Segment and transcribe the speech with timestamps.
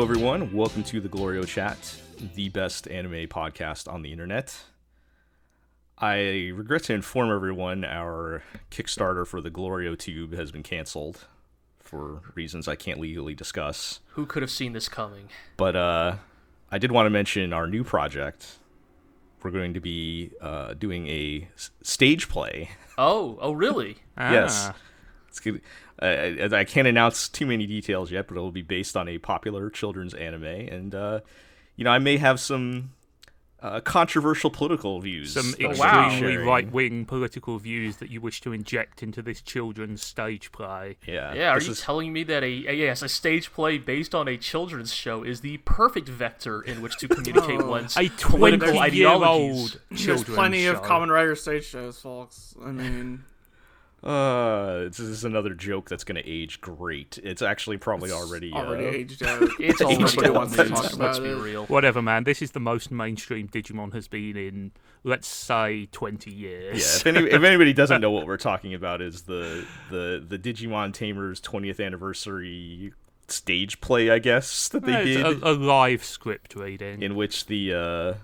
[0.00, 0.50] Hello, everyone.
[0.54, 1.76] Welcome to the Glorio Chat,
[2.34, 4.58] the best anime podcast on the internet.
[5.98, 11.26] I regret to inform everyone our Kickstarter for the Glorio Tube has been canceled
[11.80, 14.00] for reasons I can't legally discuss.
[14.12, 15.28] Who could have seen this coming?
[15.58, 16.16] But uh,
[16.70, 18.56] I did want to mention our new project.
[19.42, 22.70] We're going to be uh, doing a s- stage play.
[22.96, 23.98] Oh, oh, really?
[24.18, 24.68] Yes.
[24.70, 24.76] Ah.
[25.28, 25.60] It's good.
[26.00, 29.68] Uh, I can't announce too many details yet, but it'll be based on a popular
[29.70, 31.20] children's anime, and uh,
[31.76, 32.92] you know I may have some
[33.62, 35.34] uh, controversial political views.
[35.34, 36.48] Some that I'll be extremely sharing.
[36.48, 40.96] right-wing political views that you wish to inject into this children's stage play.
[41.06, 43.76] Yeah, Yeah, are this you is- telling me that a, a yes a stage play
[43.76, 47.66] based on a children's show is the perfect vector in which to communicate No.
[47.66, 49.76] one's A political ideologies?
[49.76, 50.72] twenty-year-old There's plenty show.
[50.72, 52.54] of common writer stage shows, folks.
[52.64, 53.24] I mean,
[54.02, 57.18] uh, this is another joke that's going to age great.
[57.22, 59.42] It's actually probably already already uh, aged out.
[59.60, 61.34] It's already Nobody old wants to news, talk Let's about be it.
[61.42, 61.66] real.
[61.66, 62.24] Whatever, man.
[62.24, 64.72] This is the most mainstream Digimon has been in,
[65.04, 66.96] let's say, twenty Yeah, years.
[66.96, 70.94] if, any, if anybody doesn't know what we're talking about, is the the the Digimon
[70.94, 72.92] Tamers 20th anniversary
[73.28, 75.42] stage play, I guess that they It's did.
[75.42, 77.02] a, a live script reading.
[77.02, 78.14] in which the uh,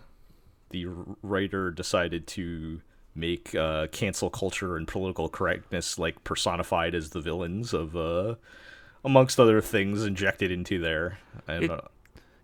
[0.70, 0.86] the
[1.22, 2.80] writer decided to
[3.16, 8.34] make uh, cancel culture and political correctness like personified as the villains of uh,
[9.04, 11.18] amongst other things injected into there.
[11.48, 11.80] And It- uh,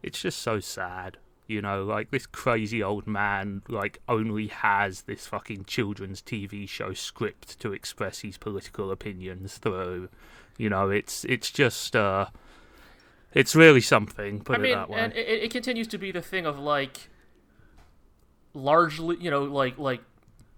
[0.02, 1.18] it's just so sad.
[1.46, 6.92] You know, like this crazy old man, like only has this fucking children's TV show
[6.94, 10.08] script to express his political opinions through.
[10.56, 12.26] You know, it's it's just uh,
[13.34, 14.40] it's really something.
[14.40, 15.00] Put I it mean, that way.
[15.00, 17.08] and it, it continues to be the thing of like
[18.54, 20.00] largely, you know, like like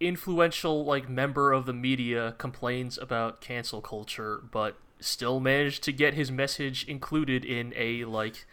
[0.06, 6.14] influential like member of the media complains about cancel culture, but still managed to get
[6.14, 8.46] his message included in a like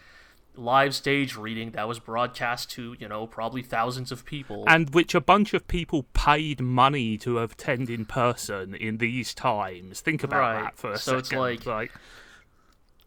[0.56, 4.66] live stage reading that was broadcast to you know probably thousands of people.
[4.68, 10.02] and which a bunch of people paid money to attend in person in these times.
[10.02, 10.64] Think about Right.
[10.64, 11.46] that for a So second.
[11.54, 11.92] it's like-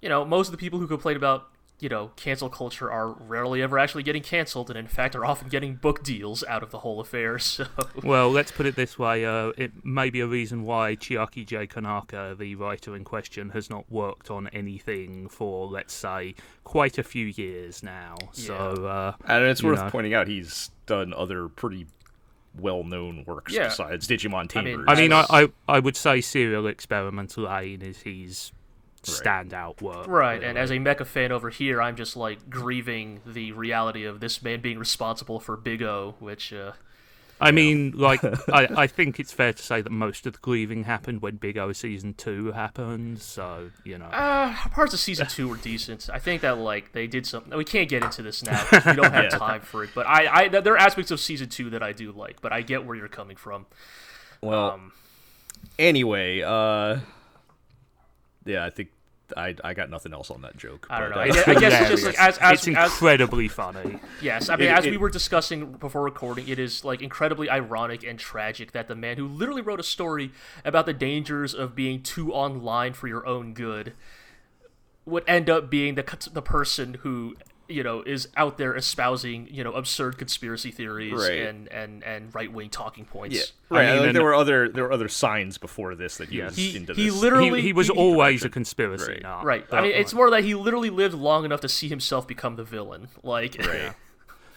[0.00, 1.48] you know, most of the people who complain about,
[1.84, 5.48] you know, cancel culture are rarely ever actually getting canceled, and in fact are often
[5.50, 7.38] getting book deals out of the whole affair.
[7.44, 7.66] So,
[8.02, 11.66] Well, let's put it this way: uh, it may be a reason why Chiaki J.
[11.66, 16.34] Konaka, the writer in question, has not worked on anything for, let's say,
[16.64, 18.14] quite a few years now.
[18.32, 19.90] So, uh, and it's worth know.
[19.90, 21.86] pointing out he's done other pretty
[22.58, 23.68] well-known works Yeah.
[23.68, 24.76] besides Digimon Tamers.
[24.76, 28.52] mean, I mean, I, I, I would say Serial Experiment Lain is his
[29.06, 30.06] standout work.
[30.06, 34.20] right, and as a mecha fan over here, I'm just like grieving the reality of
[34.20, 36.72] this man being responsible for Big O, which, uh,
[37.40, 40.84] I mean, like, I, I think it's fair to say that most of the grieving
[40.84, 43.20] happened when Big O season two happened.
[43.20, 44.06] So, you know.
[44.06, 46.08] uh, parts of season two were decent.
[46.12, 47.56] I think that like they did something.
[47.58, 48.62] We can't get into this now.
[48.64, 49.38] 'cause We don't have Yeah.
[49.38, 49.90] time for it.
[49.94, 52.40] But I, I, there are aspects of season two that I do like.
[52.40, 53.66] But I get where you're coming from.
[54.40, 54.92] well, Um,
[55.78, 57.00] anyway, uh,
[58.44, 58.90] yeah, I think
[59.36, 60.86] I I got nothing else on that joke.
[60.90, 61.20] I don't but, know.
[61.22, 63.98] uh, I guess, I guess it's just like as as, it's as incredibly funny.
[64.22, 67.48] Yes, I mean, It- as it- we were discussing before recording, it is like incredibly
[67.50, 70.30] ironic and tragic that the man who literally wrote a story
[70.64, 73.92] about the dangers of being too online for your own good
[75.06, 77.36] would end up being the the person who
[77.68, 81.42] you know is out there espousing you know absurd conspiracy theories Right.
[81.42, 83.36] and and and right wing talking points.
[83.36, 83.86] yeah, right.
[83.86, 86.56] mean, like, and- there were other there were other signs before this that he was
[86.56, 87.20] He into he this.
[87.20, 89.22] literally He, he was he- always a conspiracy Right.
[89.22, 89.44] nut.
[89.44, 89.62] right.
[89.64, 92.56] I But, mean, it's more that he literally lived long enough to see himself become
[92.56, 93.08] the villain.
[93.22, 93.56] Like,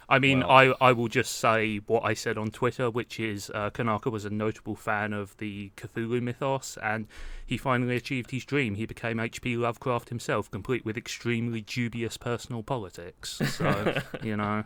[0.09, 3.51] I mean, Well- I, I will just say what I said on Twitter, which is
[3.53, 7.07] uh, Konaka was a notable fan of the Cthulhu mythos, and
[7.47, 8.75] he finally achieved his dream.
[8.75, 9.55] He became H.P.
[9.57, 13.41] Lovecraft himself, complete with extremely dubious personal politics.
[13.57, 14.65] So, you know.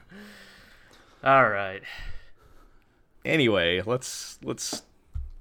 [1.24, 1.82] all right.
[3.24, 4.82] anyway, let's let's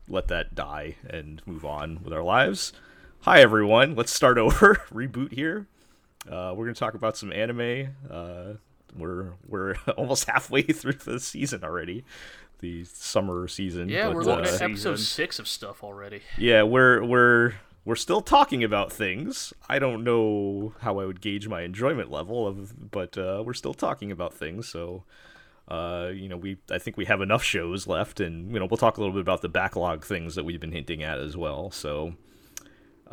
[0.09, 2.73] let that die and move on with our lives.
[3.23, 5.67] Hi everyone, let's start over, reboot here.
[6.31, 7.89] Uh, we're gonna talk about some anime.
[8.11, 8.53] Uh,
[8.97, 12.05] we're we're almost halfway through the season already,
[12.61, 13.89] the summer season.
[13.89, 16.23] Yeah, but, we're looking uh, at episode six of stuff already.
[16.39, 17.55] yeah, we're we're
[17.85, 19.53] we're still talking about things.
[19.69, 23.75] I don't know how I would gauge my enjoyment level of, but uh, we're still
[23.75, 24.69] talking about things.
[24.69, 25.05] So,
[25.69, 28.79] uh, you know, we I think we have enough shows left, and you know, we'll
[28.79, 31.71] talk a little bit about the backlog things that we've been hinting at as well.
[31.71, 32.15] So,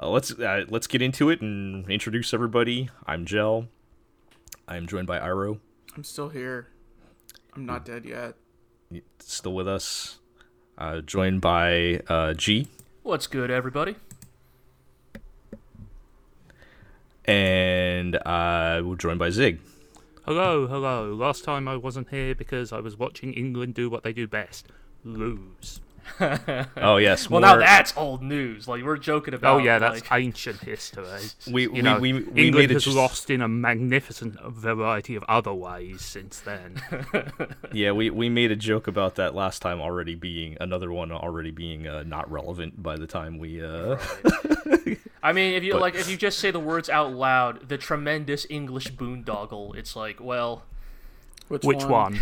[0.01, 2.89] uh, let's uh, let's get into it and introduce everybody.
[3.05, 3.67] I'm Jell.
[4.67, 5.59] I'm joined by Iro,
[5.95, 6.67] I'm still here.
[7.55, 8.35] I'm not dead yet.
[9.19, 10.19] Still with us.
[10.77, 12.67] Uh, joined by uh, G.
[13.03, 13.95] What's good, everybody?
[17.27, 19.59] and uh, we're joined by Zig.
[20.25, 21.13] Hello, hello.
[21.13, 24.67] Last time I wasn't here because I was watching England do what they do best
[25.03, 25.81] lose.
[26.77, 28.67] Oh yes, Well, now that's old news.
[28.67, 29.55] Like we're joking about.
[29.55, 31.05] Oh, yeah, that's like, ancient history.
[31.51, 35.23] we You we, know, we, we England has just- lost in a magnificent variety of
[35.27, 36.81] other ways since then.
[37.73, 41.51] Yeah, we, we made a joke about that last time already being another one already
[41.51, 43.97] being uh, not relevant by the time we uh
[45.21, 47.77] I mean, if you But- like, if you just say the words out loud, the
[47.77, 49.75] tremendous English boondoggle.
[49.75, 50.63] It's like, well,
[51.49, 52.19] Which, Which one?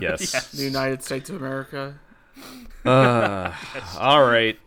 [0.00, 0.50] yes.
[0.52, 1.98] The United States of America.
[2.84, 3.52] Uh,
[3.98, 4.58] all right.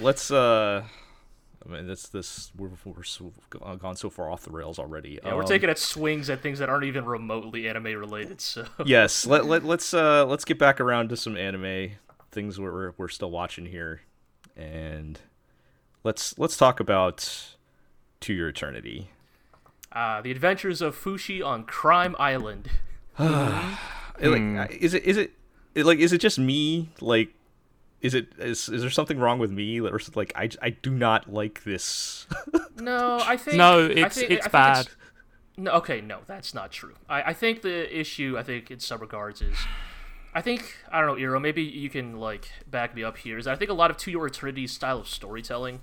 [0.00, 0.84] Let's uh
[1.64, 3.32] I mean that's this we're we're so,
[3.78, 5.20] gone so far off the rails already.
[5.22, 8.40] yeah, we're Um, taking at swings at things that aren't even remotely anime related.
[8.40, 11.92] So yes let, let, let's uh let's get back around to some anime
[12.30, 14.00] things we're, we're we're still watching here
[14.56, 15.20] and
[16.02, 17.54] let's let's talk about
[18.20, 19.10] to your eternity
[19.92, 22.70] uh, the Adventures of Fushi on Crime Island.
[23.18, 23.76] Uh,
[24.30, 25.32] like is it is it, it
[25.74, 27.34] like is it just me like
[28.00, 30.70] is it is, is there something wrong with me or is it like I, I
[30.70, 32.26] do not like this
[32.80, 34.88] No, I think No, it's think- it's I think bad.
[35.56, 36.94] No, okay, no, that's not true.
[37.10, 39.54] I, I think the issue, I think in some regards, is
[40.34, 41.40] I think I don't know, Eero.
[41.40, 43.36] Maybe you can like back me up here.
[43.36, 45.80] Is I think a lot of To Your Eternity's style of storytelling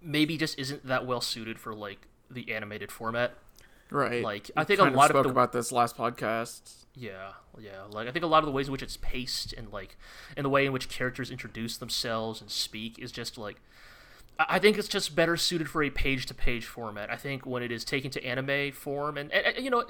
[0.00, 3.34] maybe just isn't that well suited for like the animated format.
[3.92, 4.22] Right.
[4.22, 6.84] Like, I We think a lot of spoke the- about this last podcast.
[6.94, 7.82] Yeah, yeah.
[7.90, 9.96] Like I think a lot of the ways in which it's paced and like
[10.36, 13.56] and the way in which characters introduce themselves and speak is just like
[14.38, 17.10] I I think it's just better suited for a page-to-page format.
[17.10, 19.80] I think when it is taken to anime form, and, and, and, you know,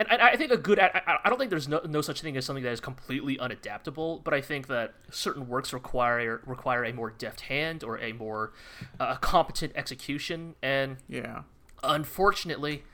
[0.00, 0.78] and, and I I think a good.
[0.78, 3.36] I, I- I don't think there's no, no such thing as something that is completely
[3.36, 8.12] unadaptable, but I think that certain works require require a more deft hand or a
[8.12, 8.52] more
[9.00, 11.42] uh, competent execution, and Yeah.
[11.82, 12.84] Unfortunately,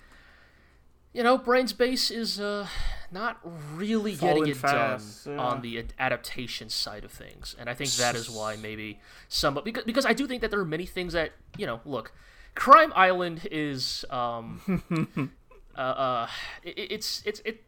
[1.12, 2.66] you know, Brain's Base is uh,
[3.12, 3.38] not
[3.74, 5.40] really Falling getting it fast, done yeah.
[5.40, 9.84] on the adaptation side of things, and I think that is why maybe some because
[9.84, 11.80] because I do think that there are many things that you know.
[11.84, 12.12] Look,
[12.56, 15.30] Crime Island is um,
[15.76, 16.28] uh, uh
[16.64, 17.62] it, it's it's it.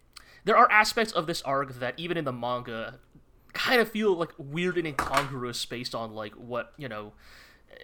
[0.44, 2.98] There are aspects of this arc that even in the manga
[3.52, 7.12] kind of feel like weird and incongruous based on like what you know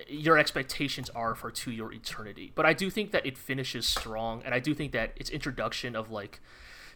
[0.09, 4.43] your expectations are for to your eternity but i do think that it finishes strong
[4.45, 6.41] and i do think that its introduction of like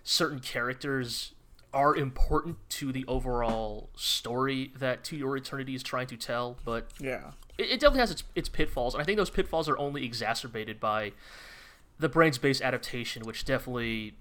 [0.03, 1.33] certain characters
[1.75, 6.91] are important to the overall story that to your eternity is trying to tell but
[6.99, 7.33] Yeah.
[7.59, 10.81] it, it definitely has its, its pitfalls and i think those pitfalls are only exacerbated
[10.81, 11.13] by
[11.99, 14.15] the brains based adaptation which definitely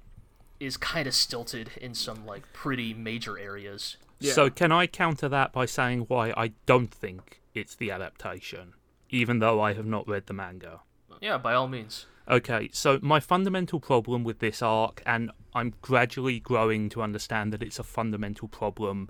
[0.60, 4.32] is kind of stilted in some like pretty major areas Yeah.
[4.34, 8.74] So can I counter that by saying why I don't think it's the adaptation,
[9.10, 10.82] even though I have not read the manga?
[11.22, 16.40] yeah by all means Okay, so my fundamental problem with this arc, and I'm gradually
[16.40, 19.10] growing to understand that it's a fundamental problem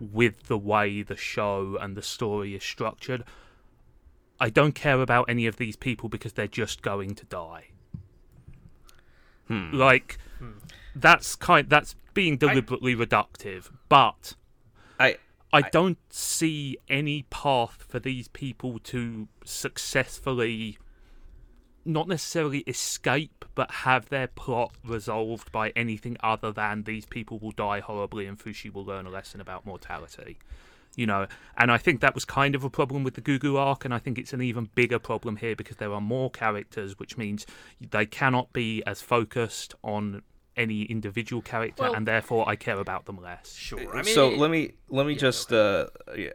[0.00, 3.22] with the way the show and the story is structured.
[4.40, 7.66] I don't care about any of these people because they're just going to die.
[9.46, 9.72] Hmm.
[9.72, 10.58] Like hmm.
[10.96, 14.34] that's kind that's being deliberately reductive, but
[15.52, 20.78] I don't see any path for these people to successfully
[21.84, 27.52] not necessarily escape but have their plot resolved by anything other than these people will
[27.52, 30.38] die horribly and Fushi will learn a lesson about mortality.
[30.96, 31.26] You know,
[31.56, 33.98] and I think that was kind of a problem with the Gugu arc, and I
[33.98, 37.46] think it's an even bigger problem here because there are more characters, which means
[37.80, 40.22] they cannot be as focused on
[40.60, 43.54] any individual character, Well- and therefore I care about them less.
[43.56, 43.90] sure.
[43.96, 45.86] I mean, so let me let me just uh
[46.16, 46.30] yeah,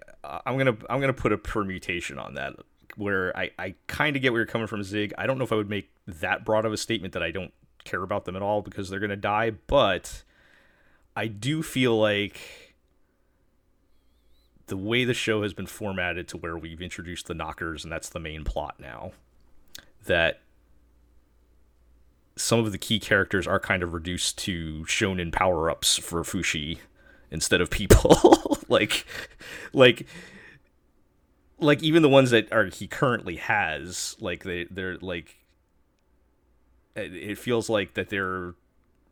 [0.46, 2.54] i'm gonna i'm gonna put a permutation on that
[2.98, 5.14] where i i kind of get where you're coming from zig.
[5.18, 7.54] I don't know if i would make that broad of a statement that i don't
[7.84, 10.24] care about them at all because they're gonna die but
[11.16, 12.40] i do feel like
[14.68, 18.10] the way the show has been formatted to where we've introduced the knockers and that's
[18.10, 19.12] the main plot now
[20.06, 20.42] that
[22.36, 26.80] some of the key characters are kind of reduced to shonen power ups for Fushi
[27.32, 28.58] instead of people.
[28.68, 29.06] like,
[29.74, 30.06] like,
[31.60, 35.38] like even the ones that are he currently has, like they they're like,
[36.96, 38.54] it, it feels like that they're.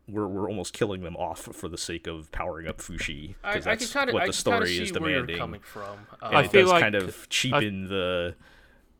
[0.06, 3.52] We're, we're almost killing them off for the sake of powering up Fushi I, I
[3.54, 5.38] because can that's kind of what the can story see is where you're demanding.
[5.38, 5.96] coming from.
[6.20, 8.34] And Uh, I it feel does like- kind of cheapen the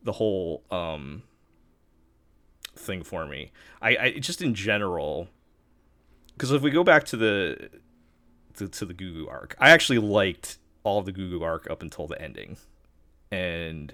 [0.01, 1.21] the whole um
[2.75, 3.51] thing for me.
[3.81, 5.29] I, I just in general
[6.35, 7.69] because if we go back to the
[8.55, 12.21] to, to the Gugu arc, I actually liked all the Gugu arc up until the
[12.21, 12.57] ending,
[13.31, 13.93] and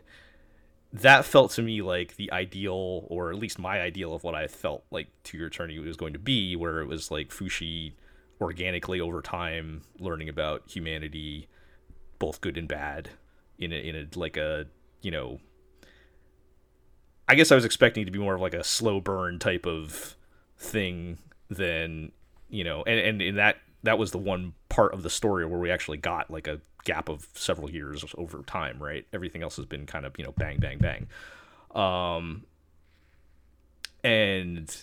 [0.93, 4.47] that felt to me like the ideal, or at least my ideal of what I
[4.47, 7.93] felt like To Your Eternity was going to be, where it was like Fushi
[8.41, 11.47] organically over time learning about humanity,
[12.19, 13.09] both good and bad,
[13.57, 14.65] in a in a like a
[15.01, 15.39] you know.
[17.27, 19.65] I guess I was expecting it to be more of like a slow burn type
[19.65, 20.15] of
[20.57, 21.17] thing
[21.49, 22.11] than
[22.49, 25.59] you know, and and in that that was the one part of the story where
[25.59, 29.05] we actually got like a gap of several years over time, right?
[29.13, 31.07] Everything else has been kind of, you know, bang, bang, bang.
[31.73, 32.43] Um,
[34.03, 34.75] and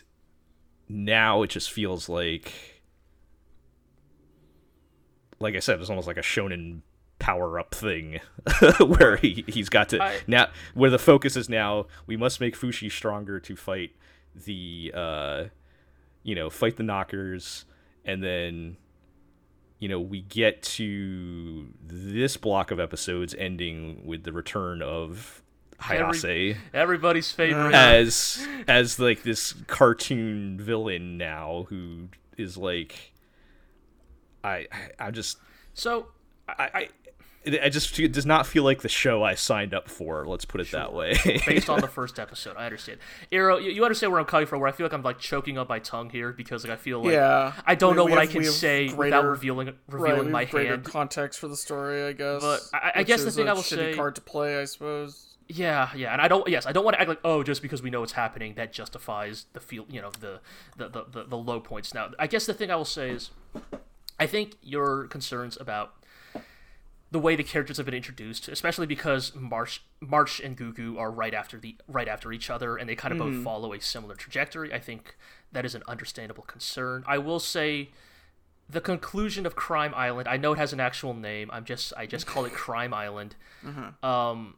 [0.88, 2.82] now it just feels like,
[5.38, 6.80] like I said, it's almost like a shonen
[7.18, 8.20] power up thing
[8.78, 12.56] where he, he's got to I- now where the focus is now we must make
[12.56, 13.90] Fushi stronger to fight
[14.34, 15.44] the uh
[16.22, 17.64] you know fight the knockers
[18.04, 18.76] and then
[19.80, 25.42] you know we get to this block of episodes ending with the return of
[25.80, 27.74] Hayase Everybody's favorite.
[27.74, 33.12] as as like this cartoon villain now who is like
[34.42, 34.66] I
[34.98, 35.38] I, I just
[35.74, 36.08] so
[36.48, 36.88] I, I
[37.54, 40.26] it, I just it does not feel like the show I signed up for.
[40.26, 41.14] Let's put it that way.
[41.46, 42.56] based on the first episode.
[42.56, 42.98] I understand.
[43.32, 44.60] Arrow, you, you understand where I'm coming from.
[44.60, 47.02] Where I feel like I'm like choking up my tongue here because like I feel
[47.02, 47.52] like yeah.
[47.66, 49.76] I don't We- know we what I can we have say without greater- revealing right,
[49.88, 50.84] revealing my have greater hand.
[50.84, 52.40] context for the story, I guess.
[52.42, 54.60] But I- I guess the is thing a I will shitty say- card to play,
[54.60, 55.24] I suppose.
[55.50, 56.46] Yeah, yeah, and I don't.
[56.46, 58.70] Yes, I don't want to act like oh, just because we know it's happening, that
[58.70, 59.86] justifies the feel.
[59.88, 60.40] You know, the
[60.76, 61.94] the, the the the low points.
[61.94, 63.30] Now, I guess the thing I will say is,
[64.20, 65.94] I think your concerns about
[67.10, 71.34] the way the characters have been introduced, especially because March March and Gugu are right
[71.34, 73.44] after the right after each other, and they kind of both mm-hmm.
[73.44, 74.72] follow a similar trajectory.
[74.72, 75.16] I think
[75.52, 77.04] that is an understandable concern.
[77.06, 77.90] I will say.
[78.70, 80.28] The conclusion of Crime Island.
[80.28, 81.48] I know it has an actual name.
[81.50, 83.34] I'm just I just call it Crime Island.
[83.66, 84.06] Uh-huh.
[84.06, 84.56] Um,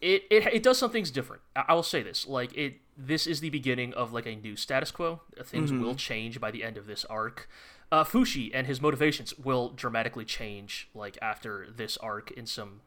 [0.00, 1.42] it, it it does some things different.
[1.56, 4.54] I, I will say this: like it, this is the beginning of like a new
[4.54, 5.20] status quo.
[5.42, 5.82] Things mm-hmm.
[5.82, 7.48] will change by the end of this arc.
[7.92, 12.80] Uh, Fushi and his motivations will dramatically change like after this arc in some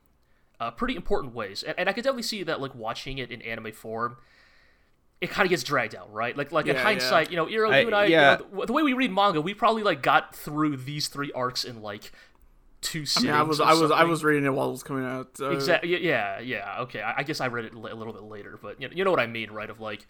[0.60, 3.42] uh, pretty important ways, and, and I can definitely see that like watching it in
[3.42, 4.18] anime form.
[5.22, 6.36] It kind of gets dragged out, right?
[6.38, 8.38] Like, like in Yeah, hindsight, you know, Iro, I- you and I, yeah.
[8.40, 11.32] you know, the, the way we read manga, we probably like got through these three
[11.34, 12.14] arcs in like
[12.82, 14.84] two I mean, I was, or I was, I was reading it while it was
[14.84, 15.32] coming out.
[15.42, 16.02] Uh, Exactly.
[16.06, 16.40] Yeah.
[16.40, 16.82] Yeah.
[16.84, 17.02] Okay.
[17.02, 19.12] I, I guess I read it a little bit later, but you know, you know
[19.12, 19.70] what I mean, right?
[19.70, 20.08] Of like,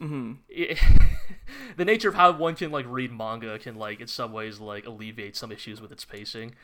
[0.00, 0.96] it- mm-hmm.
[1.76, 4.86] the nature of how one can like read manga can like in some ways like
[4.86, 6.54] alleviate some issues with its pacing,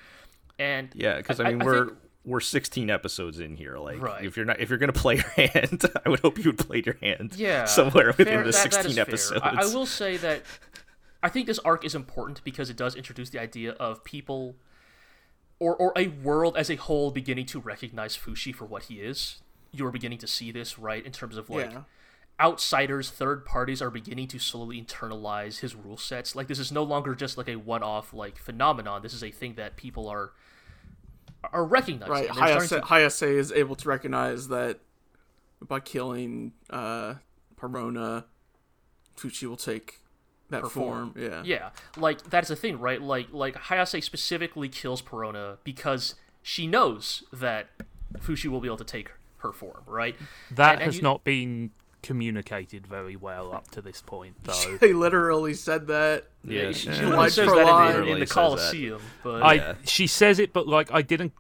[0.59, 3.77] and yeah, because I I- mean I we're think- we're 16 episodes in here.
[3.77, 4.25] Like Right.
[4.25, 6.83] if you're not if you're gonna play your hand, I would hope you would play
[6.85, 7.35] your hand.
[7.37, 9.03] yeah, somewhere within the that- that 16 is fair.
[9.03, 9.41] episodes.
[9.43, 10.43] I, I will say that
[11.23, 14.57] I think this arc is important because it does introduce the idea of people.
[15.61, 19.41] Or, or a world as a whole beginning to recognize Fushi for what he is.
[19.71, 21.83] You're beginning to see this, right, in terms of like Yeah.
[22.41, 26.35] Outsiders, third parties are beginning to slowly internalize his rule sets.
[26.35, 29.03] Like this is no longer just like a one-off like phenomenon.
[29.03, 30.33] This is a thing that people are
[31.53, 32.13] are recognizing.
[32.13, 32.29] Right.
[32.29, 34.81] and they're Hayase, to- Hayase is able to recognize that
[35.67, 37.15] by killing uh,
[37.61, 38.25] Parona,
[39.17, 40.01] Fushi will take
[40.51, 41.13] that Perform.
[41.13, 41.25] form.
[41.25, 41.43] Yeah.
[41.45, 43.01] Yeah, like that's the thing, right?
[43.01, 47.69] Like like Hayase specifically kills Parona because she knows that
[48.19, 50.17] Fushi will be able to take her form, right?
[50.51, 51.71] That And- and has you- not been
[52.05, 54.77] communicated very well up to this point, though.
[54.81, 56.25] They literally said that.
[56.45, 56.95] yeah, she, yeah.
[56.95, 57.93] she lied literally says for that in, line.
[57.95, 59.75] the- in the says Coliseum, but I Yeah.
[59.85, 61.33] she says it, but like I didn't,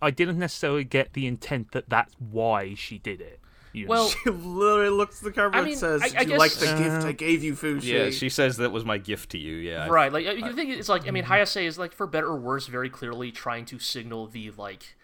[0.00, 3.40] I didn't necessarily get the intent that that's why she did it.
[3.74, 3.90] You know?
[3.90, 6.36] well, She literally looks at the cover I and mean, says, I- "Do I you
[6.38, 9.30] like guess- the gift I gave you, Fushi?" Yeah, she says that was my gift
[9.30, 9.56] to you.
[9.56, 11.14] Yeah, right like the thing is like i Mm-hmm.
[11.14, 14.94] mean hayase is like for better or worse very clearly trying to signal the like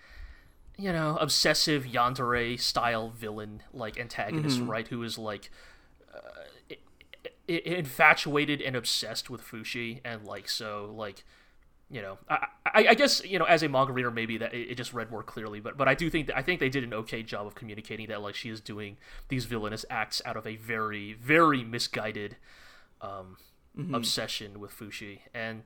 [0.78, 4.70] you know obsessive yandere style villain like antagonist Mm-hmm.
[4.70, 5.50] right who is like
[6.14, 6.18] uh,
[6.70, 6.76] i-
[7.48, 11.24] i- infatuated and obsessed with fushi and like so like
[11.90, 14.70] you know I, I i guess you know as a manga reader maybe that it,
[14.72, 16.84] it just read more clearly but but i do think that i think they did
[16.84, 20.46] an okay job of communicating that like she is doing these villainous acts out of
[20.46, 22.36] a very very misguided
[23.00, 23.36] um
[23.94, 25.62] obsession with Fushi, and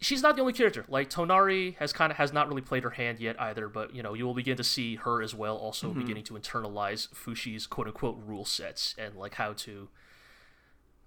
[0.00, 0.84] she's not the only character.
[0.88, 4.02] Like Tonari has kind of has not really played her hand yet either, but you
[4.02, 7.86] know you will begin to see her as well, also beginning to internalize Fushi's quote
[7.86, 9.88] unquote rule sets and like how to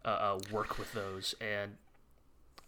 [0.04, 1.36] uh, uh, work with those.
[1.40, 1.78] And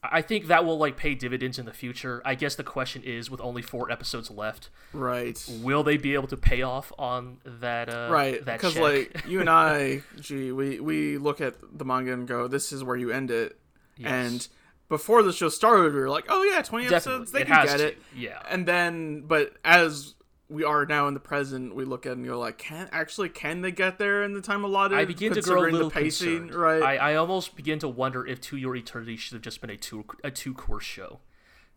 [0.03, 2.21] I I think that will like pay dividends in the future.
[2.25, 5.41] I guess the question is, with only four episodes left, right.
[5.61, 7.89] will they be able to pay off on that?
[7.89, 12.27] Uh, Right, because like you and I, gee, we we look at the manga and
[12.27, 13.57] go, "This is where you end it."
[14.03, 14.45] And
[14.89, 17.65] before the show started, we were like, "Oh yeah, twenty Definitely, episodes, they it can
[17.65, 17.87] get to.
[17.87, 18.41] it." Yeah.
[18.49, 20.15] And then, but as
[20.49, 23.29] we are now in the present, we look at it and you're like, can actually
[23.29, 24.97] can they get there in the time allotted?
[24.97, 26.55] I begin to grow a little pacing, concerned.
[26.55, 26.83] right?
[26.83, 29.77] I, I almost begin to wonder if To Your Eternity should have just been a
[29.77, 31.21] two a two course show,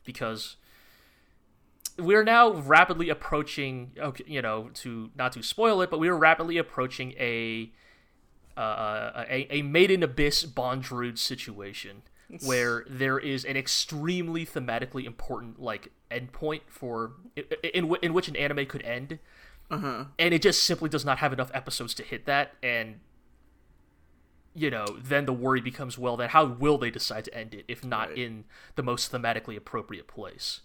[0.05, 0.57] because
[1.99, 3.93] we're now rapidly approaching.
[3.99, 7.73] Okay, you know, to not to spoil it, but we are rapidly approaching a
[8.59, 12.03] uh, a, a made in abyss Bondrewd situation
[12.45, 18.37] where there is an extremely thematically important like endpoint for in, in, in which an
[18.37, 19.19] anime could end
[19.71, 20.05] uh-huh.
[20.19, 23.01] and it just simply does not have enough episodes to hit that and
[24.55, 27.65] you know then the worry becomes well then how will they decide to end it
[27.69, 28.19] if not Right.
[28.19, 30.63] in the most thematically appropriate place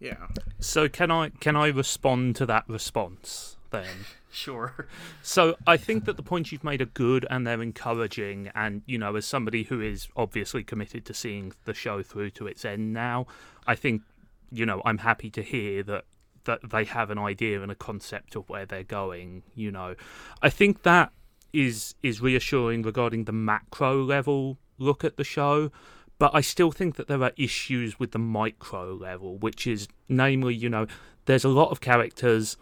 [0.00, 0.26] Yeah.
[0.60, 3.86] So can I can I respond to that response then?
[4.36, 4.86] sure
[5.22, 8.50] So I think that the points you've made are good and they're encouraging.
[8.54, 12.46] And you know, as somebody who is obviously committed to seeing the show through to
[12.46, 13.26] its end now,
[13.66, 14.02] I think
[14.50, 16.04] you know I'm happy to hear that
[16.44, 19.42] that they have an idea and a concept of where they're going.
[19.54, 19.96] You know,
[20.42, 21.12] I think that
[21.52, 25.70] is is reassuring regarding the macro level look at the show.
[26.18, 30.54] But I still think that there are issues with the micro level, which is namely,
[30.54, 30.86] you know,
[31.26, 32.56] there's a lot of characters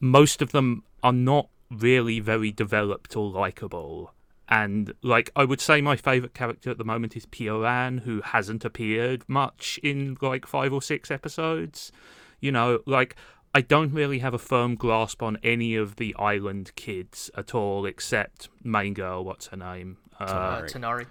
[0.00, 4.12] most of them are not really very developed or likable.
[4.48, 8.64] And like I would say my favourite character at the moment is Pioran, who hasn't
[8.64, 11.92] appeared much in like five or six episodes.
[12.40, 13.14] You know, like
[13.54, 17.86] I don't really have a firm grasp on any of the island kids at all,
[17.86, 19.98] except main girl, what's her name?
[20.18, 20.72] Uh, uh, Tonari.
[20.72, 21.06] Tonari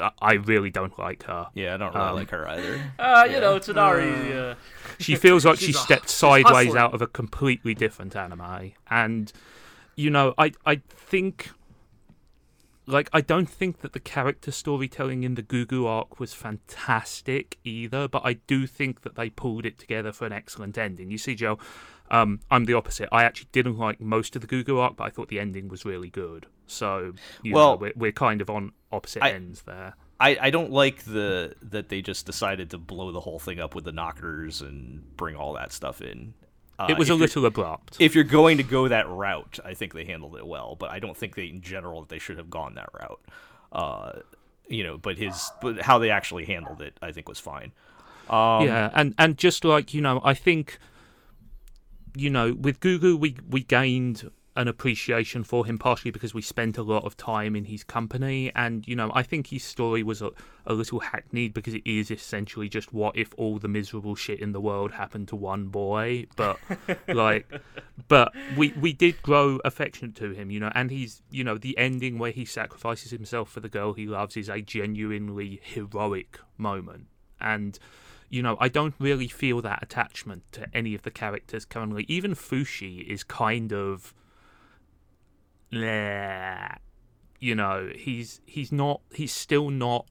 [0.00, 1.48] I- I really don't like her.
[1.54, 2.92] Yeah, I don't really Um, like her either.
[2.98, 4.54] uh you know Tonari uh,
[4.98, 8.72] She feels like she She's a- stepped sideways out of a completely different anime.
[8.90, 9.32] And
[9.96, 11.50] you know, I I think
[12.86, 18.08] like I don't think that the character storytelling in the Gugu arc was fantastic either,
[18.08, 21.10] but I do think that they pulled it together for an excellent ending.
[21.10, 21.58] You see, Joe,
[22.10, 23.08] um, I'm the opposite.
[23.12, 25.84] I actually didn't like most of the Gugu arc, but I thought the ending was
[25.84, 26.46] really good.
[26.70, 29.94] So, Well, know, we're, we're kind of on opposite I- ends there.
[30.22, 33.74] I, I don't like the that they just decided to blow the whole thing up
[33.74, 36.34] with the knockers and bring all that stuff in.
[36.78, 37.96] Uh, It was a little abrupt.
[37.98, 40.98] If you're going to go that route, I think they handled it well, but I
[40.98, 43.20] don't think they, in general, that they should have gone that route.
[43.72, 44.12] Uh,
[44.68, 47.72] you know, but his, but how they actually handled it, I think was fine.
[48.28, 50.78] Um, yeah, and and just like you know, I think
[52.14, 54.30] you know with Gugu we we gained
[54.60, 58.52] an appreciation for him partially because we spent a lot of time in his company,
[58.54, 60.30] and you know I think his story was a,
[60.66, 64.52] a little hackneyed because it is essentially just what if all the miserable shit in
[64.52, 66.58] the world happened to one boy, but
[67.08, 67.50] like,
[68.06, 71.76] but we we did grow affectionate to him, you know, and he's you know the
[71.78, 77.06] ending where he sacrifices himself for the girl he loves is a genuinely heroic moment,
[77.40, 77.78] and
[78.28, 82.04] you know, I don't really feel that attachment to any of the characters currently.
[82.08, 84.14] Even Fushi is kind of.
[85.72, 90.06] You know, he's he's not he's still not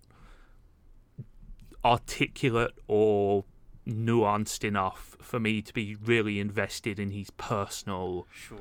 [1.85, 3.45] articulate or
[3.87, 8.59] nuanced enough for me to be really invested in his personal sure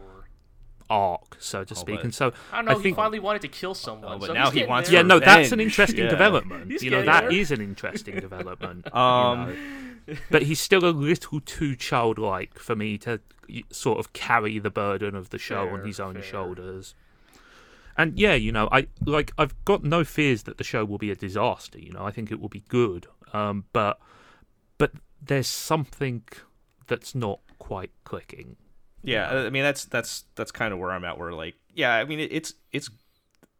[0.90, 1.96] arc, so to speak.
[1.96, 4.18] but- And so I don't know I he think finally wanted to kill someone Oh,
[4.18, 5.00] but so now he wants there.
[5.00, 6.10] yeah, no, that's an interesting yeah.
[6.10, 6.70] development.
[6.70, 7.38] He's you know, getting that there.
[7.38, 8.86] is an interesting development.
[8.86, 9.54] you Um,
[10.06, 10.14] know.
[10.30, 13.37] but he's still a little too childlike for me to y-
[13.70, 16.22] sort of carry the burden of the show on his own fair.
[16.22, 16.94] shoulders.
[17.96, 21.10] And yeah, you know, I like I've got no fears that the show will be
[21.10, 21.78] a disaster.
[21.80, 23.06] You know, I think it will be good.
[23.32, 23.98] Um, but
[24.78, 26.22] but there's something
[26.86, 28.56] that's not quite clicking.
[29.02, 31.18] Yeah, I mean that's that's that's kind of where I'm at.
[31.18, 32.88] Where like, yeah, I mean it, it's it's.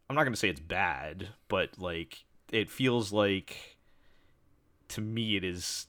[0.09, 3.77] I'm not gonna say it's bad, but like it feels like
[4.89, 5.87] to me it is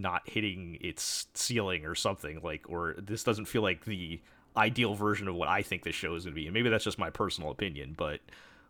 [0.00, 4.20] not hitting its ceiling or something like, or this doesn't feel like the
[4.56, 6.46] ideal version of what I think this show is gonna be.
[6.46, 8.20] And maybe that's just my personal opinion, but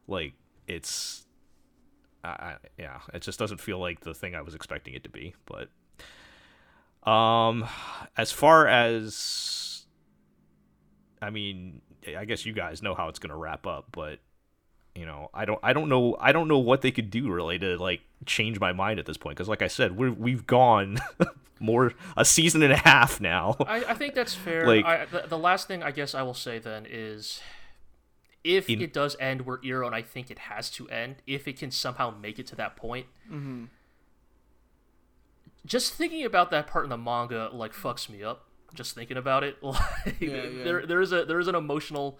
[0.06, 0.34] like
[0.66, 1.24] it's.
[2.24, 5.08] I, I, yeah, it just doesn't feel like the thing I was expecting it to
[5.08, 5.34] be.
[5.46, 5.68] But
[7.10, 7.66] um,
[8.16, 9.86] as far as
[11.22, 11.80] I mean,
[12.16, 14.18] I guess you guys know how it's gonna wrap up, but
[14.94, 17.58] you know, I don't, I don't know, I don't know what they could do really
[17.58, 19.36] to like change my mind at this point.
[19.36, 20.98] Because like I said, we're we've gone
[21.60, 23.56] more a season and a half now.
[23.60, 24.66] I, I think that's fair.
[24.66, 27.40] Like- I, the, the last thing I guess I will say then is
[28.44, 31.46] if In- it does end where Eero, and I think it has to end, if
[31.46, 33.64] it can somehow make it to that point, mm-hmm.
[35.66, 38.44] just thinking about that part in the manga like fucks me up.
[38.74, 39.80] Just thinking about it, like
[40.20, 40.64] Yeah, yeah.
[40.64, 42.18] there there is a there is an emotional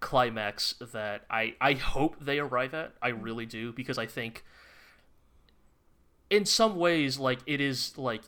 [0.00, 2.92] climax that I I hope they arrive at.
[3.02, 4.44] I really do because I think
[6.30, 8.22] in some ways like it is like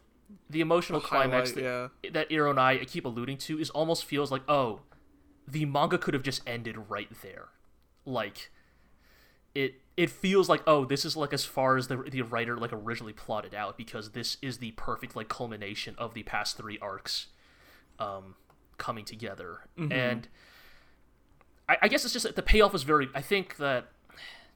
[0.49, 4.31] the emotional climax highlight, that, that Iro and I keep alluding to is almost feels
[4.31, 4.81] like oh,
[5.47, 7.49] the manga could have just ended right there,
[8.05, 8.51] like
[9.55, 12.73] it it feels like oh this is like as far as the the writer like
[12.73, 17.29] originally plotted out because this is the perfect like culmination of the past three arcs,
[17.99, 18.35] um,
[18.79, 20.29] coming together and.
[21.71, 23.09] I, I guess it's just that the payoff was very.
[23.15, 23.87] I think that,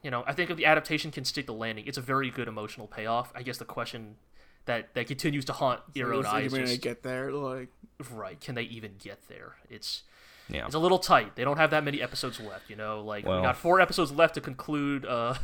[0.03, 2.47] you know, I think if the adaptation can stick the landing, it's a very good
[2.47, 3.31] emotional payoff.
[3.33, 4.15] I guess the question
[4.65, 6.47] that that continues to haunt your own eyes.
[6.47, 7.69] Is gonna just get there, like
[8.11, 8.39] right.
[8.41, 9.55] Can they even get there?
[9.69, 10.03] It's
[10.49, 10.65] Yeah.
[10.65, 11.35] it's a little tight.
[11.35, 12.69] They don't have that many episodes left.
[12.69, 15.05] You know, like Well- we got four episodes left to conclude.
[15.05, 15.35] Uh,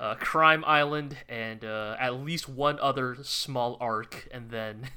[0.00, 4.88] uh, Crime Island and uh, at least one other small arc, and then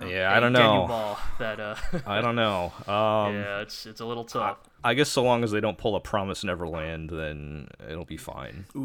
[0.00, 0.06] yeah.
[0.08, 1.16] Yeah, I a don't know.
[1.40, 1.74] That uh,
[2.06, 2.72] I don't know.
[2.86, 4.58] Um, yeah, it's it's a little tough.
[4.84, 8.66] I guess so long as they don't pull a Promise Neverland, then it'll be fine.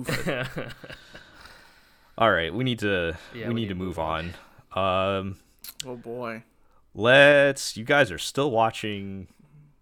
[2.18, 4.34] All right, we need to Yeah, we, need, to move on.
[4.74, 5.38] Um,
[5.86, 6.44] Oh boy.
[6.94, 7.78] let's.
[7.78, 9.28] You guys are still watching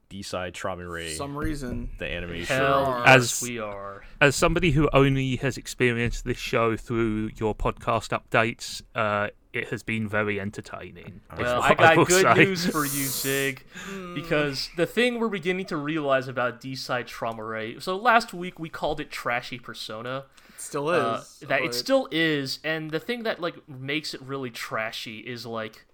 [0.10, 1.90] D_Cide Traumerei, For some reason.
[2.00, 2.56] the animation.
[2.56, 4.04] Hell As- we are.
[4.22, 9.84] As somebody who only has experienced this show through your podcast updates, uh, it has
[9.84, 11.22] been very entertaining.
[11.34, 12.34] is Well, I got will good say.
[12.36, 13.64] news for you, Zig,
[14.16, 17.82] because the thing we're beginning to realize about D_Cide Traumerei.
[17.82, 20.26] So last week we called it trashy persona.
[20.50, 21.00] It still is.
[21.44, 25.46] Uh, that it still is, and the thing that like makes it really trashy is
[25.46, 25.86] like,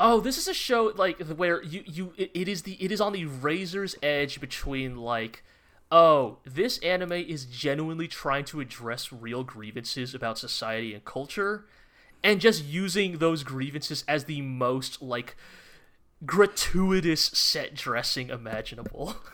[0.00, 3.00] oh, this is a show like where you you it, it is the it is
[3.00, 5.44] on the razor's edge between like.
[5.92, 11.64] Oh, this anime is genuinely trying to address real grievances about society and culture,
[12.22, 15.36] and just using those grievances as the most like
[16.24, 19.16] gratuitous set dressing imaginable.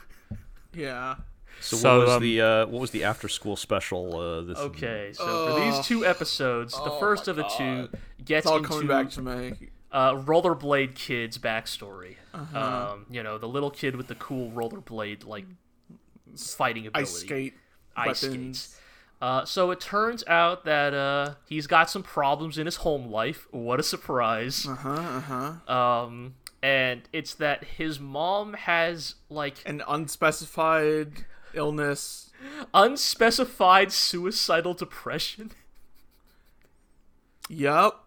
[0.75, 1.17] Yeah.
[1.61, 4.15] So, So, what was um, the uh, what was the after school special?
[4.15, 7.89] Uh, this Okay, so for these two episodes, the Oh first of the two
[8.23, 9.55] gets It's all into coming back to me.
[9.97, 12.17] Uh, Rollerblade Kid's backstory.
[12.35, 12.59] Uh-huh.
[12.93, 15.47] Um, you know, the little kid with the cool rollerblade like
[16.37, 17.55] fighting ability, Ice skate.
[17.97, 18.59] ice weapons.
[18.61, 18.81] skates.
[19.23, 23.47] Uh, so it turns out that uh, he's got some problems in his home life.
[23.51, 24.67] What a surprise!
[24.69, 24.91] Uh huh.
[24.91, 25.21] Uh
[25.67, 25.75] huh.
[25.75, 32.31] Um, and it's that his mom has like An unspecified illness.
[32.75, 35.53] unspecified suicidal depression.
[37.49, 38.06] Yup.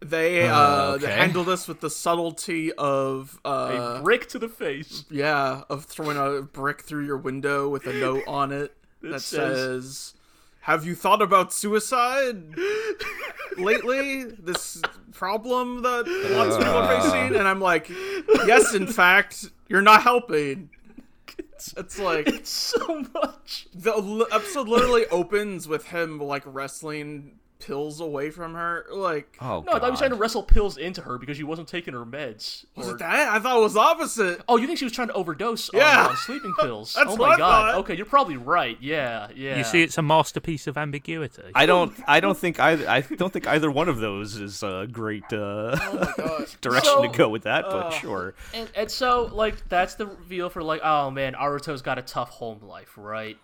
[0.00, 1.16] They Uh, uh, they okay.
[1.16, 5.04] handle this with the subtlety of A uh brick to the face.
[5.10, 9.84] yeah of throwing a brick through your window with a note on it that says-
[9.84, 10.14] says,
[10.60, 12.54] "Have you thought about suicide
[13.56, 14.24] lately?
[14.24, 14.82] This
[15.12, 17.88] problem that lots of people are facing." And I'm like,
[18.46, 20.70] "Yes, in fact, you're not helping."
[21.76, 23.66] It's like It's so much.
[23.74, 28.84] the episode literally opens with him like wrestling pills away from her.
[28.92, 31.42] Like, Oh No, I thought he was trying to wrestle pills into her because she
[31.42, 32.64] wasn't taking her meds.
[32.76, 33.28] was Or- it that?
[33.28, 34.42] I thought it was opposite.
[34.48, 36.08] Oh, you think she was trying to overdose Yeah.
[36.08, 36.92] on sleeping pills?
[36.94, 37.72] That's oh what my I god.
[37.72, 37.74] thought.
[37.80, 38.76] Okay, you're probably right.
[38.80, 39.56] Yeah, yeah.
[39.58, 41.42] You see, it's a masterpiece of ambiguity.
[41.54, 41.94] I don't.
[42.06, 42.88] I don't think either.
[42.88, 45.76] I don't think either one of those is a great uh,
[46.60, 47.64] direction So, to go with that.
[47.64, 48.34] But sure.
[48.54, 52.30] and, and so like that's the reveal for like oh man Aruto's got a tough
[52.30, 53.38] home life right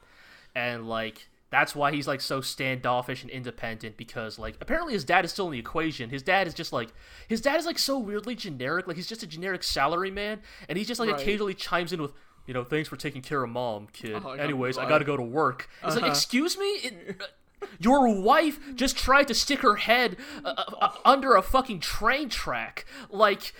[0.55, 5.25] and like that's why he's like so standoffish and independent because like apparently his dad
[5.25, 6.11] is still in the equation.
[6.11, 6.88] His dad is just like
[7.29, 8.88] his dad is like so weirdly generic.
[8.88, 11.21] Like he's just a generic salary man and he just like Right.
[11.21, 12.12] occasionally chimes in with
[12.47, 14.21] you know thanks for taking care of mom kid.
[14.25, 15.69] Oh, I anyways i gotta go to work.
[15.85, 16.11] It's like Uh-huh.
[16.11, 16.65] excuse me?
[16.67, 17.23] It-
[17.79, 22.29] your wife just tried to stick her head uh, uh, uh, under a fucking train
[22.29, 22.87] track.
[23.11, 23.53] Like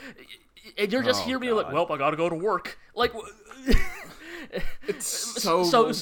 [0.78, 2.78] and you're just Oh, here being like well i gotta go to work.
[2.94, 3.12] Like
[4.87, 5.92] It's so, so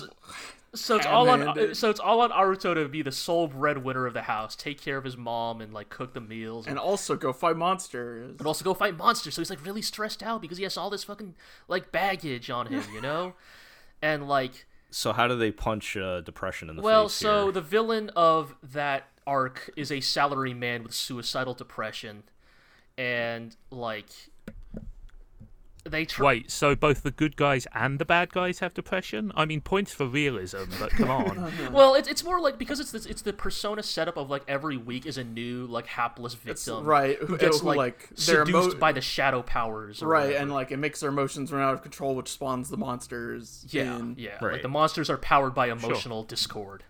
[0.74, 1.76] so it's all on Ham-handed.
[1.76, 4.96] so it's all on Aruto to be the sole breadwinner of the house, take care
[4.96, 8.36] of his mom and like cook the meals and, and also go fight monsters.
[8.38, 9.34] and also go fight monsters.
[9.34, 11.34] So he's like really stressed out because he has all this fucking
[11.66, 13.34] like baggage on him, you know?
[14.02, 17.22] and like So how do they punch uh, depression in the well, face?
[17.24, 17.52] Well, so here?
[17.52, 22.24] the villain of that arc is a salary man with suicidal depression
[22.96, 24.29] and like
[25.90, 29.32] they try Wait, so both the good guys and the bad guys have depression?
[29.34, 31.52] I mean, points for realism, but come on.
[31.72, 34.76] Well, it's, it's more like because it's this, it's the persona setup of like every
[34.76, 38.44] week is a new like hapless victim, right, Who who- gets who, like, like, their
[38.46, 40.42] seduced emo- by the shadow powers, or right, whatever.
[40.42, 43.64] and like it makes their emotions run out of control, which spawns the monsters.
[43.70, 44.62] yeah, in, yeah, like Right.
[44.62, 46.84] the monsters are powered by emotional discord.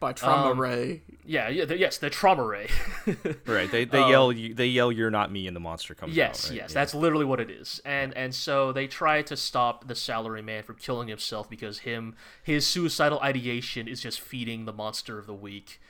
[0.00, 1.02] By trauma Um, ray.
[1.26, 2.68] Yeah, yeah, the, yes, the trauma ray.
[3.46, 6.16] right, they they yell you- they yell you're not me and the monster comes um,
[6.16, 6.50] yes, out.
[6.50, 6.56] right?
[6.56, 6.74] yes, Yeah.
[6.74, 10.62] that's literally what it is, and and so they try to stop the salary man
[10.62, 15.34] from killing himself because him his suicidal ideation is just feeding the monster of the
[15.34, 15.80] week.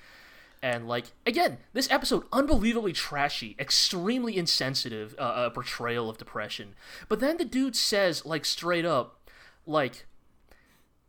[0.63, 6.75] And like again, this episode unbelievably trashy, extremely insensitive uh, uh, portrayal of depression.
[7.09, 9.31] But then the dude says like straight up,
[9.67, 10.05] like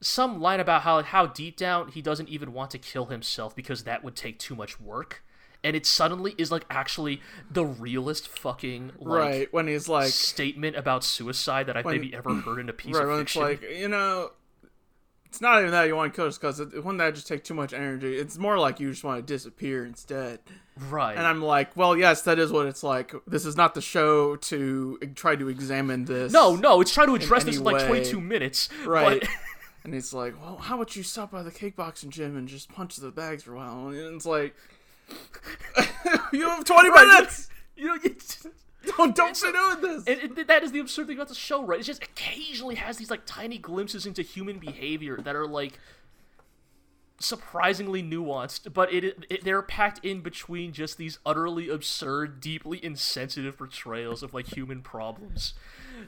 [0.01, 3.83] some line about how how deep down he doesn't even want to kill himself because
[3.83, 5.23] that would take too much work.
[5.63, 10.75] And it suddenly is like actually the realest fucking like right when he's like statement
[10.75, 13.31] about suicide that I've When- maybe ever heard in a piece right of when it's
[13.33, 13.41] fiction.
[13.69, 14.31] like you know
[15.27, 17.43] it's not even that you want to kill us because it, wouldn't that just take
[17.43, 20.39] too much energy it's more like you just want to disappear instead
[20.89, 21.15] right.
[21.15, 24.35] and i'm like well yes that is what it's like this is not the show
[24.35, 27.87] to try to examine this no, no, it's trying to address this in like way.
[27.87, 28.67] 22 minutes.
[28.85, 29.29] right But,
[29.83, 32.95] and he's like well how about you stop by the kickboxing gym and just punch
[32.97, 33.87] the bags for a while?
[33.87, 34.55] And it's like
[36.31, 37.49] you have 20 minutes.
[37.75, 38.47] you know, it's,
[38.97, 40.03] don't don't be doing this.
[40.07, 41.79] It, it, that is the absurd thing about the show, right?
[41.79, 45.79] It just occasionally has these like tiny glimpses into human behavior that are like
[47.19, 53.57] surprisingly nuanced, but it, it they're packed in between just these utterly absurd, deeply insensitive
[53.57, 55.53] portrayals of like human problems,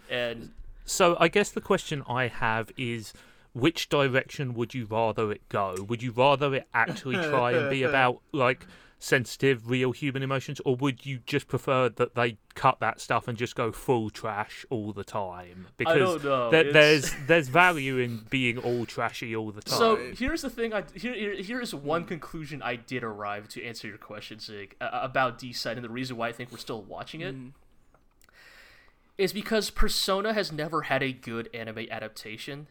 [0.10, 0.52] and
[0.86, 3.14] So I guess the question I have is
[3.54, 5.76] which direction would you rather it go?
[5.88, 8.66] Would you rather it actually try and be about like
[9.00, 13.38] sensitive, real human emotions, or would you just prefer that they cut that stuff and
[13.38, 15.68] just go full trash all the time?
[15.78, 19.78] Because don't know, there- there's there's value in being all trashy all the time.
[19.78, 20.74] So here's the thing.
[20.74, 24.76] I here, here here is one conclusion I did arrive to answer your question, Zig,
[24.80, 27.36] uh, about D_Cide, and the reason why I think we're still watching it
[29.18, 32.68] is because Persona has never had a good anime adaptation.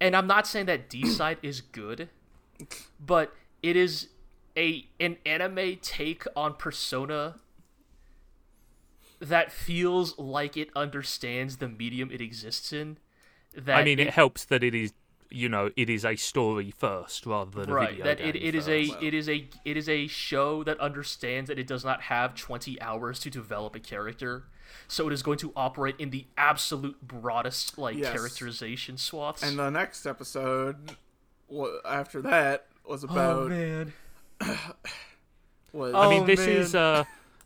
[0.00, 2.08] And I'm not saying that D side is good,
[3.04, 4.08] but it is
[4.56, 7.36] a an anime take on Persona
[9.20, 12.98] that feels like it understands the medium it exists in.
[13.54, 14.92] That I mean, it helps that it is
[15.30, 18.54] you know it is a story first rather than a right video that it, it
[18.54, 22.02] is a it is a it is a show that understands that it does not
[22.02, 24.44] have 20 hours to develop a character
[24.88, 28.12] so it is going to operate in the absolute broadest like Yes.
[28.12, 30.92] characterization swaths and the next episode
[31.84, 33.92] after that was oh about man
[35.72, 36.48] was I mean, Oh, this man.
[36.50, 37.04] is uh,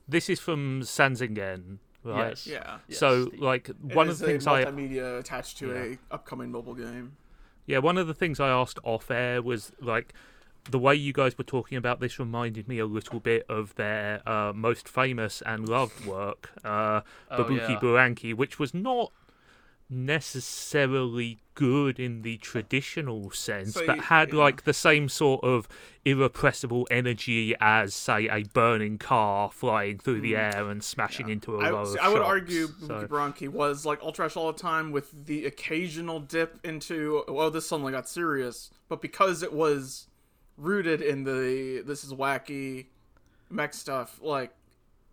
[0.08, 2.28] this is from Sanzigen, right?
[2.30, 5.58] yes yeah so, Yes, the- like, It one of the things I a multimedia attached
[5.58, 5.82] to Yeah.
[6.10, 7.16] a upcoming mobile game.
[7.66, 10.12] yeah, one of the things I asked off air was like
[10.68, 14.20] the way you guys were talking about this reminded me a little bit of their
[14.28, 17.78] uh, most famous and loved work, uh, Oh, Bubuki yeah.
[17.80, 19.12] Buranki, which was not
[19.92, 24.38] necessarily good in the traditional sense, So but had yeah.
[24.38, 25.66] like the same sort of
[26.04, 31.64] irrepressible energy as, say, a burning car flying through the air and smashing into a.
[31.64, 34.92] I, row see, I would argue So- Buranki was like all trash all the time
[34.92, 40.06] with the occasional dip into well this suddenly got serious, but because it was
[40.60, 42.86] rooted in the this is wacky
[43.48, 44.52] mech stuff, like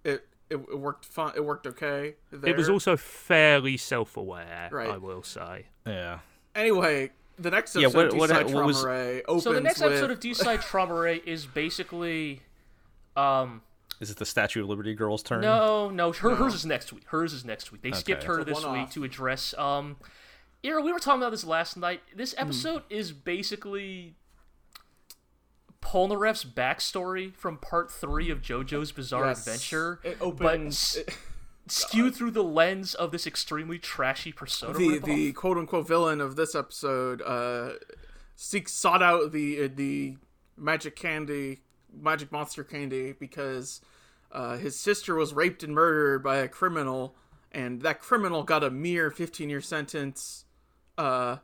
[0.03, 1.33] it it, it worked fun.
[1.35, 2.15] It worked okay.
[2.31, 2.51] There.
[2.51, 4.89] It was also fairly self-aware, Right.
[4.89, 5.65] I will say.
[5.85, 6.19] Yeah.
[6.55, 7.11] anyway.
[7.39, 10.09] The next Yeah, episode, what- what- D_Cide what was- opens so the next with, episode
[10.09, 12.41] of D_Cide Traumerei is basically
[13.15, 13.61] um
[13.99, 15.41] Is it the Statue of Liberty girl's turn?
[15.41, 18.57] no no her, hers is next week hers is next week they skipped her this
[18.57, 18.93] week one-off.
[18.93, 19.97] to address um
[20.65, 22.01] Ira, we were talking about this last night.
[22.15, 22.39] This Hmm.
[22.41, 24.15] episode is basically
[25.87, 29.39] Polnareff's backstory from part three of JoJo's Bizarre Yes.
[29.47, 30.97] Adventure, It but opens.
[30.97, 31.15] s-
[31.67, 35.05] skewed through the lens of this extremely trashy Persona the ripoff.
[35.05, 37.71] the quote unquote villain of this episode uh
[38.35, 40.17] seeks sought out the uh, the
[40.57, 41.61] magic candy
[41.93, 43.79] magic monster candy because
[44.31, 47.15] uh, his sister was raped and murdered by a criminal
[47.51, 50.43] and that criminal got a mere 15 year sentence
[50.97, 51.37] uh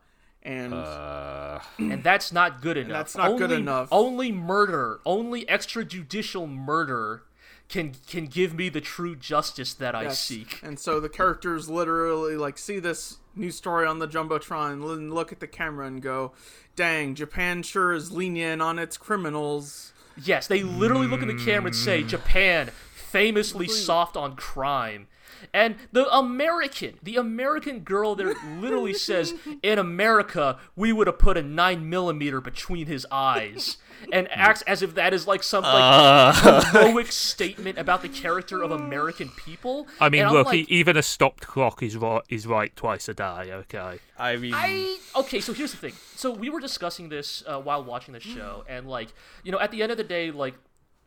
[0.43, 2.91] and Uh, and that's not good enough.
[2.91, 3.87] that's not good enough.
[3.91, 7.23] Only murder, only extrajudicial murder
[7.69, 10.59] can can give me the true justice that I seek.
[10.61, 15.31] And so the characters literally like see this news story on the jumbotron, and look
[15.31, 16.33] at the camera, and go,
[16.75, 21.67] "Dang, Japan sure is lenient on its criminals." Yes, they literally look in the camera
[21.69, 25.07] and say, Japan, famously soft on crime.
[25.53, 31.37] And the American, the American girl there literally says, in America, we would have put
[31.37, 33.77] a 9 millimeter between his eyes.
[34.11, 38.61] And acts as if that is like some like uh, heroic statement about the character
[38.61, 39.87] of American people.
[39.99, 43.13] I mean, look, like, e- even a stopped clock is right is right twice a
[43.13, 43.53] day.
[43.53, 43.99] Okay.
[44.19, 45.39] I mean, I okay.
[45.39, 45.93] So here's the thing.
[46.15, 49.09] So we were discussing this uh, while watching the show, and like
[49.43, 50.55] you know, at the end of the day, like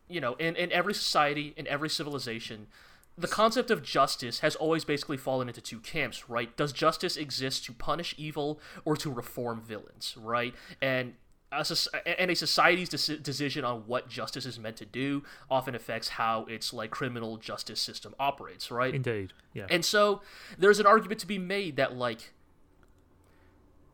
[0.09, 2.67] you know, in in every society, in every civilization,
[3.17, 6.55] the concept of justice has always basically fallen into two camps, right?
[6.55, 10.53] Does justice exist to punish evil or to reform villains, right?
[10.81, 11.13] And
[11.51, 16.09] a, and a society's deci- decision on what justice is meant to do often affects
[16.09, 18.93] how its like criminal justice system operates, right?
[18.93, 19.33] Indeed.
[19.53, 19.65] Yeah.
[19.69, 20.21] And so
[20.57, 22.33] there's an argument to be made that like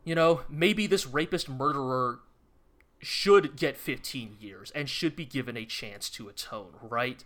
[0.03, 2.19] you know, maybe this rapist murderer
[2.99, 7.23] should get 15 years and should be given a chance to atone, right?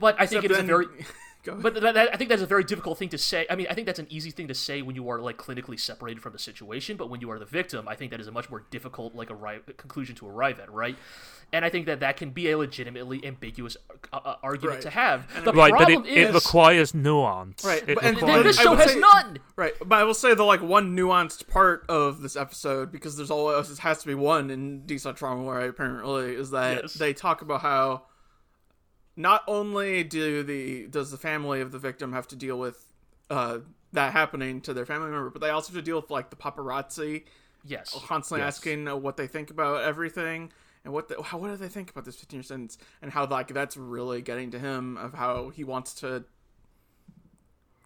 [0.00, 0.86] But I think it is a very
[1.44, 3.46] but that, that- I think that's a very difficult thing to say.
[3.48, 5.78] I mean, I think that's an easy thing to say when you are like clinically
[5.78, 8.32] separated from the situation, but when you are the victim, I think that is a
[8.32, 10.96] much more difficult like arri- conclusion to arrive at, right?
[11.52, 13.76] And I think that that can be a legitimately ambiguous
[14.12, 14.82] uh, uh, argument Right.
[14.82, 15.28] to have.
[15.44, 17.64] The right, but problem it, is it requires nuance.
[17.64, 19.38] Right, It and- requires- this show has say- none.
[19.54, 23.30] Right, but I will say the like one nuanced part of this episode because there's
[23.30, 26.94] always it has to be one in D_Cide Traumerei where I apparently is that Yes.
[26.94, 28.02] they talk about how
[29.16, 32.92] not only do the does the family of the victim have to deal with
[33.30, 33.58] uh,
[33.92, 36.36] that happening to their family member, but they also have to deal with like the
[36.36, 37.24] paparazzi
[37.64, 37.96] Yes.
[38.06, 38.58] constantly Yes.
[38.58, 40.52] asking uh, what they think about everything
[40.84, 43.26] and what the, how what do they think about this 15 year sentence and how
[43.26, 46.24] like that's really getting to him of how he wants to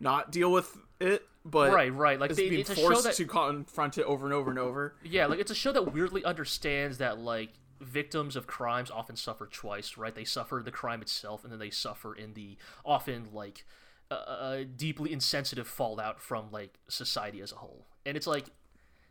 [0.00, 2.20] not deal with it but Right, right.
[2.20, 4.94] Like is they, being it's forced that to confront it over and over and over.
[5.02, 7.48] Yeah, like it's a show that weirdly understands that like
[7.80, 10.14] victims of crimes often suffer twice, right?
[10.14, 13.64] They suffer the crime itself, and then they suffer in the often like
[14.10, 17.86] uh, uh, deeply insensitive fallout from like society as a whole.
[18.04, 18.46] And it's like,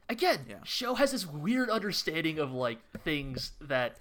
[0.10, 0.58] again, Yeah.
[0.63, 3.97] show has this weird understanding of like things that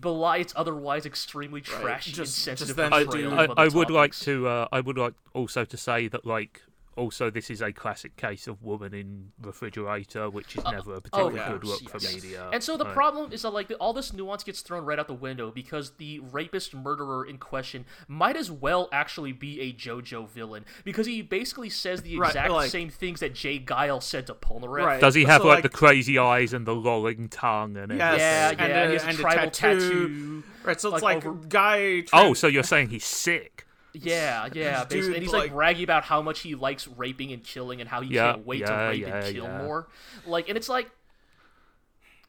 [0.00, 4.14] belie its otherwise extremely trashy, Just- insensitive just then portrayal do- I, I would like
[4.20, 4.46] to.
[4.48, 6.62] Uh, I would like also to say that like.
[6.96, 10.96] Also, this is a classic case of woman in refrigerator, which is uh, never a
[10.96, 11.52] oh, particularly yeah.
[11.52, 12.14] good look Yes, for yes.
[12.14, 12.50] media.
[12.52, 12.94] And so the Right.
[12.94, 16.20] problem is that like all this nuance gets thrown right out the window because the
[16.20, 21.70] rapist murderer in question might as well actually be a JoJo villain because he basically
[21.70, 23.58] says the Right, exact like- same things that J.
[23.58, 24.84] Geil said to Polnareff.
[24.84, 25.00] Right.
[25.00, 28.18] Does he have So, like, like- the crazy eyes and the lolling tongue and Yes.
[28.20, 28.68] Yeah, everything?
[28.70, 29.80] yeah, And a- he has a and a tribal tattoo.
[29.80, 30.42] tattoo.
[30.64, 32.04] Right, so it's like, like, over- guy.
[32.12, 33.63] Oh, so you're saying he's sick?
[33.94, 35.14] Yeah, yeah, Dude, basically.
[35.14, 38.00] And he's like, like- bragging about how much he likes raping and killing and how
[38.00, 39.58] he Yeah, can't wait yeah, to rape yeah, and kill yeah.
[39.62, 39.86] more.
[40.26, 40.90] Like, and it's like,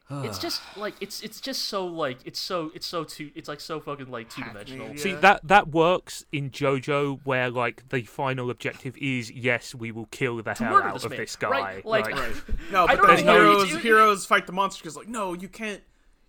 [0.08, 3.58] it's just like it's it's just so like it's so it's so two it's like
[3.60, 4.86] so fucking like two dimensional.
[4.86, 9.90] Hackneyed, See that that works in JoJo, where like the final objective is yes, we
[9.90, 11.48] will kill the hell out this of man, this guy.
[11.50, 11.84] right?
[11.84, 12.32] Like- Right.
[12.70, 15.82] No, but then heroes you- you- heroes fight the monster because like, no, you can't.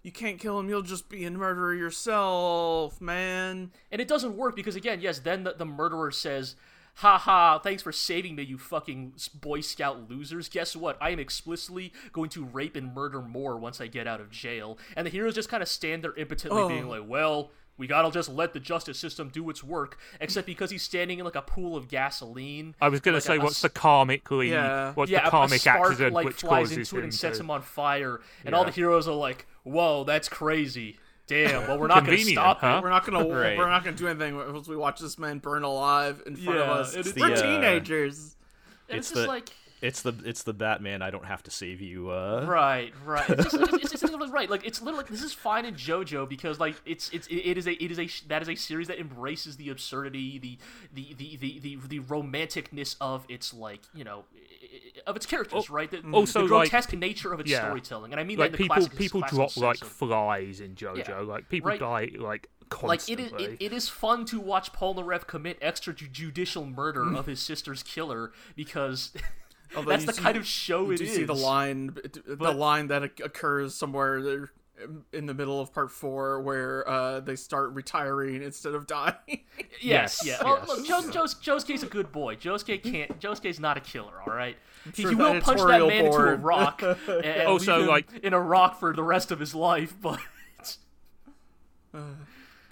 [0.07, 0.69] You can't kill him.
[0.69, 3.71] You'll just be a murderer yourself, man.
[3.91, 6.55] And it doesn't work because again, yes, then the, the murderer says,
[6.95, 7.59] "Ha ha!
[7.59, 10.47] Thanks for saving me, you fucking Boy Scout losers.
[10.47, 10.97] Guess what?
[11.01, 14.77] I am explicitly going to rape and murder more once I get out of jail."
[14.95, 16.69] And the heroes just kind of stand there impotently, Oh.
[16.69, 20.71] being like, "Well." We gotta just let the justice system do its work, except because
[20.71, 22.73] he's standing in like a pool of gasoline.
[22.81, 24.93] I was gonna like say, a- a what's the karmically, Yeah.
[24.95, 27.03] what's yeah, the a- a karmic spark accident like which flies causes into it him
[27.05, 27.43] and sets to...
[27.43, 30.97] him on fire, and all the heroes are like, "Whoa, that's crazy!
[31.27, 32.77] Damn, well, we're not gonna stop huh?
[32.79, 33.27] it." We're not gonna.
[33.27, 33.57] Right.
[33.57, 36.65] We're not gonna do anything once we watch this man burn alive in front Yeah,
[36.65, 36.95] of us.
[36.95, 38.35] it is- We're the, uh, teenagers.
[38.89, 39.49] And It's it's just the- like.
[39.81, 41.01] It's the it's the Batman.
[41.01, 42.09] I don't have to save you.
[42.09, 43.29] Uh, Right, right.
[43.29, 44.49] It's, just, it's, it's, it's right.
[44.49, 47.73] Like it's literally this is fine in JoJo because like it's it's it is a
[47.83, 50.57] it is a that is a series that embraces the absurdity, the
[50.93, 54.23] the the the the, the romanticness of its like you know
[55.05, 55.89] of its characters, right?
[55.89, 57.59] The, also, the like- nature of its yeah.
[57.59, 60.59] storytelling, and I mean Like that in the people, classic, people drop like of- flies
[60.59, 61.07] in JoJo.
[61.07, 61.79] Yeah, Like people right.
[61.79, 63.25] die like Constantly.
[63.25, 67.17] like it is it, it is fun to watch Polnareff commit extrajudicial murder Mm.
[67.17, 69.13] of his sister's killer because
[69.77, 71.15] Although that's the see- kind of show You it do is.
[71.15, 74.49] see the line, the line that occurs somewhere
[75.11, 79.15] in the middle of part four, where uh, they start retiring instead of dying.
[79.81, 80.43] Yes, Yes, yeah.
[80.43, 80.67] Well, yes.
[80.67, 82.35] look, Joe, Joe's, Josuke's a good boy.
[82.35, 83.19] Josuke can't.
[83.19, 84.13] Josuke's not a killer.
[84.27, 84.55] All right.
[84.95, 87.81] He, sure he will punch that editorial man into a rock and, and Also, leave
[87.83, 89.95] him like- in a rock for the rest of his life.
[90.01, 90.19] But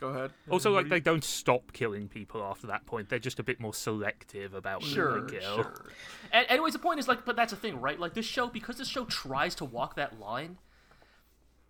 [0.05, 0.31] Go ahead.
[0.51, 3.09] Also, like they don't stop killing people after that point.
[3.09, 5.55] They're just a bit more selective about who sure, they kill.
[5.55, 5.85] sure.
[6.31, 7.99] And, anyways, the point is like, but that's the thing, right?
[7.99, 10.59] Like this show, because this show tries to walk that line.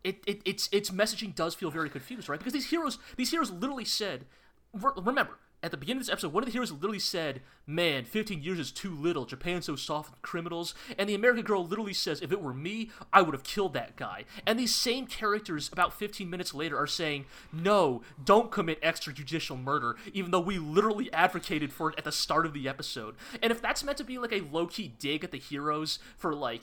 [0.03, 2.37] It, it its its messaging does feel very confused, right?
[2.37, 4.25] Because these heroes these heroes literally said,
[4.73, 8.43] remember at the beginning of this episode, one of the heroes literally said, "Man, 15
[8.43, 9.25] years is too little.
[9.25, 12.91] Japan's so soft with criminals." And the American girl literally says, "If it were me,
[13.11, 16.85] I would have killed that guy." And these same characters, about 15 minutes later, are
[16.85, 22.11] saying, "No, don't commit extrajudicial murder," even though we literally advocated for it at the
[22.11, 23.15] start of the episode.
[23.41, 26.35] And if that's meant to be like a low key dig at the heroes for
[26.35, 26.61] like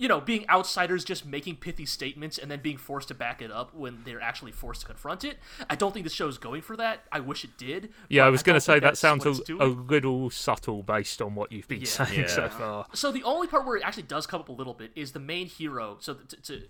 [0.00, 3.52] you know, being outsiders just making pithy statements and then being forced to back it
[3.52, 5.36] up when they're actually forced to confront it.
[5.68, 7.00] I don't think the show's going for that.
[7.12, 7.92] I wish it did.
[8.08, 11.52] Yeah, I was going to say that sounds a, a little subtle based on what
[11.52, 11.86] you've been Yeah.
[11.86, 12.86] saying so far.
[12.94, 15.20] So the only part where it actually does come up a little bit is the
[15.20, 15.98] main hero.
[16.00, 16.62] So to, to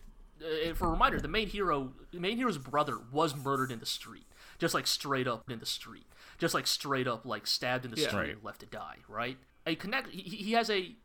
[0.70, 3.86] uh, for a reminder, the main hero, the main hero's brother was murdered in the
[3.86, 4.26] street,
[4.58, 6.06] just like straight up in the street,
[6.38, 8.08] just like straight up like stabbed in the Yeah.
[8.08, 8.30] street Right.
[8.30, 8.96] and left to die.
[9.08, 9.38] Right?
[9.66, 10.08] A connect.
[10.08, 10.96] He, he has a.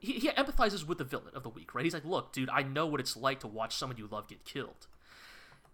[0.00, 1.84] He, he empathizes with the villain of the week, right?
[1.84, 4.44] He's like, "Look, dude, I know what it's like to watch someone you love get
[4.44, 4.86] killed."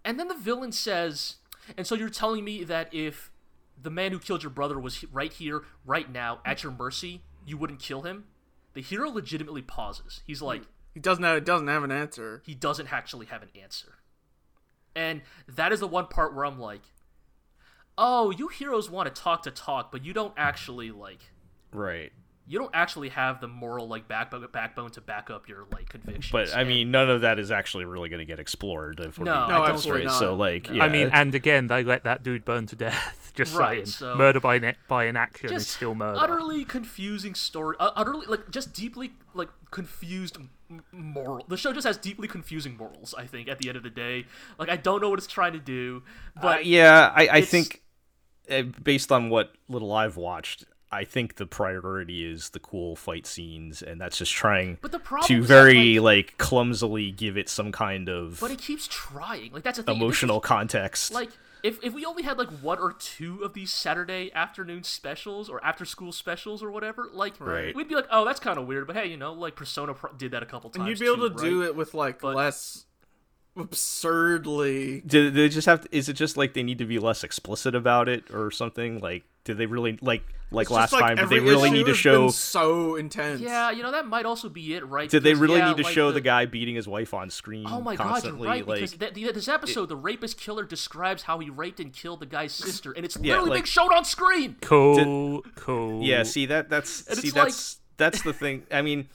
[0.04, 1.36] And then the villain says,
[1.76, 3.30] "And so you're telling me that if
[3.80, 7.56] the man who killed your brother was right here, right now, at your mercy, you
[7.56, 8.24] wouldn't kill him?"
[8.74, 10.20] The hero legitimately pauses.
[10.26, 10.62] He's like,
[10.92, 12.42] He doesn't have, doesn't have an answer.
[12.44, 13.94] he doesn't actually have an answer.
[14.94, 16.82] And that is the one part where I'm like,
[17.98, 21.20] oh, you heroes want to talk to talk, but you don't actually like
[21.72, 22.12] Right.
[22.49, 26.30] You don't actually have the moral like backbone backbone to back up your like convictions.
[26.30, 29.01] But I And- mean, none of that is actually really going to get explored.
[29.01, 30.12] If we're No, being No, honest, absolutely right?
[30.12, 30.18] not.
[30.18, 30.84] So, like, yeah.
[30.84, 33.32] I mean, and again, they let that dude burn to death.
[33.36, 36.18] Just Right, saying, so- murder by ne- by inaction is just still murder.
[36.18, 40.38] utterly confusing story, uh, utterly like just deeply like confused
[40.70, 41.44] m- moral.
[41.47, 43.14] The show just has deeply confusing morals.
[43.18, 44.24] I think at the end of the day,
[44.59, 46.03] like I don't know what it's trying to do,
[46.40, 47.82] but Uh, yeah, I, I think
[48.51, 50.64] uh, based on what little I've watched,
[50.97, 54.99] I think the priority is the cool fight scenes, and that's just trying But the
[54.99, 58.59] problem to is that, very like- like, clumsily give it some kind of but it
[58.59, 59.53] keeps trying.
[59.53, 59.94] Like that's a thing.
[59.94, 61.12] This is- emotional context.
[61.12, 61.30] like
[61.62, 65.64] if, if we only had like one or two of these Saturday afternoon specials or
[65.64, 67.74] after school specials or whatever, like Right.
[67.74, 68.86] we'd be like, oh, that's kind of weird.
[68.86, 70.80] But hey, you know, like Persona pro- did that a couple times.
[70.80, 72.86] And you'd be able too, to do it with like But- less
[73.57, 75.00] absurdly.
[75.07, 75.82] do they just have?
[75.82, 78.98] To, is it just like they need to be less explicit about it or something?
[79.00, 81.16] Like, do they really like like It's last like, time?
[81.16, 82.28] Did they really need to show?
[82.28, 83.40] so intense.
[83.40, 85.09] Yeah, you know that might also be it, right?
[85.09, 87.66] Did they really yeah, need to like show the, guy beating his wife on screen?
[87.68, 88.48] Oh my god, you're constantly?
[88.48, 88.66] right.
[88.66, 92.20] Like, Because th- th- this episode, the rapist killer describes how he raped and killed
[92.20, 94.57] the guy's sister, and it's Yeah, literally like- being shown on screen.
[94.61, 96.02] Cool, cool.
[96.02, 98.64] Yeah, see that that's And see it's like- that's that's the thing.
[98.70, 99.09] I mean,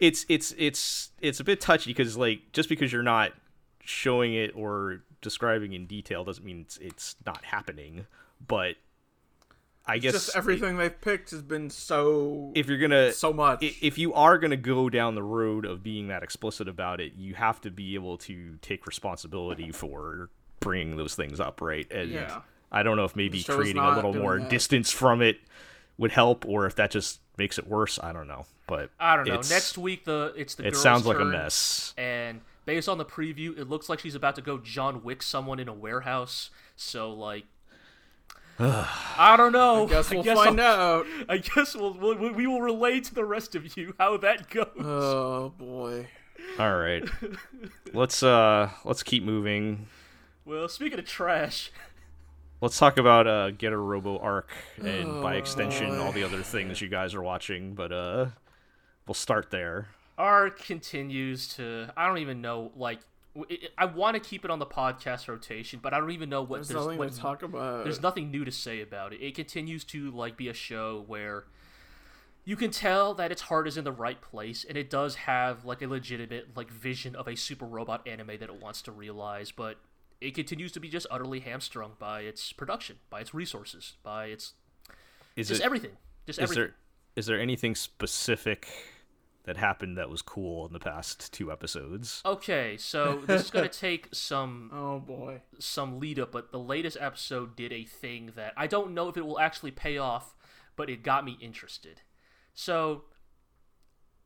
[0.00, 3.32] it's it's it's it's a bit touchy because like just because you're not
[3.88, 8.06] showing it or describing in detail doesn't mean it's it's not happening.
[8.46, 8.76] But
[9.86, 13.62] I guess Just everything they've picked has been so if you're gonna so much.
[13.62, 17.34] if you are gonna go down the road of being that explicit about it, you
[17.34, 20.28] have to be able to take responsibility for
[20.60, 21.90] bringing those things up, right?
[21.90, 22.42] And Yeah.
[22.70, 24.50] I don't know if maybe creating a little more that.
[24.50, 25.40] distance from it
[25.96, 27.98] would help, or if that just makes it worse.
[28.02, 29.36] I don't know, but I don't know.
[29.36, 31.94] Next week, the it's the it sounds like a mess.
[31.96, 35.58] and based on the preview, it looks like she's about to go John Wick someone
[35.58, 36.50] in a warehouse.
[36.76, 37.46] So like,
[38.58, 39.86] I don't know.
[39.86, 41.06] I guess we'll I guess find I'll- out.
[41.30, 44.66] I guess we'll, we'll we will relay to the rest of you how that goes.
[44.78, 46.08] Oh boy.
[46.58, 47.02] All right,
[47.94, 49.86] let's uh let's keep moving.
[50.44, 51.70] well, speaking of trash,
[52.60, 54.50] Let's talk about uh Getter Robo Arc
[54.82, 55.98] and by Oh, extension boy.
[56.00, 58.26] all the other things you guys are watching, but uh
[59.06, 59.88] we'll start there.
[60.18, 61.90] Arc continues to.
[61.96, 62.72] I don't even know.
[62.76, 63.00] Like,
[63.78, 66.56] I want to keep it on the podcast rotation, but I don't even know what
[66.56, 66.84] There's there's.
[66.84, 67.84] nothing what- to talk about.
[67.84, 69.22] there's nothing new to say about it.
[69.22, 71.44] It continues to like be a show where
[72.44, 75.64] you can tell that its heart is in the right place, and it does have
[75.64, 79.52] like a legitimate like vision of a super robot anime that it wants to realize,
[79.52, 79.76] but
[80.20, 84.54] it continues to be just utterly hamstrung by its production, by its resources, by its
[85.36, 85.92] Is just it everything,
[86.26, 86.64] just is everything.
[86.64, 86.74] there
[87.14, 88.66] is there anything specific
[89.48, 92.22] that happened that was cool in the past two episodes?
[92.24, 95.40] Okay, so this is gonna take some Oh boy.
[95.58, 99.16] some lead up, but the latest episode did a thing that I don't know if
[99.16, 100.36] it will actually pay off,
[100.76, 102.02] but it got me interested.
[102.54, 103.04] So,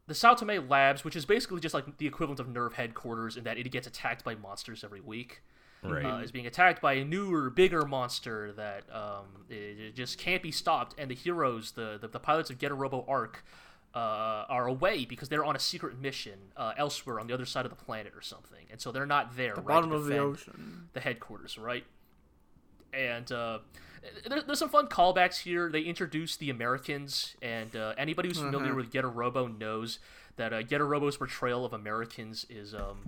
[0.06, 3.56] the Saotome Labs, which is basically just like the equivalent of NERV headquarters in that
[3.58, 5.42] it gets attacked by monsters every week,
[5.84, 6.04] Right.
[6.04, 10.42] uh, is being attacked by a newer, bigger monster that um, it, it just can't
[10.42, 10.94] be stopped.
[10.98, 13.44] And the heroes, the the, the pilots of Getter Robo Arc,
[13.94, 17.64] uh, are away because they're on a secret mission uh, elsewhere on the other side
[17.66, 19.54] of the planet or something, and so they're not there.
[19.54, 20.88] The right, bottom of the ocean.
[20.92, 21.84] the headquarters, right?
[22.94, 23.58] And uh,
[24.28, 25.70] there, there's some fun callbacks here.
[25.70, 28.76] They introduce the Americans, and uh, anybody who's familiar Uh-huh.
[28.76, 29.98] with Getter Robo knows
[30.36, 33.04] that uh, Getter Robo's portrayal of Americans is um.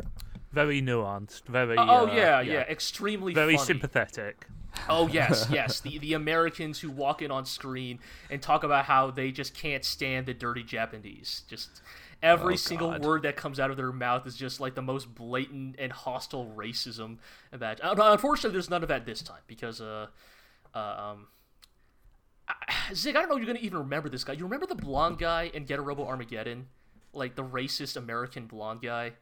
[0.55, 1.47] Very nuanced.
[1.47, 1.77] Very.
[1.77, 3.67] oh uh, yeah, yeah, extremely Very funny.
[3.67, 4.47] sympathetic.
[4.89, 5.81] Oh yes, yes.
[5.81, 7.99] The the Americans who walk in on screen
[8.31, 11.43] and talk about how they just can't stand the dirty Japanese.
[11.49, 11.83] Just
[12.23, 13.05] every Oh, single God.
[13.05, 16.53] word that comes out of their mouth is just like the most blatant and hostile
[16.57, 17.19] racism.
[17.53, 20.07] That unfortunately, there's none of that this time because uh,
[20.75, 21.27] uh um.
[22.49, 22.55] I-
[22.95, 24.35] Zig, I don't know if you're gonna even remember this guy.
[24.35, 26.67] You remember the blonde guy in Getter Robo Armageddon,
[27.13, 29.13] like the racist American blonde guy?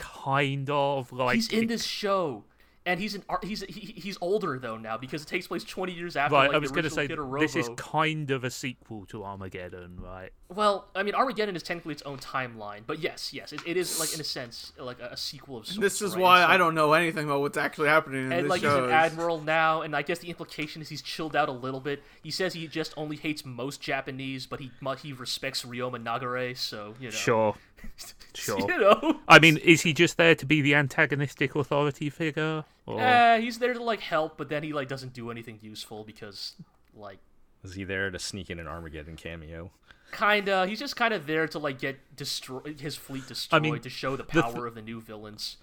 [0.00, 1.34] Kind of like.
[1.36, 2.44] He's in this show,
[2.86, 5.92] and he's an ar- he's he, he's older though now because it takes place 20
[5.92, 7.74] years after Right, like, I was going to say this is Robo.
[7.74, 10.30] kind of a sequel to Armageddon, right?
[10.50, 14.00] well i mean armageddon is technically its own timeline but yes yes it, it is
[14.00, 16.22] like in a sense like a, a sequel of sorts This is right?
[16.22, 18.76] why So- I don't know anything about what's actually happening in and this like show.
[18.76, 21.80] he's an admiral now, and I guess the implication is he's chilled out a little
[21.80, 22.02] bit.
[22.22, 24.70] He says he just only hates most Japanese, but he
[25.02, 27.14] he respects Ryoma Nagare, so you know.
[27.14, 27.54] Sure.
[28.34, 28.60] Sure.
[28.60, 29.18] you know.
[29.26, 32.64] I mean, is he just there to be the antagonistic authority figure?
[32.86, 33.00] Or...
[33.00, 36.54] Uh, he's there to like help, but then he like doesn't do anything useful because
[36.94, 37.18] like
[37.64, 39.72] Is he there to sneak in an Armageddon cameo?
[40.12, 43.78] kinda he's just kind of there to like get destroy his fleet destroyed I mean,
[43.80, 45.58] to show the the power th- of the new villains.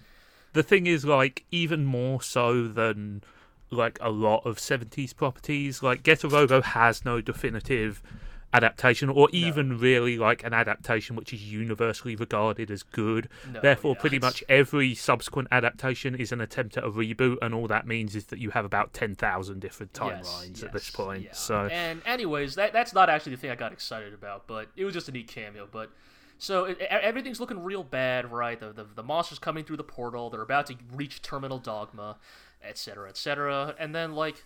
[0.52, 3.22] the thing is like even more so than
[3.70, 8.02] like a lot of 70s properties like Getter Robo has no definitive
[8.56, 13.94] adaptation or even really like an adaptation which is universally regarded as good No, therefore
[13.94, 17.86] yeah, pretty much every subsequent adaptation is an attempt at a reboot and all that
[17.86, 21.32] means is that you have about 10,000 different timelines Yes, at this point yeah.
[21.32, 24.84] so and anyways, that that's not actually the thing I got excited about, but it
[24.84, 25.68] was just a neat cameo.
[25.70, 25.90] But
[26.38, 28.58] so it, everything's looking real bad, right?
[28.58, 32.16] The, the the monsters coming through the portal, they're about to reach terminal dogma,
[32.62, 33.74] etc., etc.
[33.78, 34.44] And then like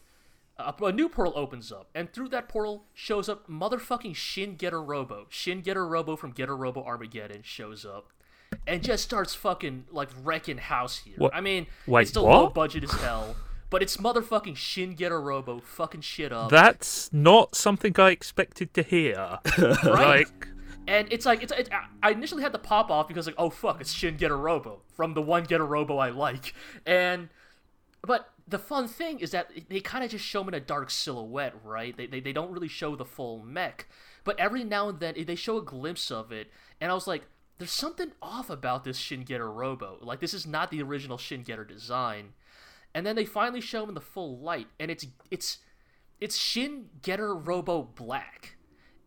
[0.66, 4.82] a, a new portal opens up, and through that portal shows up motherfucking Shin Getter
[4.82, 5.26] Robo.
[5.28, 8.12] Shin Getter Robo from Getter Robo Armageddon shows up.
[8.66, 11.14] And just starts fucking like wrecking house here.
[11.16, 11.34] What?
[11.34, 12.36] I mean, Wait, it's still what?
[12.36, 13.36] low budget as hell,
[13.70, 16.50] but it's motherfucking Shin Getter Robo fucking shit up.
[16.50, 19.38] that's not something I expected to hear
[19.84, 20.48] like
[20.88, 21.70] And it's like it's, it's
[22.02, 25.14] I initially had to pop off because like oh fuck it's Shin Getter Robo from
[25.14, 26.52] the one Getter Robo I like,
[26.84, 27.28] and
[28.02, 30.90] but the fun thing is that they kind of just show him in a dark
[30.90, 31.96] silhouette, right?
[31.96, 33.86] They, they they don't really show the full mech,
[34.24, 37.22] but every now and then they show a glimpse of it, and I was like,
[37.58, 39.98] there's something off about this Shin Getter Robo.
[40.00, 42.32] Like this is not the original Shin Getter design,
[42.94, 45.58] and then they finally show him in the full light, and it's it's
[46.20, 48.56] it's Shin Getter Robo Black.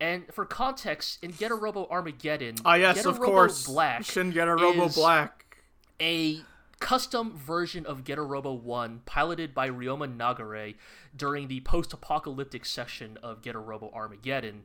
[0.00, 3.66] And for context, in Getter Robo Armageddon, Ah, yes, Getter of Robo course.
[3.66, 5.58] Black Shin Getter Robo Black.
[6.00, 6.40] a
[6.84, 10.74] custom version of Getter Robo 1 piloted by Ryoma Nagare
[11.16, 14.64] during the post-apocalyptic section of Getter Robo Armageddon.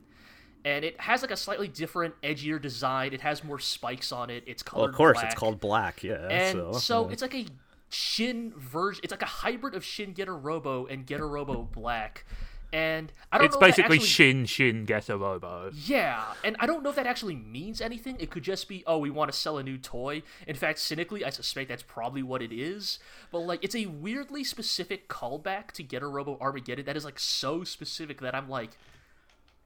[0.65, 3.13] And it has like a slightly different, edgier design.
[3.13, 4.43] It has more spikes on it.
[4.47, 5.25] It's colored Well, of course, black.
[5.27, 6.03] it's called Black.
[6.03, 6.27] Yeah.
[6.29, 7.13] And so, so, yeah.
[7.13, 7.45] it's like a
[7.87, 8.99] Shin version.
[9.01, 12.25] It's like a hybrid of Shin Getter Robo and Getter Robo Black.
[12.71, 13.57] And I don't it's know.
[13.57, 14.07] if that basically actually...
[14.07, 15.71] Shin Shin Getter Robo.
[15.73, 18.15] Yeah, and I don't know if that actually means anything.
[18.19, 20.21] It could just be, oh, we want to sell a new toy.
[20.45, 22.99] In fact, cynically, I suspect that's probably what it is.
[23.31, 27.63] But like, it's a weirdly specific callback to Getter Robo Armageddon that is like so
[27.63, 28.71] specific that I'm like,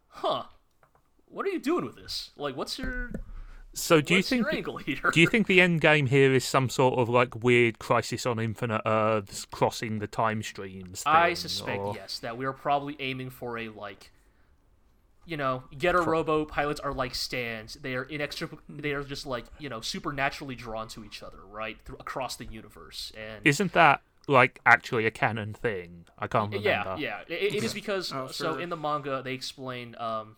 [0.08, 0.44] huh,
[1.28, 2.32] what are you doing with this?
[2.38, 3.12] Like, what's your
[3.76, 5.10] So do you think your angle here?
[5.12, 8.40] do you think the end game here is some sort of like weird crisis on
[8.40, 11.02] infinite earths crossing the time streams?
[11.06, 14.12] I suspect or- yes that we are probably aiming for a like.
[15.26, 17.76] You know, Getter Robo pilots are like stands.
[17.76, 18.82] They are inextricably.
[18.82, 22.44] They are just like you know supernaturally drawn to each other, right, through, across the
[22.44, 23.14] universe.
[23.18, 26.06] And Isn't that like actually a canon thing?
[26.20, 26.68] I can't remember.
[26.70, 29.96] yeah, yeah, it, it is because Oh, so in the manga they explain.
[29.98, 30.36] Um,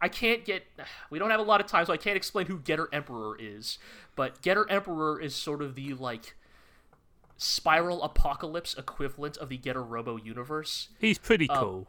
[0.00, 0.64] I can't get.
[1.10, 3.78] We don't have a lot of time, so I can't explain who Getter Emperor is.
[4.16, 6.36] But Getter Emperor is sort of the like
[7.36, 10.88] spiral apocalypse equivalent of the Getter Robo universe.
[10.98, 11.86] He's pretty Um, cool.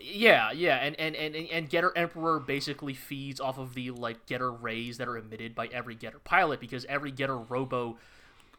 [0.00, 4.52] Yeah, yeah, and and, and and Getter Emperor basically feeds off of the like Getter
[4.52, 7.98] rays that are emitted by every Getter pilot because every Getter Robo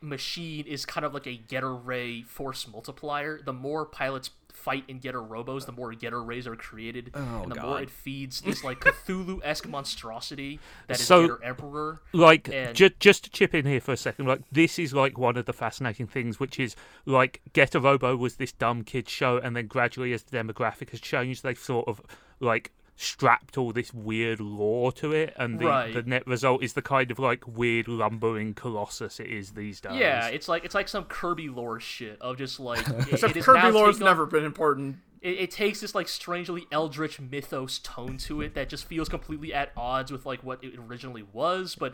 [0.01, 3.41] machine is kind of like a Getter ray force multiplier.
[3.41, 7.51] The more pilots fight in Getter Robos, the more Getter rays are created, Oh, and
[7.51, 12.01] the more it feeds this like Cthulhu-esque monstrosity that is So- Getter Emperor.
[12.13, 15.17] Like and- ju- just to chip in here for a second, like this is like
[15.17, 16.75] one of the fascinating things, which is
[17.05, 20.99] like Getter Robo was this dumb kid show, and then gradually as the demographic has
[21.01, 22.01] changed, they've sort of
[22.39, 22.71] like
[23.01, 25.93] strapped all this weird lore to it, and the, Right.
[25.93, 29.93] the net result is the kind of like weird lumbering colossus it is these days.
[29.97, 33.37] Yeah, it's like it's like some Kirby lore shit of just like it, Except it
[33.39, 34.97] is Kirby now lore's take on- never been important.
[35.21, 39.53] it, it takes this like strangely eldritch mythos tone to it that just feels completely
[39.53, 41.93] at odds with like what it originally was but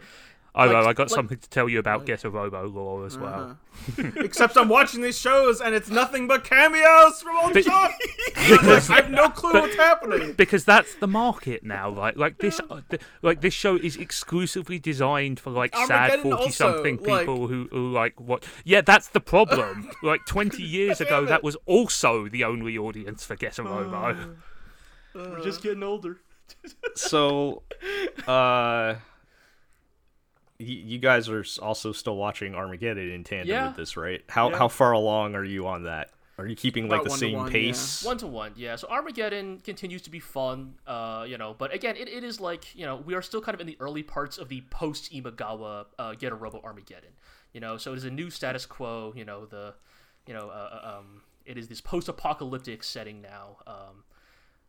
[0.55, 3.17] I know, like- I got like- something to tell you about Getter Robo lore as
[3.17, 3.57] well.
[3.97, 7.91] Except I'm watching these shows and it's nothing but cameos from old But- Chuck.
[8.37, 10.33] I have no clue what's happening.
[10.33, 14.79] because that's the market now right like this uh, th- like this show is exclusively
[14.79, 19.09] designed for like sad 40 something also, like- people who, who like what yeah that's
[19.09, 23.63] the problem like 20 years ago Damn that was also the only audience for getter
[23.63, 24.35] robo
[25.13, 26.19] we're just getting older
[26.95, 27.63] so
[28.27, 28.97] uh y-
[30.57, 33.67] you guys are also still watching Armageddon in tandem Yeah.
[33.67, 34.23] with this, right?
[34.29, 34.57] How Yeah.
[34.57, 36.11] how far along are you on that?
[36.37, 38.03] Are you keeping like About the same one, pace?
[38.03, 38.75] One to one, yeah.
[38.75, 42.75] So Armageddon continues to be fun, uh, you know, but again, it, it is like,
[42.75, 45.85] you know, we are still kind of in the early parts of the post Imagawa
[45.97, 47.11] uh, Getter Robo Armageddon,
[47.53, 49.75] you know, so it is a new status quo, you know, the,
[50.27, 53.57] you know, uh, uh, um, it is this post apocalyptic setting now.
[53.65, 54.03] Um,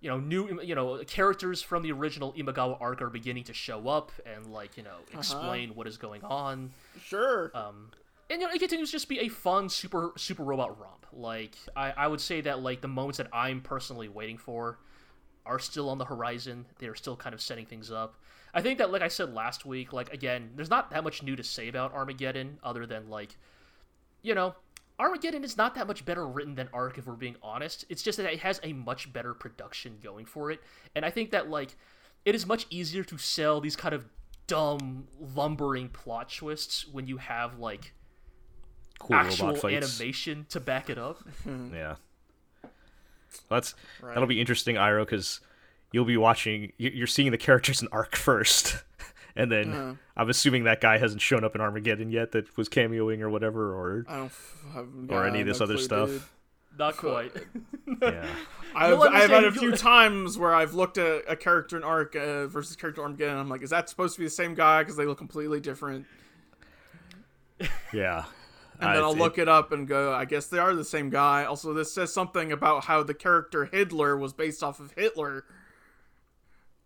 [0.01, 3.89] you know, new, you know, characters from the original Imagawa arc are beginning to show
[3.89, 6.71] up and, like, you know, explain what is going on
[7.03, 7.51] Sure.
[7.55, 7.91] um,
[8.29, 11.07] and you know, it continues to just be a fun super super robot romp.
[11.13, 14.79] Like I, I would say that like the moments that I'm personally waiting for
[15.47, 16.67] are still on the horizon.
[16.81, 18.17] They're still kind of setting things up.
[18.53, 21.37] I think that like I said last week, like again, there's not that much new
[21.37, 23.37] to say about Armageddon other than like
[24.23, 24.57] you know,
[24.99, 27.85] Armageddon is not that much better written than Arc if we're being honest.
[27.89, 30.61] It's just that it has a much better production going for it.
[30.95, 31.77] And I think that like
[32.25, 34.07] it is much easier to sell these kind of
[34.47, 37.93] dumb lumbering plot twists when you have like
[38.99, 41.19] cool actual robot animation to back it up.
[41.73, 41.97] Yeah.
[43.51, 44.15] That's Right.
[44.15, 45.41] that'll be interesting, Iro, because
[45.93, 46.73] you'll be watching.
[46.79, 48.83] you- You're seeing the characters in Arc first,
[49.37, 49.95] and then Uh-huh.
[50.17, 52.33] I'm assuming that guy hasn't shown up in Armageddon yet.
[52.33, 55.65] That was cameoing or whatever, or I don't f- have or any of this no
[55.65, 56.09] other clue, stuff.
[56.09, 56.23] dude.
[56.79, 57.33] Not quite.
[58.03, 58.27] yeah.
[58.75, 62.15] I've, I've had a few you'll- times where I've looked at a character in Arc
[62.15, 63.31] uh, versus character in Armageddon.
[63.33, 64.83] And I'm like, is that supposed to be the same guy?
[64.83, 66.05] Because they look completely different.
[67.93, 68.25] Yeah.
[68.79, 71.09] And then I'll it- look it up and go, I guess they are the same
[71.09, 71.47] guy.
[71.47, 75.47] Also, this says something about how the character Hitler was based off of Hitler.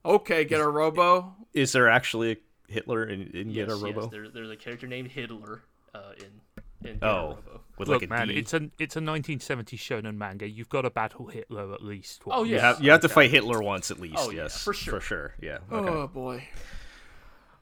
[0.05, 1.35] Okay, getter robo.
[1.53, 2.37] Is there actually a
[2.69, 4.07] Hitler in, in yes, Get a yes, Robo?
[4.07, 5.63] there, there's a character named Hitler
[5.95, 7.61] uh, in in Get oh, a Robo.
[7.79, 8.35] with Look, like a man, D.
[8.35, 10.49] it's a it's a 1970s shonen manga.
[10.49, 12.23] You've got to battle Hitler at least.
[12.27, 12.55] Oh, yeah.
[12.55, 14.17] You have, you have to fight Hitler once at least.
[14.19, 14.95] Oh, yeah, yes, for sure.
[14.95, 15.35] For sure.
[15.41, 15.59] Yeah.
[15.71, 15.91] Okay.
[15.91, 16.45] Oh boy.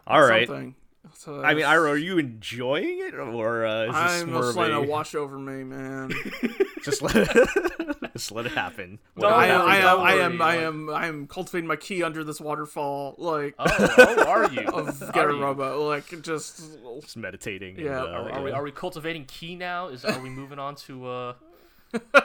[0.07, 0.47] All right.
[0.47, 0.74] Something.
[1.14, 4.43] So I mean, that's- Iro, are you enjoying it, or uh, is this I'm more
[4.43, 6.12] just of letting a it wash over me, man.
[6.83, 7.49] just let it,
[8.12, 8.99] just let it happen?
[9.18, 12.24] Don't I am, I am, I am, I am, I am cultivating my key under
[12.24, 13.66] this waterfall, like Oh,
[13.99, 14.61] oh, are you?
[14.68, 15.01] of
[15.59, 15.85] you?
[15.85, 16.62] like just
[17.03, 17.79] just meditating.
[17.79, 18.05] Yeah.
[18.05, 19.89] And, uh, Are, are we are we cultivating key now?
[19.89, 21.33] Is are we moving on to uh?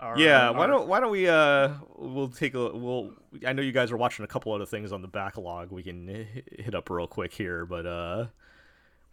[0.00, 3.12] our- Yeah, our- why don't why don't we uh we'll take a we'll
[3.46, 6.26] I know you guys are watching a couple other things on the backlog we can
[6.50, 8.26] hit up real quick here, but uh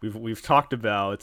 [0.00, 1.22] we've we've talked about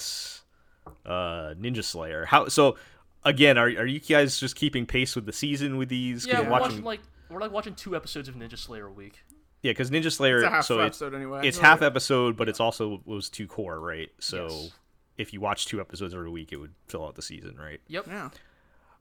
[1.05, 2.25] uh Ninja Slayer.
[2.25, 2.77] How so
[3.23, 6.25] again, are are you guys just keeping pace with the season with these?
[6.27, 9.19] Yeah, we're watching like we're like watching two episodes of Ninja Slayer a week.
[9.61, 11.47] yeah, because Ninja Slayer it's a half so it's episode anyway.
[11.47, 14.09] it's so- half episode, but it's also was two core, right?
[14.19, 14.71] So Yes.
[15.17, 17.81] if you watch two episodes every week, it would fill out the season, right?
[17.87, 18.07] Yep.
[18.07, 18.29] Yeah.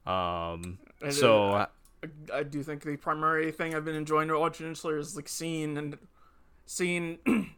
[0.05, 1.65] Um, And, so uh,
[2.33, 5.27] I, I do think the primary thing I've been enjoying watching Ninja Slayer is like
[5.29, 5.97] seeing and
[6.65, 7.19] seeing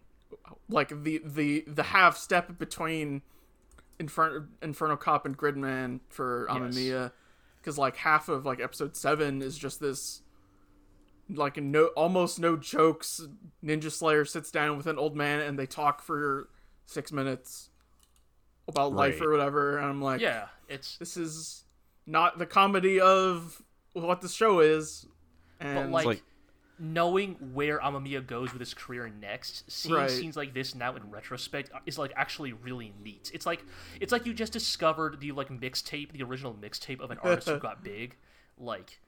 [0.69, 3.21] like the the the half step between
[3.99, 7.11] Inferno Inferno Cop and Gridman for Amemiya,
[7.61, 10.21] because like half of like episode seven is just this
[11.29, 13.21] like no almost no jokes.
[13.63, 16.49] Ninja Slayer sits down with an old man and they talk for
[16.85, 17.69] six minutes
[18.67, 21.65] about life or whatever, and I'm like, Yeah, it's this is
[22.07, 23.61] not the comedy of
[23.93, 25.05] what the show is.
[25.59, 26.23] And but like, like-
[26.79, 30.09] knowing where Amemiya goes with his career next, seeing Right.
[30.09, 33.29] scenes like this now in retrospect is like actually really neat.
[33.33, 33.63] It's like
[33.99, 37.59] it's like you just discovered the like mixtape, the original mixtape of an artist who
[37.59, 38.15] got big.
[38.57, 38.99] Like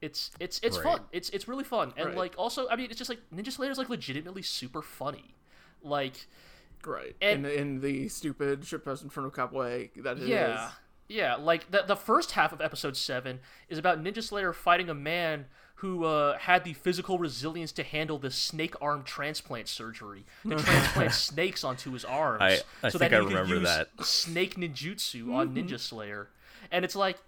[0.00, 0.84] it's it's it's Right.
[0.98, 1.00] fun.
[1.12, 1.92] It's it's really fun.
[1.96, 2.16] And Right.
[2.16, 5.34] like also I mean it's just like Ninja Slayer is like legitimately super funny.
[5.82, 6.26] Like
[6.86, 10.28] right and- in in the stupid shitpost Inferno Cop way that it is.
[10.28, 10.70] Yeah.
[11.06, 14.94] Yeah, like the the first half of episode seven is about Ninja Slayer fighting a
[14.94, 15.46] man
[15.84, 21.12] who uh, had the physical resilience to handle the snake arm transplant surgery to transplant
[21.12, 23.88] snakes onto his arms, I- I so think that I he could remember use that.
[24.04, 26.28] snake ninjutsu on Ninja Slayer,
[26.72, 27.18] and it's like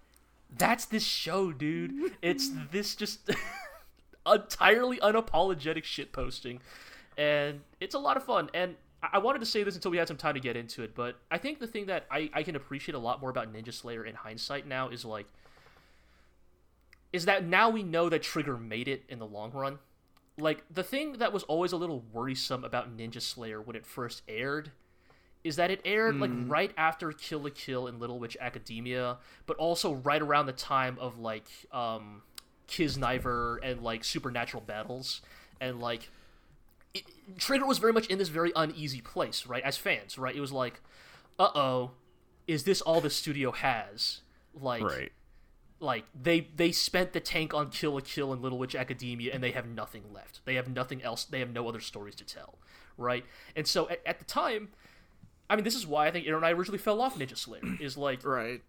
[0.57, 2.13] that's this show, dude.
[2.23, 3.31] It's this just
[4.27, 6.61] entirely unapologetic shit posting,
[7.17, 8.49] and it's a lot of fun.
[8.55, 10.83] And I I wanted to say this until we had some time to get into
[10.83, 13.53] it, but I think the thing that I, I can appreciate a lot more about
[13.53, 15.27] Ninja Slayer in hindsight now is like
[17.17, 19.79] is that now we know that Trigger made it in the long run.
[20.39, 24.21] Like the thing that was always a little worrisome about Ninja Slayer when it first
[24.29, 24.71] aired
[25.43, 29.57] is that it aired like right after Kill la Kill and Little Witch Academia, but
[29.57, 32.23] also right around the time of like um
[32.69, 35.23] Kiznaiver and like Supernatural Battles
[35.59, 36.11] and like
[36.93, 37.05] it,
[37.39, 39.63] Trigger was very much in this very uneasy place, right?
[39.63, 40.37] As fans, right?
[40.37, 40.83] It was like,
[41.39, 41.93] uh oh,
[42.47, 44.21] is this all the studio has?
[44.53, 45.13] Like, right.
[45.79, 49.43] Like they they spent the tank on Kill la Kill and Little Witch Academia, and
[49.43, 50.41] they have nothing left.
[50.47, 51.25] They have nothing else.
[51.25, 52.59] They have no other stories to tell,
[52.97, 53.25] right?
[53.55, 54.71] And so at, at the time,
[55.51, 57.61] I mean, this is why I think Aaron and I originally fell off Ninja Slayer.
[57.81, 58.63] Is like, Right.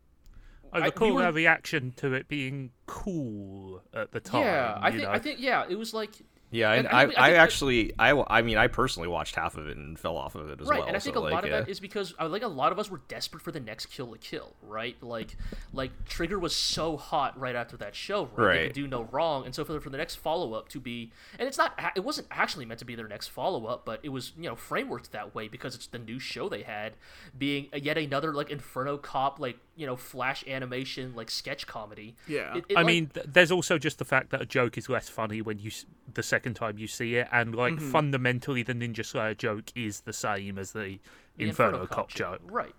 [0.74, 4.42] I I- recall we were- their reaction to it being cool at the time.
[4.44, 5.10] yeah, I think know?
[5.12, 6.12] I think yeah, it was like
[6.50, 8.68] Yeah, and, And I, I think- I I, think that- actually, I, I mean, I
[8.68, 10.88] personally watched half of it and fell off of it as right, well.
[10.88, 12.72] and I think so, a lot of that uh, is because I like a lot
[12.72, 14.96] of us were desperate for the next Kill la Kill, right?
[15.04, 15.36] Like,
[15.74, 18.54] like Trigger was so hot right after that show, right?
[18.54, 20.80] They could do no wrong, and so for the, for the next follow up to
[20.80, 24.00] be, and it's not, it wasn't actually meant to be their next follow up, but
[24.04, 26.94] it was you know frameworked that way because it's the new show they had,
[27.38, 32.16] being yet another like Inferno Cop like you know flash animation like sketch comedy.
[32.28, 32.58] Yeah.
[32.58, 34.90] It- it, I like- mean, th- there's also just the fact that a joke is
[34.90, 37.92] less funny when you s- the second time you see it, and like Mm-hmm.
[37.92, 41.00] fundamentally, the Ninja Slayer joke is the same as the,
[41.38, 42.42] the Inferno, Cop joke.
[42.44, 42.74] Right.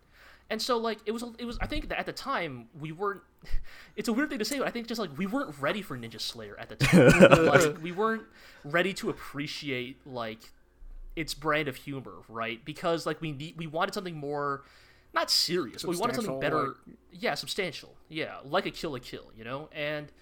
[0.51, 3.20] And so like it was it was I think that at the time we weren't
[3.96, 5.96] it's a weird thing to say but I think just like we weren't ready for
[5.96, 7.44] Ninja Slayer at the time.
[7.46, 8.22] like we weren't
[8.64, 10.38] ready to appreciate like
[11.16, 12.64] its brand of humor, right?
[12.64, 14.62] Because like we need we wanted something more
[15.15, 16.75] not serious, but we wanted something better.
[17.13, 17.97] Yeah, substantial.
[18.09, 19.69] Yeah, like a Kill la Kill, you know?
[19.73, 20.13] And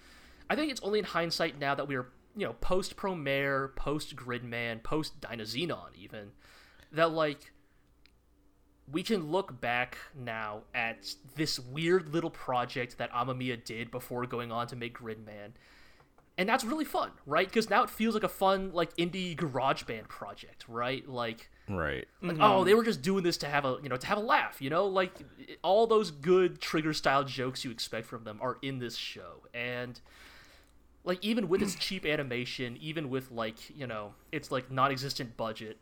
[0.49, 4.15] I think it's only in hindsight now that we are, you know, post Promare, post
[4.15, 6.31] Gridman, post Dynazenon even,
[6.91, 7.51] that like
[8.91, 14.51] we can look back now at this weird little project that Amemiya did before going
[14.51, 15.51] on to make Gridman.
[16.37, 17.47] And that's really fun, right?
[17.47, 21.07] Because now it feels like a fun, like indie garage band project, right?
[21.07, 22.07] Like, right.
[22.21, 22.41] like mm-hmm.
[22.41, 24.61] oh, they were just doing this to have a, you know, to have a laugh,
[24.61, 24.85] you know?
[24.87, 25.13] Like
[25.63, 29.43] all those good trigger style jokes you expect from them are in this show.
[29.53, 29.99] And
[31.03, 35.77] like even with its cheap animation, even with like, you know, its like non-existent budget,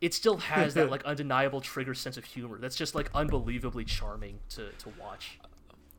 [0.00, 4.38] it still has that like undeniable trigger sense of humor that's just like unbelievably charming
[4.50, 5.38] to, to watch.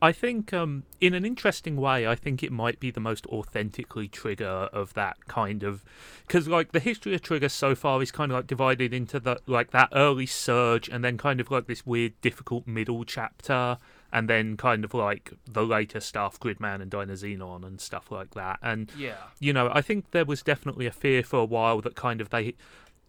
[0.01, 4.07] I think, um, in an interesting way, I think it might be the most authentically
[4.07, 5.83] Trigger of that kind of,
[6.25, 9.39] because like the history of Trigger so far is kind of like divided into the
[9.45, 13.77] like that early surge and then kind of like this weird, difficult middle chapter,
[14.11, 18.59] and then kind of like the later stuff, Gridman and Dynazenon and stuff like that.
[18.61, 19.17] And Yeah.
[19.39, 22.29] you know, I think there was definitely a fear for a while that kind of
[22.29, 22.53] they,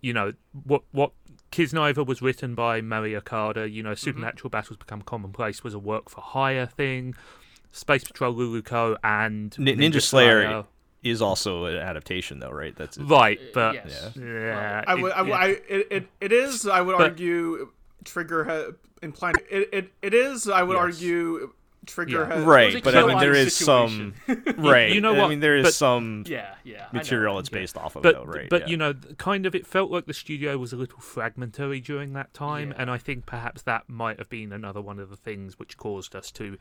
[0.00, 0.32] you know,
[0.64, 1.12] what what
[1.52, 3.68] Kiznaiver was written by Mari Okada.
[3.68, 3.96] You know, mm-hmm.
[3.96, 7.14] supernatural battles become commonplace was a work for hire thing.
[7.72, 10.64] Space Patrol Luluco and Nin- Ninja Slayer
[11.02, 12.74] is also an adaptation, though, right?
[12.76, 13.38] That's right?
[13.38, 14.12] Uh, but yes.
[14.16, 16.66] yeah, I would, I, it- would- I, it, it, it is.
[16.66, 17.70] I would But- argue,
[18.04, 18.72] Trigger uh, ha-
[19.02, 20.48] implying it, it, it is.
[20.48, 20.80] I would Yes.
[20.82, 21.52] argue,
[21.86, 22.36] Trigger Yeah.
[22.36, 22.84] has right.
[22.84, 24.14] But I mean, kill-on there is some
[24.58, 24.92] right.
[24.92, 25.24] you know what?
[25.24, 26.76] I mean, there is but- some Yeah, yeah.
[26.76, 26.98] I know.
[26.98, 28.48] material it's based off of, but though, right?
[28.50, 28.66] but yeah.
[28.68, 32.34] you know, kind of, it felt like the studio was a little fragmentary during that
[32.34, 32.82] time, Yeah.
[32.82, 36.14] and I think perhaps that might have been another one of the things which caused
[36.14, 36.58] us to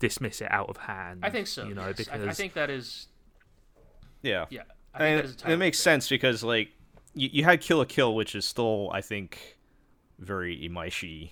[0.00, 1.20] dismiss it out of hand.
[1.24, 1.66] I think so.
[1.66, 1.96] You know, yes.
[1.96, 3.08] because I, I think that is
[4.22, 4.46] yeah.
[4.50, 4.62] yeah.
[4.94, 5.94] I think and that is it, makes fair.
[5.94, 6.68] sense because like
[7.14, 9.56] you, you had Kill la Kill, which is still I think
[10.18, 11.30] very Imaishi,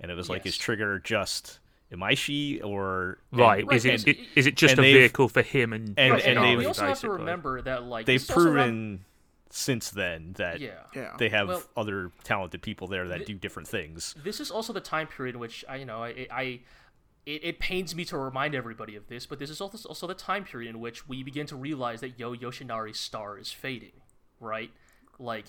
[0.00, 0.56] and it was like is Yes.
[0.58, 1.58] Trigger just
[1.92, 5.72] Imaishi or and- right, Right, is it and- is it just a vehicle for him
[5.72, 8.28] and and- Right, and, and we they've- also have to remember that like they've this
[8.28, 9.04] is proven
[9.50, 10.80] since then that yeah.
[10.94, 11.14] Yeah.
[11.18, 14.14] they have Well- other talented people there that do different things.
[14.22, 16.60] This is also the time period in which I, you know, I, I
[17.24, 20.14] it, it pains me to remind everybody of this, but this is also also the
[20.14, 23.92] time period in which we begin to realize that Yo Yoshinari's star is fading,
[24.40, 24.70] right?
[25.18, 25.46] Like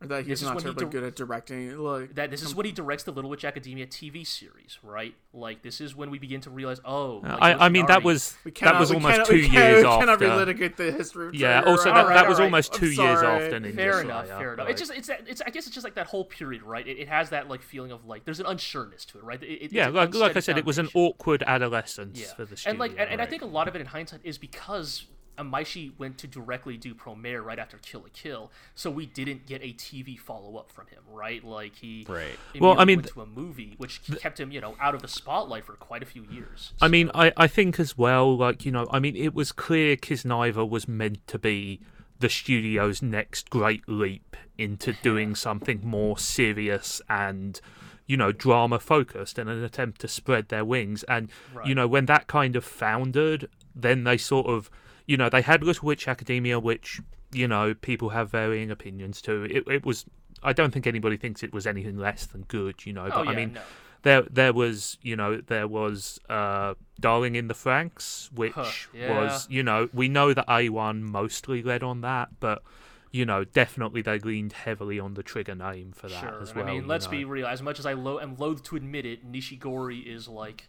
[0.00, 1.76] that he's not when he terribly good at directing.
[1.76, 5.14] Like that this is um, when he directs the Little Witch Academia TV series, right?
[5.32, 8.04] Like this is when we begin to realize, oh, like, uh, I, I mean that
[8.04, 10.28] was we that was almost cannot, two we cannot, years we cannot after.
[10.28, 11.60] relitigate the history of Yeah.
[11.60, 11.70] Trigger.
[11.70, 14.00] Also, that, Alright, that was alright, almost I'm two years after Ninja fair Slayer.
[14.04, 14.64] enough, fair enough.
[14.66, 16.86] like- It's just it's that it's I guess it's just like that whole period, right?
[16.86, 19.42] It, it has that like feeling of like there's an unsureness to it, right?
[19.42, 22.34] It, it- yeah, like, like I unsteady said, it was an awkward adolescence yeah.
[22.34, 22.70] for the studio.
[22.70, 25.06] and like and, and I think a lot of it in hindsight is because
[25.38, 29.62] Imaishi went to directly do Promare right after Kill la Kill, so we didn't get
[29.62, 31.44] a TV follow up from him, right?
[31.44, 32.38] Like he Right.
[32.60, 35.08] Well, I mean, went to a movie, which kept him, you know, out of the
[35.08, 36.72] spotlight for quite a few years.
[36.80, 39.96] I mean, I, I think as well, like, you know, I mean, it was clear
[39.96, 41.80] Kiznaiver was meant to be
[42.20, 47.60] the studio's next great leap into doing something more serious and,
[48.06, 51.04] you know, drama focused and an attempt to spread their wings.
[51.04, 51.30] And,
[51.64, 54.70] you know, when that kind of foundered, then they sort of,
[55.08, 57.00] you know, they had Little Witch Academia, which,
[57.32, 59.42] you know, people have varying opinions to.
[59.44, 60.04] It, it was,
[60.44, 63.24] I don't think anybody thinks it was anything less than good, you know, oh but
[63.24, 63.60] yeah, I mean, no.
[64.02, 69.20] there there was you know there was uh Darling in the Franxx which Huh, yeah.
[69.20, 72.62] was you know we know that a1 mostly led on that but
[73.10, 76.40] you know definitely they leaned heavily on the trigger name for that Sure.
[76.42, 77.10] as well I mean, let's know.
[77.10, 77.46] be real.
[77.48, 80.68] As much as I lo- am loath to admit it, Nishigori is like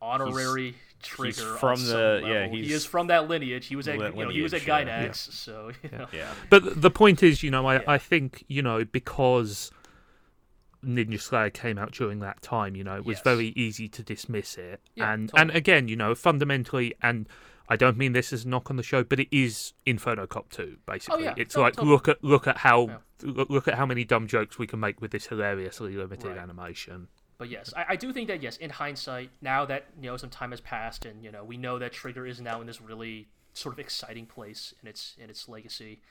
[0.00, 2.56] honorary Trigger from on some the- yeah, level.
[2.56, 3.66] he is from that lineage.
[3.66, 5.08] He was at That you know, he was at lineage, yeah.
[5.08, 6.06] Gainax, so you know.
[6.12, 6.32] Yeah.
[6.50, 7.82] But the point is, you know, I, Yeah.
[7.88, 9.70] I think, you know, because
[10.84, 13.24] Ninja Slayer came out during that time, you know, it was Yes.
[13.24, 14.80] very easy to dismiss it.
[14.94, 15.40] Yeah, and totally.
[15.48, 17.28] and again, you know, fundamentally and
[17.68, 20.50] I don't mean this as a knock on the show, but it is Inferno Cop
[20.50, 21.20] 2, basically.
[21.20, 21.92] Oh, yeah, It's to- like totally.
[21.92, 22.96] look at look at how Yeah.
[23.22, 26.38] look, look at how many dumb jokes we can make with this hilariously limited Right.
[26.38, 27.08] animation.
[27.40, 30.28] But yes, I, I do think that yes, in hindsight, now that you know some
[30.28, 33.28] time has passed, and you know we know that Trigger is now in this really
[33.54, 36.02] sort of exciting place in its in its legacy.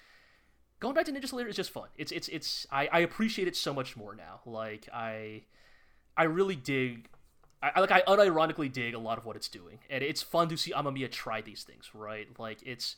[0.79, 1.89] Going back to Ninja Slayer is just fun.
[1.99, 4.39] It's it's it's I, I appreciate it so much more now.
[4.43, 5.43] Like I
[6.17, 7.09] I really dig
[7.61, 10.57] I like I unironically dig a lot of what it's doing, and it's fun to
[10.57, 11.91] see Amemiya try these things.
[11.93, 12.95] Right, like it's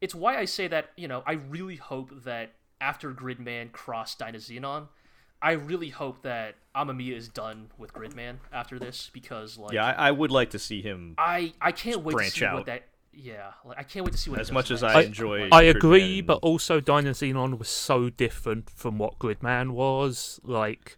[0.00, 4.88] it's why I say that you know I really hope that after Gridman crossed Dynazenon,
[5.40, 10.08] I really hope that Amemiya is done with Gridman after this because like Yeah, I,
[10.08, 12.54] I would like to see him I I can't wait branch to see out.
[12.54, 14.82] what that yeah like I can't wait to see what he as does much as
[14.82, 14.94] next.
[14.94, 15.48] I I- enjoy.
[15.50, 20.40] I agree, Gridman- but also Dynazenon was so different from what Gridman was.
[20.44, 20.96] Like,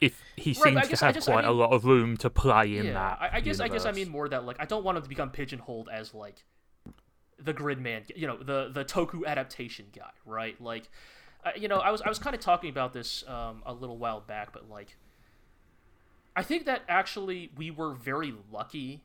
[0.00, 1.72] if he Right, but I seems guess- to I have just- I quite a lot
[1.72, 3.18] of room to play in yeah, that.
[3.20, 3.96] I, I guess I guess I universe.
[3.96, 6.44] mean more that like I don't want him to become pigeonholed as like
[7.38, 10.60] the Gridman, you know, the the Toku adaptation guy, right?
[10.60, 10.88] Like,
[11.56, 14.20] you know, I was I was kind of talking about this um, a little while
[14.20, 14.96] back, but like,
[16.36, 19.04] I think that actually we were very lucky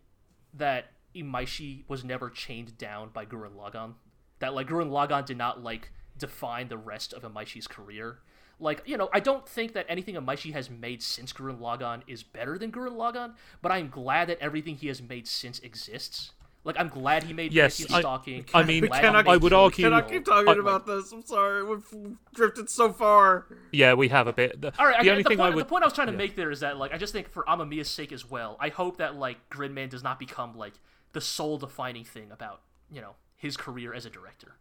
[0.54, 3.94] that Imaishi was never chained down by Gurren Lagann.
[4.40, 8.20] That like Gurren Lagann did not like define the rest of Imaishi's career.
[8.60, 12.24] Like, you know, I don't think that anything Imaishi has made since Gurren Lagann is
[12.24, 16.32] better than Gurren Lagann, but I'm glad that everything he has made since exists.
[16.66, 18.46] Like, I'm glad he made Yes, Yes, I- Stalking.
[18.54, 20.10] I I'm mean, glad cannot- I would argue- Can I Kill.
[20.12, 21.12] keep talking I- about this?
[21.12, 21.86] I'm sorry, we've
[22.34, 23.48] drifted so far.
[23.74, 24.62] Yeah, we have a bit.
[24.62, 25.94] The, All right, the I, only the, thing point, I would the point I was
[25.94, 26.18] trying to yeah.
[26.18, 28.98] make there is that, like, I just think for Amemiya's sake as well, I hope
[28.98, 30.74] that, like, Gridman does not become, like,
[31.12, 34.56] the sole defining thing about, you know, his career as a director.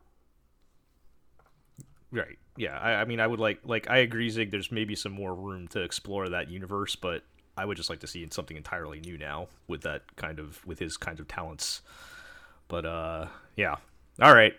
[2.10, 2.38] Right.
[2.56, 2.78] Yeah.
[2.78, 4.50] I, I mean, I would like like I agree, Zig.
[4.50, 7.22] There's maybe some more room to explore that universe, but
[7.56, 10.78] I would just like to see something entirely new now with that kind of with
[10.78, 11.82] his kind of talents.
[12.68, 13.26] But uh,
[13.56, 13.76] yeah.
[14.20, 14.54] All right.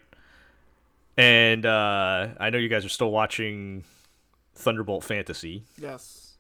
[1.17, 3.83] And uh, I know you guys are still watching
[4.55, 5.63] Thunderbolt Fantasy.
[5.77, 6.33] Yes,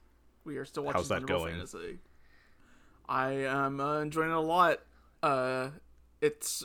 [0.45, 1.53] we are still watching How's that Thunderbolt going?
[1.55, 1.99] Fantasy.
[3.07, 4.79] I am uh, enjoying it a lot.
[5.21, 5.69] Uh,
[6.21, 6.63] it's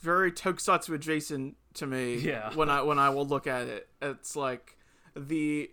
[0.00, 2.16] very tokusatsu adjacent to me.
[2.24, 2.54] Yeah.
[2.54, 4.76] When I when I will look at it, it's like
[5.16, 5.70] the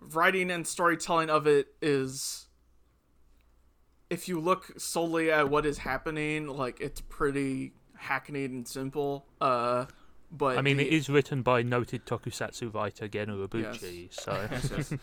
[0.00, 2.46] writing and storytelling of it is.
[4.08, 9.26] If you look solely at what is happening, like it's pretty hackneyed and simple.
[9.40, 9.86] Uh,
[10.32, 14.70] but I mean, the- it is written by noted tokusatsu writer Gen Urobuchi, so Yes,
[14.76, 14.94] yes.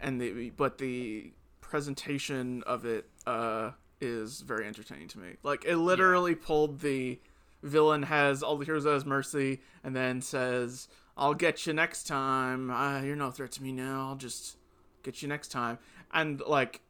[0.00, 5.36] and the but the presentation of it uh is very entertaining to me.
[5.44, 7.20] Like it literally pulled the
[7.62, 12.06] villain has all the heroes at his mercy and then says, "I'll get you next
[12.06, 12.70] time.
[12.70, 14.08] Uh, you're no threat to me now.
[14.08, 14.56] I'll just
[15.02, 15.78] get you next time."
[16.12, 16.80] And like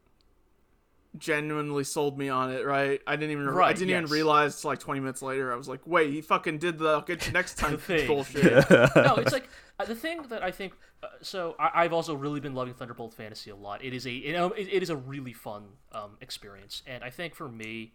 [1.18, 3.00] genuinely sold me on it, right?
[3.06, 5.52] I didn't even Right, I didn't even realize like 20 minutes later.
[5.52, 8.06] I was like, "Wait, he fucking did the I'll get you next time thing.
[8.06, 9.48] bullshit." no, it's like
[9.78, 10.74] uh, the thing that I think.
[11.02, 13.84] Uh, so I, I've also really been loving Thunderbolt Fantasy a lot.
[13.84, 17.10] It is a you know it, it is a really fun um, experience, and I
[17.10, 17.92] think for me,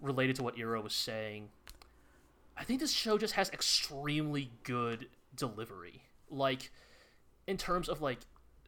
[0.00, 1.48] related to what Iro was saying,
[2.56, 6.02] I think this show just has extremely good delivery.
[6.30, 6.70] Like
[7.46, 8.18] in terms of like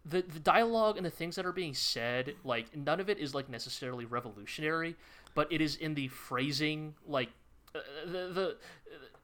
[0.04, 3.34] the the dialogue and the things that are being said, like none of it is
[3.34, 4.96] like necessarily revolutionary,
[5.34, 7.30] but it is in the phrasing, like
[7.74, 8.56] uh, the,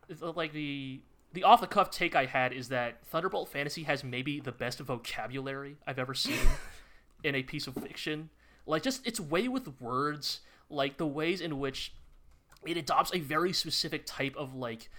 [0.09, 1.01] the the like the
[1.33, 4.81] the off the cuff take I had is that Thunderbolt Fantasy has maybe the best
[4.81, 6.39] vocabulary I've ever seen
[7.25, 8.31] in a piece of fiction.
[8.67, 11.95] Like just its way with words, like the ways in which
[12.67, 14.91] it adopts a very specific type of like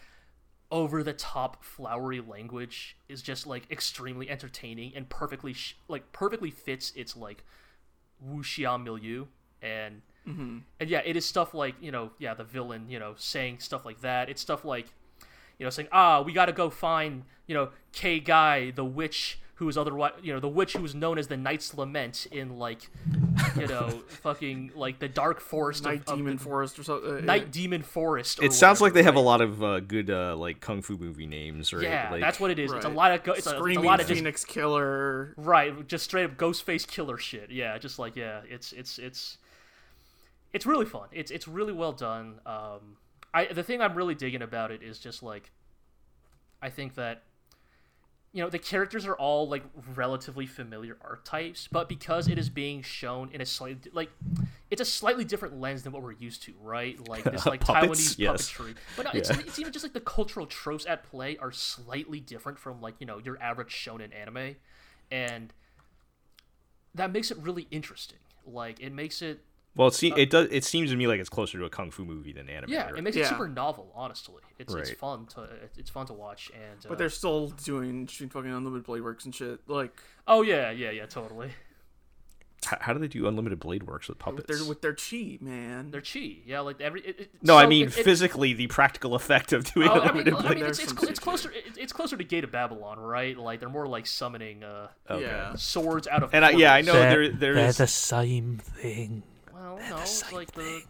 [0.74, 6.50] over the top flowery language is just like extremely entertaining and perfectly sh- like perfectly
[6.50, 7.44] fits its like
[8.28, 9.26] wuxia milieu
[9.62, 10.02] and
[10.80, 13.86] and yeah it is stuff like you know yeah the villain you know saying stuff
[13.86, 14.30] like that.
[14.30, 14.88] It's stuff like
[15.60, 19.40] you know saying ah we got to go find you know K guy the witch
[19.56, 22.58] who is otherwise you know the witch who is known as the Knight's Lament in
[22.58, 22.90] like
[23.56, 27.18] you know fucking like the dark forest Night of, of Demon the Forest or something.
[27.18, 29.80] uh, Night Demon Forest or It sounds like whatever, they have a lot of uh,
[29.80, 31.84] good uh, like kung fu movie names, right?
[31.84, 33.60] yeah like, that's what it is it's a lot of go- it's, a, it's a
[33.60, 35.34] Screaming lot of just Killer.
[35.38, 37.52] Right, just straight up Ghostface Killah shit.
[37.52, 39.38] Yeah, just like yeah, it's it's it's
[40.52, 41.08] it's really fun.
[41.12, 42.40] It's it's really well done.
[42.46, 42.98] Um,
[43.34, 45.52] I the thing I'm really digging about it is just like
[46.62, 47.24] I think that
[48.34, 49.64] you know the characters are all like
[49.96, 54.12] relatively familiar archetypes, but because it is being shown in a slightly like
[54.72, 56.98] it's a slightly different lens than what we're used to, right?
[57.08, 58.16] Like this like Puppets?
[58.16, 58.52] Taiwanese Yes.
[58.52, 58.76] puppetry.
[58.98, 62.58] But no, it's, it's even just like the cultural tropes at play are slightly different
[62.58, 64.56] from like, you know, your average shonen anime.
[65.12, 65.54] And
[66.96, 68.18] that makes it really interesting.
[68.48, 69.42] Like it makes it
[69.76, 70.48] Well, it, se- it does.
[70.52, 72.70] It seems to me like it's closer to a kung fu movie than anime.
[72.72, 72.98] yeah, right?
[73.00, 73.24] it makes Yeah.
[73.26, 74.42] it super novel, honestly.
[74.60, 78.30] It's it's fun to it's fun to watch and uh, But they're still doing shooting
[78.30, 79.62] fucking unlimited blade works and shit.
[79.68, 81.50] Like Oh yeah, yeah, yeah, totally.
[82.66, 84.60] H- how do they do unlimited blade works with with puppets?
[84.60, 85.90] their with their chi, man.
[85.92, 86.38] They're chi.
[86.46, 89.66] Yeah, like every it, it, no, I mean it- it- physically the practical effect of
[89.74, 90.56] doing Oh, I mean, unlimited I blade.
[90.58, 91.52] mean, it's, it's, it's closer.
[91.52, 93.36] It's, it's closer to Gate of Babylon, right?
[93.38, 95.24] Like they're more like summoning uh, Okay.
[95.24, 95.56] Yeah.
[95.56, 96.34] swords out of.
[96.34, 99.24] And I, yeah, I know they're, there there they're the same thing.
[99.54, 100.82] Well, no, it's same like the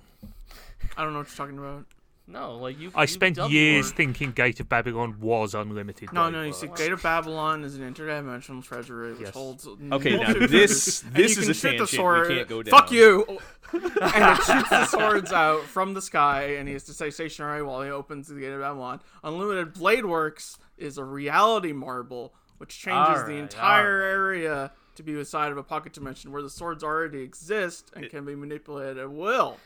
[0.98, 1.86] I don't know what you're talking about.
[2.28, 2.92] no, like you.
[2.96, 6.14] I you spent years your- thinking Gate of Babylon was unlimited.
[6.14, 6.60] No, no, you works.
[6.60, 9.34] see, Gate of Babylon is an interdimensional treasury which Yes.
[9.34, 9.68] holds.
[9.68, 12.72] Okay, now this- this is a shoot the tangent we can't go down.
[12.80, 13.26] Fuck you!
[13.74, 17.64] and it shoots the swords out from the sky, and he has to stay stationary
[17.64, 19.02] while he opens the Gate of Babylon.
[19.24, 24.12] Unlimited Blade Works is a reality marble which changes the entire alright.
[24.14, 28.10] area to be a side of a pocket dimension where the swords already exist and
[28.10, 29.58] can be manipulated at will.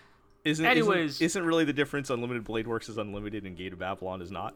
[0.43, 1.15] Isn't, Anyways.
[1.15, 4.31] isn't, isn't really the difference unlimited blade works is unlimited and Gate of Babylon is
[4.31, 4.55] not?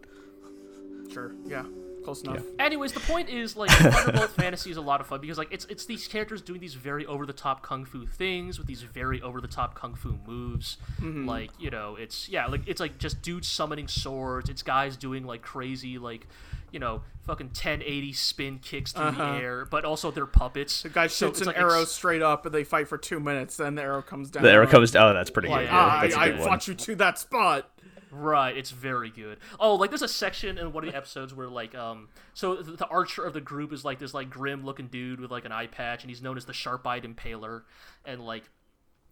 [1.11, 1.65] Sure, yeah,
[2.03, 2.43] close enough.
[2.59, 5.65] Anyways, the point is like Thunderbolt Fantasy is a lot of fun because like it's
[5.65, 9.21] it's these characters doing these very over the top kung fu things with these very
[9.21, 10.77] over the top kung fu moves.
[11.01, 14.49] Like you know, it's yeah, like it's like just dudes summoning swords.
[14.49, 16.27] It's guys doing like crazy like
[16.71, 19.33] you know fucking 1080 spin kicks through Uh-huh.
[19.33, 20.81] the air, but also they're puppets.
[20.83, 23.19] The guy shoots it's an like arrow ex- straight up, and they fight for two
[23.19, 23.57] minutes.
[23.57, 24.41] Then the arrow comes down.
[24.43, 25.11] The arrow comes down.
[25.11, 25.69] Oh, that's pretty Like, good.
[25.73, 26.47] ah, Yeah, that's a I, I good one.
[26.47, 27.69] fought you to that spot.
[28.11, 29.37] Right, it's very good.
[29.57, 32.85] Oh, like there's a section in one of the episodes where like um so the,
[32.87, 35.67] archer of the group is like this like grim looking dude with like an eye
[35.67, 37.61] patch and he's known as the sharp-eyed impaler
[38.03, 38.43] and like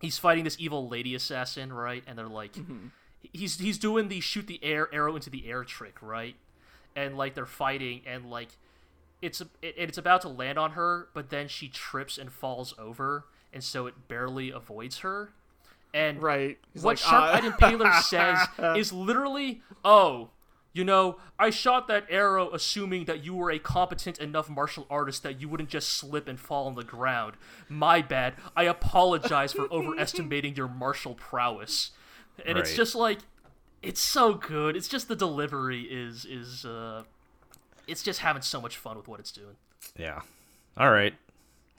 [0.02, 2.04] he's fighting this evil lady assassin, right?
[2.08, 2.58] And they're like
[3.32, 6.36] he's he's doing the shoot the air arrow into the air trick, right?
[6.94, 8.50] And like they're fighting and like
[9.22, 13.28] it's it, it's about to land on her, but then she trips and falls over
[13.54, 15.32] and so it barely avoids her.
[15.94, 16.58] And Right.
[16.74, 20.30] He's what like, Sharp-Eyed uh, Impaler says is literally, "Oh,
[20.72, 25.24] you know, I shot that arrow assuming that you were a competent enough martial artist
[25.24, 27.36] that you wouldn't just slip and fall on the ground.
[27.68, 28.36] My bad.
[28.56, 31.92] I apologize for overestimating your martial prowess."
[32.46, 33.20] And it's just like
[33.82, 34.76] it's so good.
[34.76, 37.04] It's just the delivery is is uh
[37.88, 39.56] it's just having so much fun with what it's doing.
[39.98, 40.22] Yeah.
[40.78, 41.14] All right.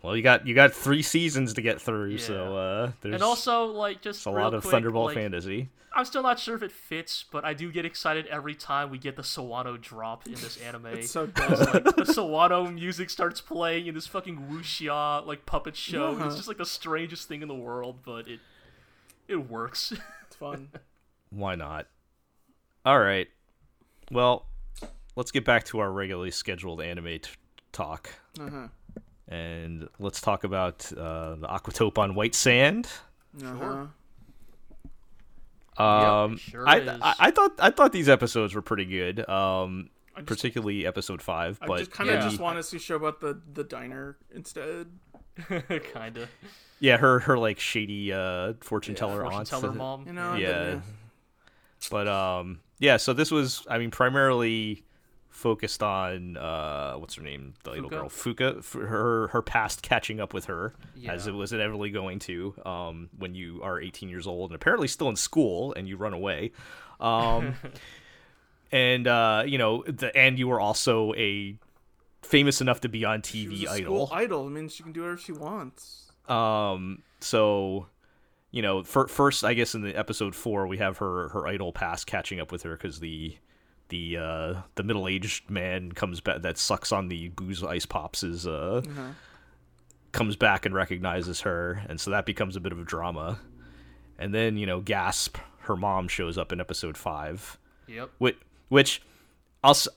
[0.02, 3.66] Well, you got you got three seasons to get through, so uh, there's And also
[3.66, 5.68] like just a real lot of quick, Thunderbolt like, fantasy.
[5.94, 8.98] I'm still not sure if it fits, but I do get excited every time we
[8.98, 10.86] get the Sawano drop in this anime.
[10.92, 11.72] It's so It's dumb.
[11.72, 16.14] like the Sawano music starts playing in this fucking wuxia like puppet show.
[16.14, 18.40] and It's just like the strangest thing in the world, but it
[19.28, 19.92] it works.
[20.26, 20.68] It's fun.
[21.30, 21.88] Why not?
[22.86, 23.26] All right.
[24.12, 24.46] Well,
[25.16, 27.30] let's get back to our regularly scheduled anime t-
[27.72, 28.68] talk, Uh-huh.
[29.30, 32.88] And let's talk about uh, the Aquatope on White Sand.
[33.42, 33.86] Uh-huh.
[35.82, 37.00] Um, sure I, is.
[37.00, 39.26] I I thought I thought these episodes were pretty good.
[39.28, 42.28] Um, just- particularly episode five, I but just kind of yeah.
[42.28, 44.88] just want to see show about the the diner instead.
[45.48, 46.28] Kinda.
[46.80, 49.48] yeah, her her like shady uh fortune teller Fortune aunt.
[49.48, 50.06] teller mom.
[50.06, 50.34] You know.
[50.34, 50.48] yeah.
[50.72, 50.80] yeah.
[51.90, 52.98] But um, yeah.
[52.98, 54.84] So this was, I mean, primarily
[55.30, 58.62] focused on uh, what's her name, the little girl, Fuka.
[58.74, 60.74] Her her past catching up with her,
[61.08, 62.54] as it was inevitably going to.
[62.66, 66.12] Um, when you are 18 years old and apparently still in school and you run
[66.12, 66.52] away.
[67.00, 67.54] Um,
[68.72, 71.56] and uh, you know, the and you were also a
[72.22, 74.08] famous enough to be on TV idol.
[74.12, 74.46] idol.
[74.46, 76.12] I mean, she can do whatever she wants.
[76.28, 77.86] Um, so,
[78.50, 81.72] you know, fir- first, I guess in the episode four, we have her her idol
[81.72, 83.36] past catching up with her because the
[83.90, 88.22] the uh the middle aged man comes back that sucks on the booze ice pops
[88.22, 88.80] is uh
[90.12, 93.38] comes back and recognizes her, and so that becomes a bit of a drama.
[94.18, 98.10] And then you know, gasp, her mom shows up in episode five, Yep.
[98.18, 98.36] which
[98.68, 99.02] which
[99.62, 99.70] I'll.
[99.70, 99.88] s-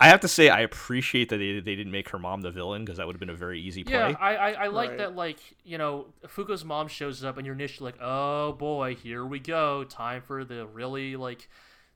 [0.00, 2.84] I have to say, I appreciate that they, they didn't make her mom the villain
[2.84, 3.94] because that would have been a very easy play.
[3.94, 4.98] Yeah, I I, I like Right.
[4.98, 5.14] that.
[5.16, 9.38] Like you know, Fuka's mom shows up, and you're initially like, "Oh boy, here we
[9.38, 9.84] go.
[9.84, 11.48] Time for the really like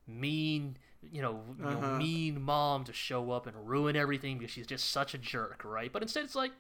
[0.07, 1.99] mean, you know, you know, Uh-huh.
[1.99, 5.93] mean mom to show up and ruin everything because she's just such a jerk, right?"
[5.93, 6.53] But instead, it's like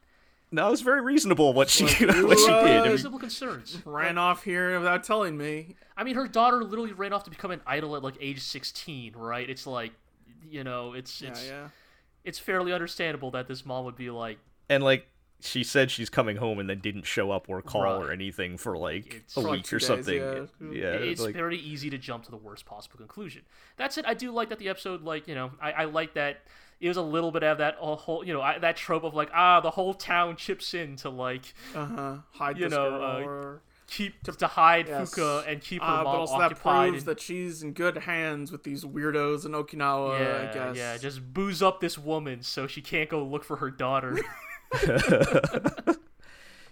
[0.50, 2.84] No, it was very reasonable what she Like, what she did.
[2.84, 3.78] Reasonable concerns.
[3.84, 5.76] Ran off here without telling me.
[5.96, 9.14] I mean, her daughter literally ran off to become an idol at like age 16,
[9.16, 9.48] right?
[9.50, 9.92] It's like,
[10.48, 11.68] you know, it's Yeah, it's yeah.
[12.24, 14.38] it's fairly understandable that this mom would be like,
[14.70, 15.06] and like
[15.40, 18.76] she said she's coming home and then didn't show up or call or anything for
[18.76, 20.16] like It's- a week or days, something.
[20.16, 20.44] yeah.
[20.60, 23.42] Yeah, it's like, very easy to jump to the worst possible conclusion.
[23.76, 24.04] That's it.
[24.06, 26.38] I do like that the episode, like you know, I, I like that
[26.80, 29.30] it was a little bit of that whole, you know, I, that trope of like
[29.34, 32.16] ah, the whole town chips in to like Uh huh.
[32.32, 33.02] Hide You this know, girl.
[33.04, 33.62] uh, or...
[33.88, 35.14] keep to, hide Yes.
[35.14, 37.96] Fuka and keep her Uh, but mom also that proves and- that she's in good
[37.98, 40.18] hands with these weirdos in Okinawa.
[40.20, 40.76] yeah, I guess.
[40.76, 44.18] yeah, just booze up this woman so she can't go look for her daughter.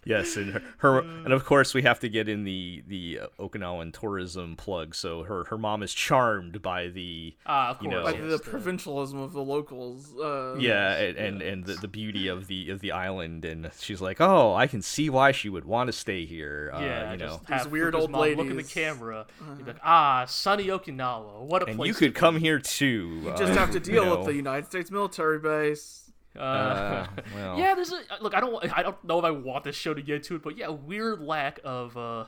[0.09, 3.27] Yes, and her, her and of course we have to get in the the uh,
[3.43, 4.95] Okinawan tourism plug.
[4.95, 8.39] So her her mom is charmed by the Ah, of You know- By the the-
[8.39, 10.15] provincialism of the locals.
[10.17, 14.01] Uh, yeah and and, and the, the beauty of the of the island, and she's
[14.01, 16.71] like, oh, I can see why she would want to stay here.
[16.73, 19.27] Uh, Yeah, you know, just have These weird old mom look in the camera.
[19.45, 21.89] You'd be like, ah, sunny Okinawa, what a and place.
[21.89, 23.23] you to could be." come here too.
[23.25, 24.17] You just uh, have to deal you know.
[24.19, 26.06] with the United States military base.
[26.39, 28.35] Uh, Uh, well, yeah, there's a look.
[28.35, 28.77] I don't.
[28.79, 31.21] I don't know if I want this show to get to it, but yeah, weird
[31.21, 32.25] lack of uh,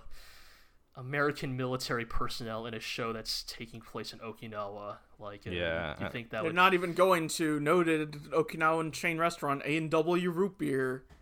[0.96, 4.96] American military personnel in a show that's taking place in Okinawa.
[5.20, 6.54] Like, uh, Yeah, you think that They're would?
[6.54, 11.04] not even going to noted Okinawan chain restaurant A and W Root Beer.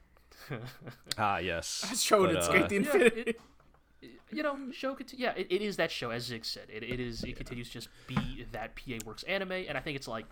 [1.18, 2.00] Ah, yes.
[2.02, 3.20] Showed But, its uh, Skate the Yeah, Infinity.
[3.30, 3.40] it-
[4.30, 6.66] you know, show conti- yeah, it, it is that show as Zig said.
[6.68, 9.96] It, it is it continues to just be that PA Works anime, and I think
[9.96, 10.26] it's like.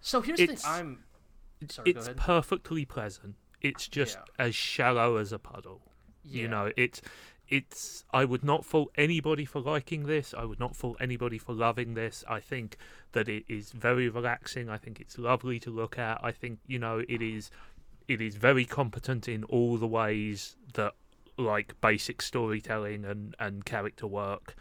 [0.00, 0.58] So here's the thing.
[0.64, 1.04] I'm
[1.68, 1.90] sorry.
[1.90, 3.36] it's perfectly pleasant.
[3.60, 4.46] It's just Yeah.
[4.46, 5.82] as shallow as a puddle.
[6.24, 6.42] Yeah.
[6.42, 7.02] You know, it's
[7.48, 8.04] it's.
[8.12, 10.32] I would not fault anybody for liking this.
[10.32, 12.22] I would not fault anybody for loving this.
[12.28, 12.76] I think
[13.12, 14.68] that it is very relaxing.
[14.68, 16.20] I think it's lovely to look at.
[16.22, 17.50] I think you know it is.
[18.08, 20.94] It is very competent in all the ways that
[21.36, 24.54] like basic storytelling and and character work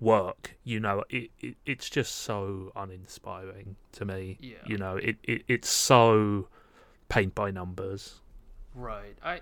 [0.00, 4.56] work you know it, it it's just so uninspiring to me Yeah.
[4.66, 6.48] you know it, it it's so
[7.10, 8.20] paint by numbers
[8.74, 9.16] right.
[9.22, 9.40] I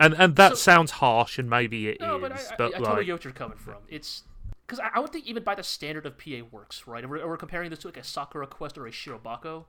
[0.00, 2.56] and and that So- sounds harsh and maybe it is, No, but I, I, I
[2.58, 3.76] but totally get what you're coming from.
[3.88, 4.24] It's
[4.66, 7.02] because I, I would think even by the standard of PA works, right?
[7.04, 9.64] And we're, and we're comparing this to like a Sakura Quest or a Shirobako.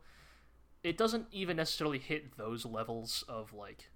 [0.83, 3.89] It doesn't even necessarily hit those levels of like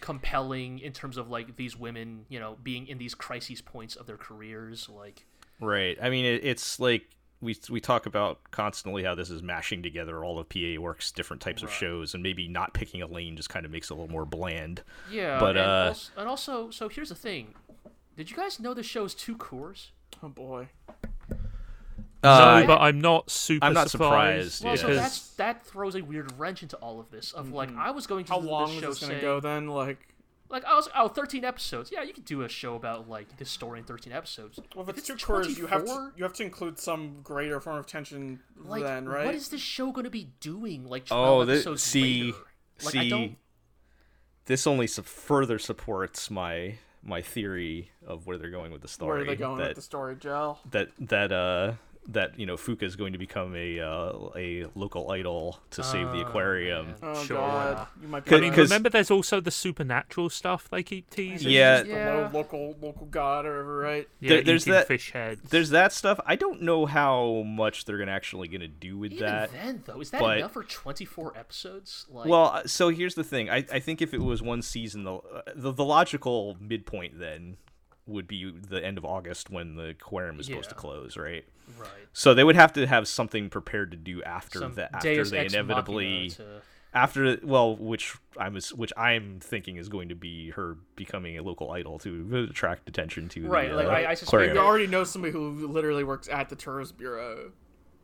[0.00, 4.06] compelling in terms of like these women, you know, being in these crises points of
[4.06, 4.88] their careers.
[4.88, 5.26] Like,
[5.60, 5.96] Right.
[6.02, 7.04] I mean, it, it's like
[7.40, 11.42] we we talk about constantly how this is mashing together all of PA Works different
[11.42, 13.96] types of shows, and maybe not picking a lane just kind of makes it a
[13.96, 14.82] little more bland.
[15.10, 17.54] yeah, But, and, uh, also, and also, so here's the thing:
[18.16, 19.90] did you guys know the show's two cores?
[20.22, 20.68] Oh boy.
[22.24, 24.80] Uh, no, but I'm not super I'm not surprised, surprised, Well, yeah.
[24.80, 27.32] so because that's that throws a weird wrench into all of this.
[27.32, 29.40] Of like, I was going to How the, long the is show this gonna go
[29.40, 29.68] then?
[29.68, 30.08] Like,
[30.50, 31.90] like I was oh 13 episodes.
[31.92, 34.60] Yeah, you could do a show about like this story in 13 episodes.
[34.74, 37.20] well, if it's two it's cores, you have to 24, you have to include some
[37.22, 39.26] greater form of tension Like, then, right?
[39.26, 40.86] what is this show going to be doing?
[40.86, 42.38] Like 12 Oh, thi- episodes see- later?
[42.84, 43.36] Like, I see, don't.
[44.46, 49.12] this only su- further supports my my theory of where they're going with the story.
[49.12, 50.58] Where are they going that, with the story, Gel?
[50.70, 51.72] that that uh
[52.08, 56.08] that you know Fuka is going to become a uh, a local idol to save
[56.12, 56.94] the Oh, aquarium.
[57.02, 57.38] Oh Sure.
[57.38, 58.56] god, you might be Could- I mean, right.
[58.56, 61.78] because- remember there's also the supernatural stuff they keep teasing Yeah.
[61.78, 62.30] Just the Yeah.
[62.32, 64.08] local local god or whatever, right?
[64.20, 66.20] yeah There- there's eating that- fish heads There's that stuff.
[66.26, 69.52] I don't know how much they're gonna actually gonna do with Even that.
[69.52, 72.06] then, though, is that but- enough for 24 episodes?
[72.10, 73.48] Like, Well, uh, so here's the thing.
[73.48, 77.56] I, I think if it was one season, the, uh, the the logical midpoint then
[78.06, 81.44] would be the end of August when the aquarium is supposed to close, right?
[81.78, 81.88] right.
[82.12, 84.90] So they would have to have something prepared to do after Some that.
[84.94, 90.14] After Deus they inevitably to- after well, which I'm which I'm thinking is going to
[90.14, 94.10] be her becoming a local idol to attract attention to Right, the like, uh, I-
[94.10, 94.54] I suspect.
[94.54, 97.50] You already know somebody who literally works at the tourist bureau,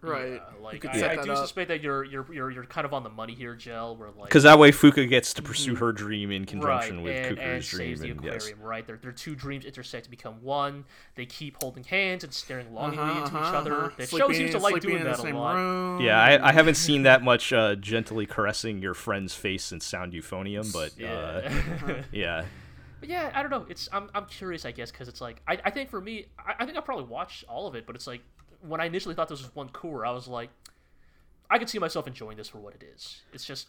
[0.02, 0.32] right?
[0.34, 1.38] Yeah, like could I, set I do up.
[1.38, 3.96] suspect that you're you're you're you're kind of on the money here, Gel.
[3.96, 7.14] Where like Because that way Fuka gets to pursue her dream in conjunction right, with
[7.16, 7.88] and, and Kukuru's dream.
[7.88, 8.46] saves the and yes.
[8.46, 8.60] aquarium.
[8.68, 10.84] Right, their their two dreams intersect to become one.
[11.14, 13.74] They keep holding hands and staring longingly Uh-huh, into each uh-huh, other.
[13.84, 13.90] uh-huh.
[13.96, 15.54] The show seems to like doing that a lot.
[15.56, 16.00] room.
[16.00, 20.12] Yeah, I, I haven't seen that much uh, gently caressing your friend's face since Sound
[20.12, 22.02] Euphonium, but uh, Yeah.
[22.12, 22.44] yeah.
[23.00, 23.64] But yeah, I don't know.
[23.70, 26.54] It's I'm, I'm curious, I guess, because it's like I, I think for me, I,
[26.58, 27.86] I think I'll probably watch all of it.
[27.86, 28.20] But it's like
[28.60, 30.50] when I initially thought this was one core, I was like,
[31.50, 33.22] I could see myself enjoying this for what it is.
[33.32, 33.68] It's just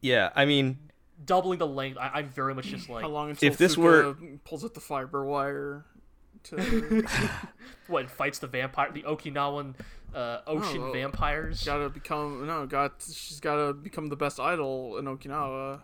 [0.00, 0.78] Yeah, I mean,
[1.24, 1.98] doubling the length.
[1.98, 4.74] I, I'm very much just like How long until If this Fuka were- pulls out
[4.74, 5.84] the fiber wire?
[6.44, 6.56] To
[7.86, 9.74] what fights the vampire, the Okinawan
[10.12, 11.62] uh, ocean Oh, vampires.
[11.64, 15.80] gotta become no, got she's gotta become the best idol in Okinawa.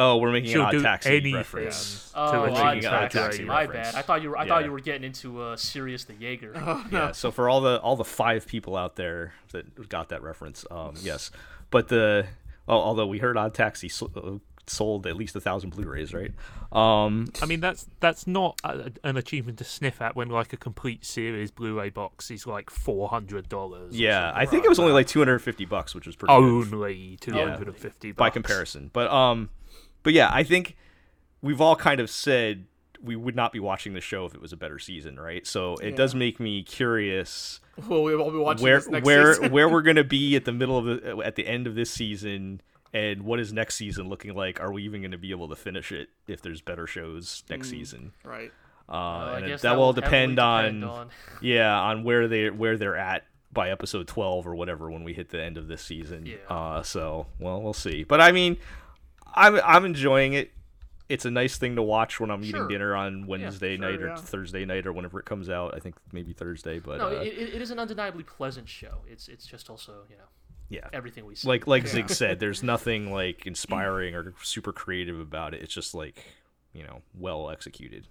[0.00, 1.34] Oh, we're making She'll an odd do taxi anything.
[1.34, 2.12] reference.
[2.14, 3.18] Oh, to odd achieve Odd taxi.
[3.18, 3.44] Taxi.
[3.44, 3.92] My reference.
[3.92, 3.98] bad.
[3.98, 4.38] I thought you were.
[4.38, 6.52] I thought you were getting into uh, Sirius the Jaeger.
[6.90, 10.64] Yeah, so for all the all the five people out there that got that reference,
[10.70, 11.30] um, yes,
[11.70, 12.26] but the
[12.66, 16.32] well, although we heard Odd Taxi sl- uh, sold at least a thousand Blu-rays, right?
[16.72, 20.56] Um, I mean, that's that's not a, an achievement to sniff at when like a
[20.56, 23.98] complete series Blu-ray box is like four hundred dollars.
[23.98, 27.66] yeah, I think it was only like 250 bucks, which was pretty only two hundred
[27.68, 28.90] and fifty by comparison.
[28.92, 29.50] But um,
[30.02, 30.76] but yeah, I think
[31.42, 32.66] we've all kind of said
[33.02, 35.46] we would not be watching the show if it was a better season, right?
[35.46, 39.34] So it does make me curious Well, we all be watching where this next where
[39.34, 39.52] season?
[39.52, 42.60] where we're gonna be at the middle of the at the end of this season,
[42.92, 44.60] and what is next season looking like?
[44.60, 48.12] Are we even gonna be able to finish it if there's better shows next season?
[48.24, 48.52] right.
[48.88, 51.10] Uh, I and guess that, will heavily depend on, on
[51.40, 55.28] yeah on where they where they're at by episode 12 or whatever when we hit
[55.28, 56.26] the end of this season.
[56.26, 56.36] Yeah.
[56.48, 58.02] Uh, so well we'll see.
[58.02, 58.56] But I mean,
[59.34, 60.52] I'm I'm enjoying it.
[61.08, 64.08] It's a nice thing to watch when I'm eating dinner on Wednesday sure, night or
[64.08, 64.14] yeah.
[64.14, 65.74] Thursday night or whenever it comes out.
[65.74, 68.98] I think maybe Thursday, but No, uh, it, it it is an undeniably pleasant show.
[69.08, 70.24] It's it's just also you know
[70.68, 70.86] yeah.
[70.92, 71.48] everything we see.
[71.48, 71.90] like like Yeah.
[71.90, 75.62] Zig said, there's nothing like inspiring or super creative about it.
[75.62, 76.24] It's just like
[76.72, 78.06] you know well executed.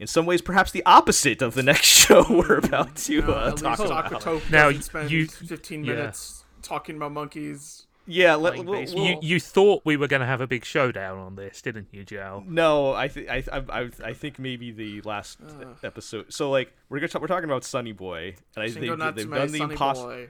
[0.00, 3.48] In some ways, perhaps the opposite of the next show we're about to No, uh,
[3.50, 4.50] at talk about.
[4.50, 5.92] Now, doesn't spend you- 15 yeah.
[5.92, 7.86] minutes talking about monkeys.
[8.06, 10.64] Yeah, let, Playing we'll, we'll- You you thought we were going to have a big
[10.64, 12.44] showdown on this, didn't you, Joe?
[12.46, 15.76] no, I think I, I I I think maybe the last Ugh.
[15.82, 16.32] episode.
[16.32, 19.30] So like we're gonna talk, we're talking about Sunny Boy, and I Shingo think they've
[19.30, 20.26] done the impossible.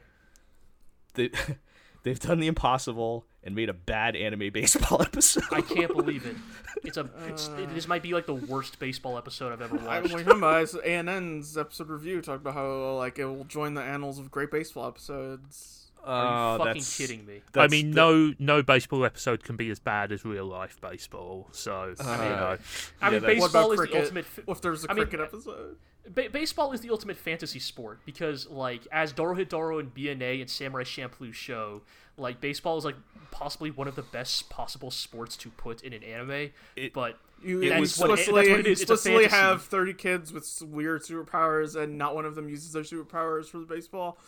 [1.14, 1.30] They,
[2.05, 5.44] they've done the impossible and made a bad anime baseball episode.
[5.52, 6.36] I can't believe it.
[6.84, 7.56] It's a it's, uh.
[7.60, 9.88] it, this might be like the worst baseball episode I've ever watched.
[9.88, 10.14] I watched.
[10.14, 14.30] remember it's ANN's episode review talked about how like it will join the annals of
[14.30, 15.84] great baseball episodes.
[16.05, 17.40] Are you Uh, fucking that's- kidding me?
[17.55, 21.48] I mean, the- no no baseball episode can be as bad as real life baseball.
[21.52, 22.59] So you Uh, know.
[23.01, 24.24] I mean, that's- What baseball about is the ultimate.
[24.26, 25.76] Fi- If there's a I mean, cricket episode,
[26.09, 30.85] ba- baseball is the ultimate fantasy sport because, like, as Dorohedoro and BNA and Samurai
[30.85, 31.82] Champloo show,
[32.16, 32.97] like, baseball is like
[33.31, 36.51] possibly one of the best possible sports to put in an anime.
[36.76, 38.81] It- but you It that's was- what, it- explicitly, it is.
[38.82, 42.82] It's explicitly have 30 kids with weird superpowers and not one of them uses their
[42.85, 44.18] superpowers for the baseball.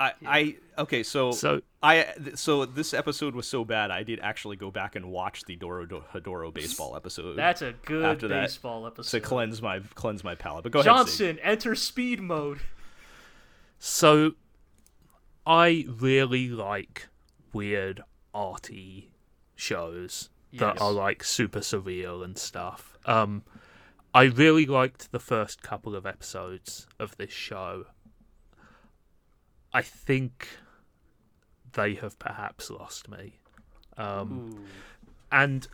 [0.00, 4.56] I, I okay so So I so this episode was so bad I did actually
[4.56, 9.18] go back and watch the Dorohedoro baseball episode That's a good After that, baseball episode.
[9.20, 10.62] to cleanse my cleanse my palate.
[10.64, 12.60] But go ahead, Johnson, enter speed mode.
[13.78, 14.32] So,
[15.46, 17.08] I really like
[17.52, 18.02] weird,
[18.34, 19.10] arty
[19.56, 20.80] shows that Yes.
[20.82, 22.98] are like super surreal and stuff.
[23.06, 23.42] Um,
[24.14, 27.86] I really liked the first couple of episodes of this show.
[29.72, 30.48] I think
[31.72, 33.40] they have perhaps lost me.
[33.96, 34.64] Um,
[35.30, 35.68] and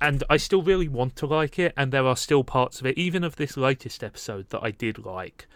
[0.00, 2.98] and I still really want to like it, and there are still parts of it,
[2.98, 5.46] even of this latest episode, that I did like.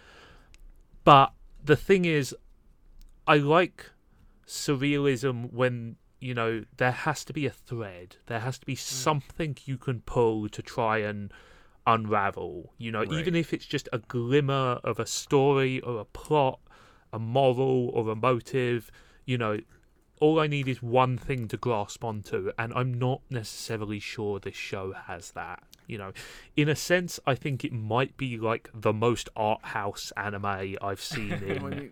[1.02, 1.32] But
[1.62, 2.34] the thing is,
[3.26, 3.90] I like
[4.46, 9.56] surrealism when you know there has to be a thread, there has to be something
[9.64, 11.32] you can pull to try and
[11.86, 12.72] unravel.
[12.78, 16.60] You know, even if it's just a glimmer of a story or a plot,
[17.14, 18.90] a moral or a motive.
[19.24, 19.60] You know,
[20.20, 24.56] all I need is one thing to grasp onto, and I'm not necessarily sure this
[24.56, 25.62] show has that.
[25.86, 26.12] You know,
[26.56, 31.00] in a sense, I think it might be like the most art house anime I've
[31.12, 31.90] seen in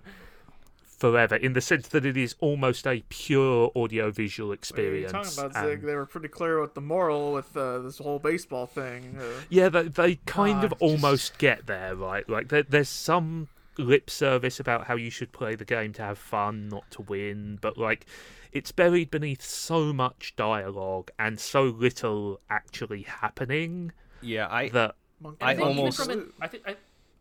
[0.99, 5.13] forever, in the sense that it is almost a pure audiovisual what are you experience.
[5.13, 8.67] talking about, and- They were pretty clear with the moral with uh, this whole baseball
[8.67, 9.17] thing.
[9.21, 12.29] Uh, Yeah, they, they kind God, of just- almost get there, right?
[12.29, 16.19] Like there, there's some lip service about how you should play the game to have
[16.19, 18.07] fun, not to win, but like
[18.53, 24.95] it's buried beneath so much dialogue and so little actually happening Yeah, I that
[25.41, 26.71] I I think almost- from an, I think I,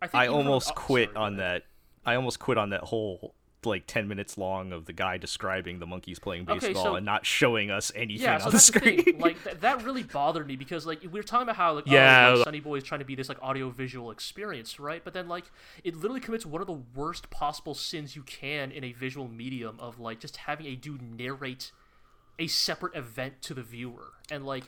[0.01, 1.63] I, think I even from an- almost oh, quit sorry, on that.
[2.05, 3.35] I almost quit on that whole
[3.65, 7.05] like 10 minutes long of the guy describing the monkeys playing Okay, baseball so- and
[7.05, 9.03] not showing us anything Yeah, on so the that's the screen.
[9.03, 9.19] thing.
[9.19, 11.91] Like th- that really bothered me because like we were talking about how like oh,
[11.91, 14.79] Yeah, oh, like, like- Sunny Boy is trying to be this like audio visual experience,
[14.79, 15.03] right?
[15.03, 15.45] But then like
[15.83, 19.79] it literally commits one of the worst possible sins you can in a visual medium
[19.79, 21.71] of like just having a dude narrate
[22.39, 24.63] a separate event to the viewer and like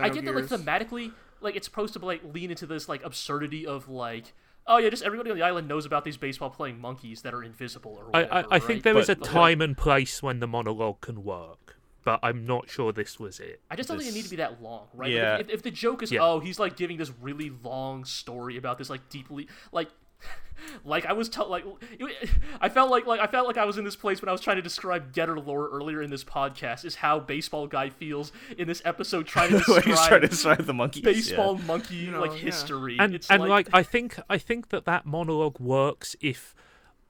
[0.00, 3.64] I get that like thematically like it's supposed to like lean into this like absurdity
[3.66, 4.32] of like
[4.66, 7.42] oh yeah just everybody on the island knows about these baseball playing monkeys that are
[7.42, 8.82] invisible or I, whatever, I, I think right?
[8.84, 12.44] there is But- a but- time and place when the monologue can work, but I'm
[12.46, 13.60] not sure this was it.
[13.70, 15.06] I just don't think it need to be that long, right?
[15.08, 15.34] Like, Yeah.
[15.36, 16.20] if, if, if the joke is, Yeah.
[16.22, 19.88] oh, he's like giving this really long story about this like deeply like.
[20.84, 21.64] Like I was tell like
[21.98, 22.30] it,
[22.60, 24.40] I felt like like I felt like I was in this place when I was
[24.40, 28.68] trying to describe Getter lore earlier in this podcast is how baseball guy feels in
[28.68, 31.02] this episode trying to When he's trying describe to describe the monkeys.
[31.04, 31.12] yeah.
[31.12, 32.44] baseball monkey You know, like yeah.
[32.44, 32.96] history.
[32.98, 36.54] and it's and like, like, I think I think that that monologue works if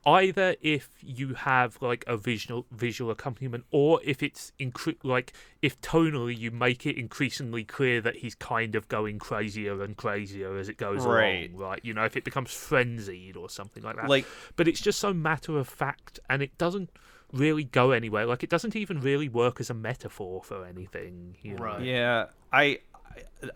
[0.04, 5.80] either if you have like a visual visual accompaniment or if it's incre- like if
[5.80, 10.68] tonally you make it increasingly clear that he's kind of going crazier and crazier as
[10.68, 11.50] it goes Right.
[11.50, 14.26] along right you know if it becomes frenzied or something like that Like
[14.56, 16.90] but it's just so matter of fact and it doesn't
[17.32, 21.54] really go anywhere like it doesn't even really work as a metaphor for anything you
[21.54, 21.62] know?
[21.62, 21.82] Right.
[21.82, 22.78] Yeah, I I-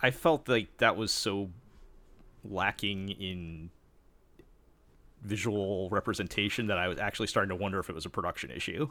[0.01, 1.51] I felt like that was so
[2.44, 3.70] lacking in
[5.22, 8.90] visual representation that I was actually starting to wonder if it was a production issue.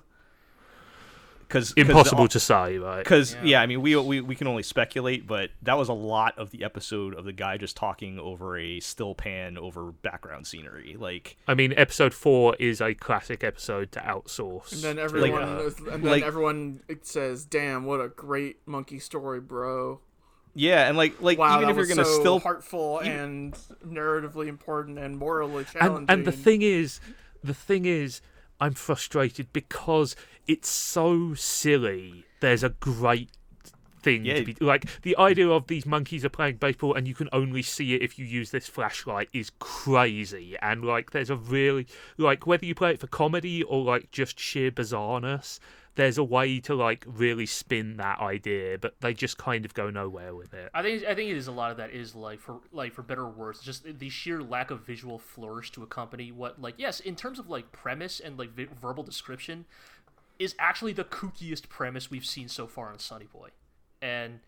[1.47, 3.41] Because impossible to say right Because Yeah.
[3.43, 3.61] yeah.
[3.61, 6.63] I mean, we, we we can only speculate, but that was a lot of the
[6.63, 10.95] episode of the guy just talking over a still pan over background scenery.
[10.97, 14.73] Like, I mean, episode four is a classic episode to outsource.
[14.73, 18.97] And then to, everyone, uh, and then like- everyone says, "Damn, what a great monkey
[18.97, 20.01] story, bro!"
[20.55, 23.53] Yeah, and like like Wow, even that if you're gonna so still heartful and
[23.85, 26.05] narratively important and morally and challenging.
[26.09, 26.99] and the thing is,
[27.43, 28.21] the thing is,
[28.59, 30.15] I'm frustrated because
[30.47, 32.25] it's so silly.
[32.39, 33.29] There's a great
[34.01, 34.35] thing Yeah.
[34.35, 37.63] to be like the idea of these monkeys are playing baseball and you can only
[37.63, 41.87] see it if you use this flashlight is crazy and like there's a really
[42.19, 45.59] like whether you play it for comedy or like just sheer bizarreness
[45.95, 49.89] there's a way to like really spin that idea but they just kind of go
[49.89, 50.69] nowhere with it.
[50.73, 53.01] I think I think it is a lot of that is like for like for
[53.01, 56.99] better or worse, just the sheer lack of visual flourish to accompany what like yes,
[56.99, 59.65] in terms of like premise and like vi- verbal description,
[60.37, 63.49] is actually the kookiest premise we've seen so far on Sunny Boy,
[64.01, 64.39] and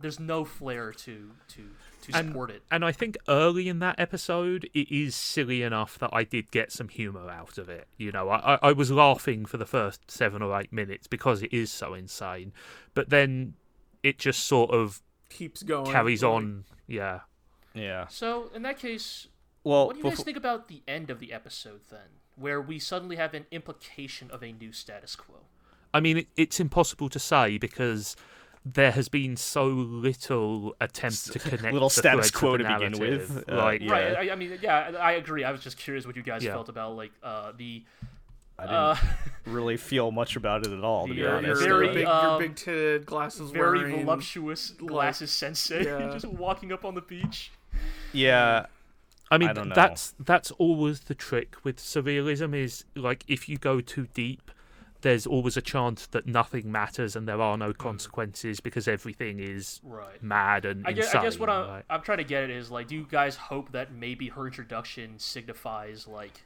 [0.00, 1.70] there's no flair to to
[2.02, 2.62] to And- support it.
[2.70, 6.72] And I think early in that episode, it is silly enough that I did get
[6.72, 7.86] some humor out of it.
[7.96, 11.42] You know, I, I- I was laughing for the first seven or eight minutes because
[11.44, 12.52] it is so insane.
[12.94, 13.54] But then
[14.02, 16.64] it just sort of keeps going, carries on.
[16.88, 17.20] Yeah.
[17.72, 18.08] yeah.
[18.08, 19.28] So in that case,
[19.62, 22.80] Well, what do you guys think about the end of the episode then, where we
[22.80, 25.36] suddenly have an implication of a new status quo?
[25.94, 28.16] I mean, it, it's impossible to say because
[28.64, 32.64] there has been so little attempt to connect little the status threads of quo the
[32.64, 33.90] to begin with, uh, like, Yeah.
[33.92, 34.16] Right.
[34.28, 35.42] I, I mean, yeah, I, I agree.
[35.44, 36.52] I was just curious what you guys Yeah.
[36.52, 37.82] felt about like uh, the
[38.58, 38.96] I didn't uh,
[39.46, 41.08] really feel much about it at all.
[41.08, 43.78] To be You're- Your, your, honest, very, your big, um, your big titted glasses very
[43.80, 44.04] wearing.
[44.04, 46.10] voluptuous glasses sensei yeah.
[46.12, 47.50] just walking up on the beach.
[48.12, 48.66] yeah.
[49.30, 49.74] I mean, I don't know.
[49.74, 52.54] that's that's always the trick with surrealism.
[52.54, 54.50] Is like if you go too deep,
[55.02, 59.80] there's always a chance that nothing matters and there are no consequences because everything is
[59.84, 60.22] Right.
[60.22, 61.20] mad and I guess, insane.
[61.20, 61.84] I guess what I'm, right?
[61.90, 65.18] I'm trying to get at is like, do you guys hope that maybe her introduction
[65.18, 66.42] signifies like,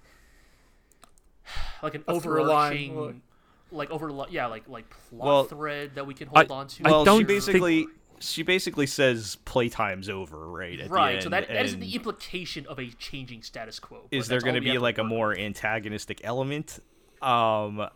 [1.83, 3.23] like an A overarching,
[3.71, 6.83] like over, yeah, like like plot Well, thread that we can I- hold on to?
[6.87, 7.87] I Well, don't she think- basically
[8.19, 10.81] she basically says playtime's over, right?
[10.81, 11.17] At right.
[11.17, 14.09] The so that, that is the implication of a changing status quo.
[14.11, 16.79] is there going to be like a more antagonistic element?
[17.21, 17.87] Um,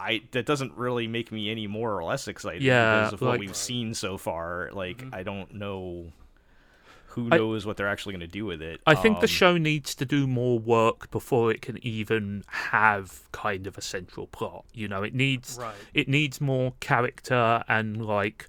[0.00, 3.38] I that doesn't really make me any more or less excited Yeah, because of what
[3.38, 4.70] we've seen so far.
[4.72, 5.14] Like Mm-hmm.
[5.14, 6.12] I don't know
[7.14, 8.80] who I- knows what they're actually going to do with it.
[8.86, 13.22] I think the Um, show needs to do more work before it can even have
[13.32, 14.64] kind of a central plot.
[14.72, 15.74] You know, it needs Right.
[15.92, 18.46] it needs more character and like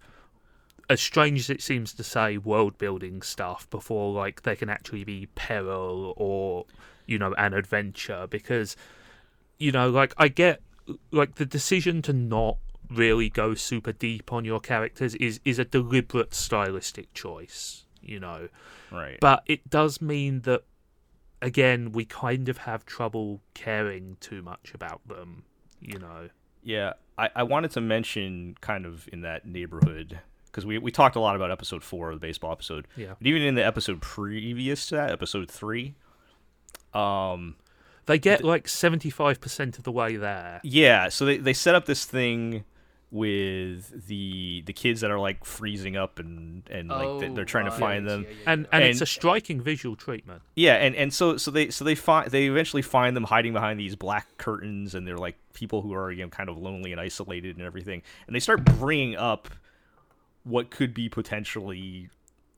[0.90, 5.04] as strange as it seems to say world building stuff before like there can actually
[5.06, 6.66] be peril or
[7.08, 8.76] you know an adventure because
[9.58, 10.62] you know like I get
[11.12, 12.58] like the decision to not
[12.90, 18.50] really go super deep on your characters is is a deliberate stylistic choice you know
[18.92, 19.18] right.
[19.22, 20.64] but it does mean that
[21.42, 25.44] again we kind of have trouble caring too much about them
[25.80, 26.30] you know
[26.64, 31.16] Yeah, I, I wanted to mention kind of in that neighborhood because we, we talked
[31.16, 32.88] a lot about episode four of the baseball episode.
[32.96, 33.14] Yeah.
[33.18, 35.96] But even in the episode previous to that, episode three,
[36.94, 37.56] um,
[38.12, 42.06] they get like 75% of the way there yeah, so they, they set up this
[42.06, 42.64] thing
[43.12, 47.46] with the the kids that are like freezing up and and like they- Oh, they're
[47.46, 48.24] trying to oh, find them.
[48.24, 48.78] Yeah, yeah, and yeah.
[48.78, 52.32] and, it's a striking visual treatment Yeah, and, and so so they so they find
[52.32, 56.10] they eventually find them hiding behind these black curtains, and they're like people who are
[56.12, 59.50] you know kind of lonely and isolated and everything, and they start bringing up
[60.44, 62.10] what could be potentially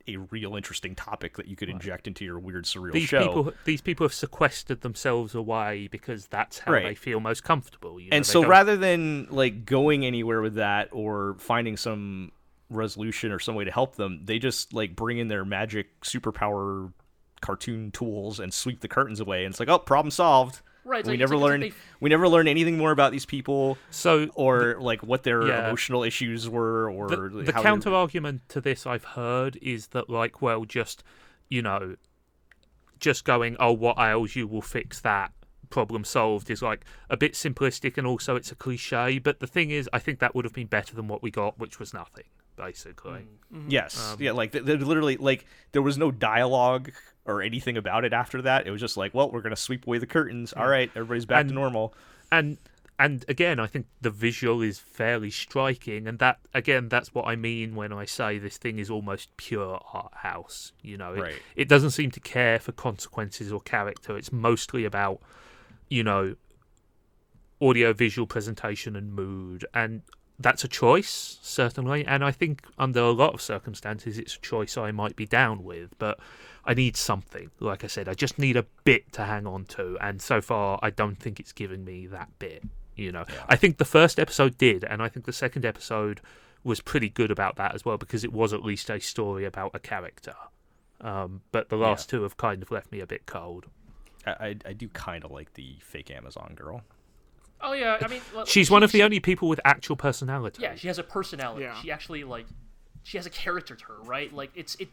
[0.08, 3.26] a real interesting topic that you could inject into your weird surreal these show.
[3.26, 6.84] people these people have sequestered themselves away because that's how Right.
[6.84, 8.18] they feel most comfortable you know?
[8.18, 12.32] and so don't- rather than like going anywhere with that or finding some
[12.70, 16.92] resolution or some way to help them, they just like bring in their magic superpower
[17.42, 20.62] cartoon tools and sweep the curtains away, and it's like, oh, problem solved.
[20.86, 23.12] Right, it's we like- never it's like- learn it's we never learn anything more about
[23.12, 25.68] these people so or like what their yeah.
[25.68, 29.88] emotional issues were or the, the how they- counter argument to this I've heard is
[29.88, 31.04] that like well just
[31.50, 31.96] you know
[33.00, 35.32] just going oh what ails you will fix that
[35.70, 39.18] problem solved is like a bit simplistic and also it's a cliche.
[39.18, 41.58] But the thing is, I think that would have been better than what we got,
[41.58, 42.26] which was nothing,
[42.56, 43.22] basically.
[43.54, 43.58] Mm.
[43.58, 43.70] Mm-hmm.
[43.70, 46.92] Yes, um, yeah, like th- th- literally, like there was no dialogue
[47.26, 48.68] or anything about it after that.
[48.68, 50.54] It was just like, well, we're gonna sweep away the curtains.
[50.54, 51.94] All right, everybody's back to normal.
[52.32, 52.58] and
[53.00, 57.36] and again i think the visual is fairly striking and that again that's what i
[57.36, 61.42] mean when i say this thing is almost pure art house you know it, Right.
[61.56, 65.20] it doesn't seem to care for consequences or character it's mostly about
[65.90, 66.36] you know
[67.60, 70.04] audio visual presentation and mood and
[70.40, 74.78] that's a choice certainly and i think under a lot of circumstances it's a choice
[74.78, 76.20] i might be down with but
[76.66, 77.52] i need something.
[77.60, 80.80] Like i said i just need a bit to hang on to and so far
[80.82, 82.64] i don't think it's giving me that bit
[82.96, 83.26] you know.
[83.50, 86.22] I think the first episode did and i think the second episode
[86.64, 89.72] was pretty good about that as well because it was at least a story about
[89.74, 90.36] a character.
[91.02, 93.66] Um, but the last two have kind of left me a bit cold.
[94.26, 96.84] I I, I do kind of like the fake Amazon girl.
[97.64, 99.96] Oh yeah, I mean, well, she's she- one of the she- only people with actual
[99.96, 101.64] personality Yeah, she has a personality.
[101.64, 101.80] Yeah.
[101.82, 102.46] She actually like,
[103.04, 104.32] she has a character to her, right?
[104.34, 104.90] Like it's it.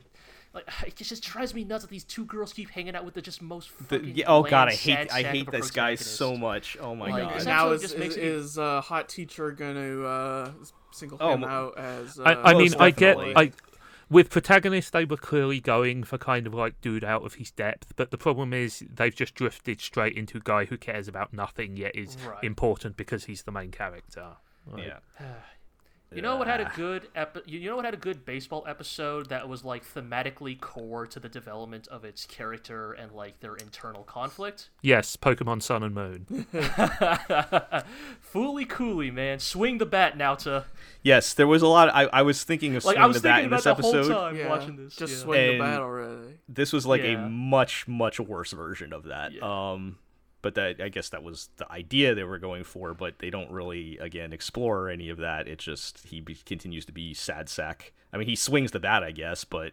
[0.52, 3.22] Like it just drives me nuts that these two girls keep hanging out with the
[3.22, 6.76] just most The, yeah, oh god, I hate sad I hate this guy so much.
[6.80, 7.36] Oh my Like, god.
[7.36, 10.50] is And that- now Essentially is just is, it- is uh, hot teacher gonna uh,
[10.92, 12.18] single Oh, him mo- out as?
[12.18, 13.16] Uh, I, I mean, I get.
[13.18, 13.52] I
[14.10, 17.94] with protagonist they were clearly going for kind of like dude out of his depth,
[17.96, 21.94] but the problem is they've just drifted straight into guy who cares about nothing yet
[21.94, 22.42] is Right.
[22.44, 24.32] important because he's the main character.
[24.66, 24.98] Like, yeah.
[26.12, 29.28] You know what had a good epi- You know what had a good baseball episode
[29.28, 34.02] that was like thematically core to the development of its character and like their internal
[34.02, 34.70] conflict.
[34.82, 36.26] Yes, Pokemon Sun and Moon.
[38.32, 39.38] Fooly cooly, man.
[39.38, 40.64] Swing the bat now to
[41.02, 41.88] Yes, there was a lot.
[41.94, 43.70] I, I was thinking of like swinging I was the bat in about this the
[43.70, 44.10] episode.
[44.12, 44.96] whole time yeah, watching this.
[44.96, 45.18] just yeah.
[45.20, 46.38] swing And- the bat already.
[46.48, 47.24] This was like Yeah.
[47.24, 49.32] a much much worse version of that.
[49.32, 49.42] Yeah.
[49.72, 49.98] Um,
[50.42, 52.94] but that I guess that was the idea they were going for.
[52.94, 55.48] But they don't really again explore any of that.
[55.48, 57.92] It just he be, continues to be sad sack.
[58.12, 59.72] I mean, he swings the bat, I guess, but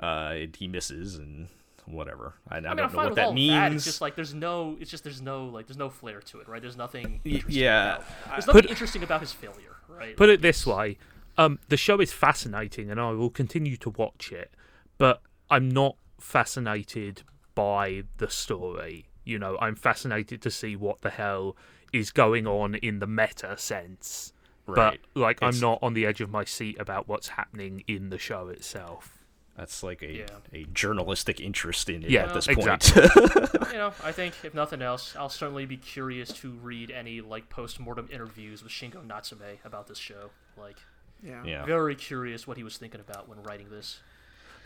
[0.00, 1.48] uh, it, he misses and
[1.86, 2.34] whatever.
[2.48, 3.52] I, I, I mean, I'm don't know what that means.
[3.52, 3.72] that.
[3.72, 4.76] It's just like there's no.
[4.80, 6.60] It's just there's no like there's no flair to it, right?
[6.60, 7.20] There's nothing.
[7.24, 10.16] Interesting yeah, About, there's nothing Put- interesting about his failure, right?
[10.16, 10.98] Put it this way,
[11.38, 14.52] um, the show is fascinating, and I will continue to watch it,
[14.98, 17.22] but I'm not fascinated
[17.54, 19.06] by the story.
[19.26, 21.56] You know, I'm fascinated to see what the hell
[21.92, 24.32] is going on in the meta sense.
[24.66, 25.00] Right.
[25.14, 28.08] But like, It's- I'm not on the edge of my seat about what's happening in
[28.10, 29.12] the show itself.
[29.56, 30.26] That's like a Yeah.
[30.52, 33.08] a journalistic interest in it Yeah, at this exactly.
[33.08, 33.52] point.
[33.72, 37.48] you know, I think if nothing else, I'll certainly be curious to read any like
[37.48, 40.30] post-mortem interviews with Shingo Natsume about this show.
[40.58, 40.76] Like,
[41.22, 41.42] Yeah.
[41.44, 41.64] yeah.
[41.64, 44.00] very curious what he was thinking about when writing this.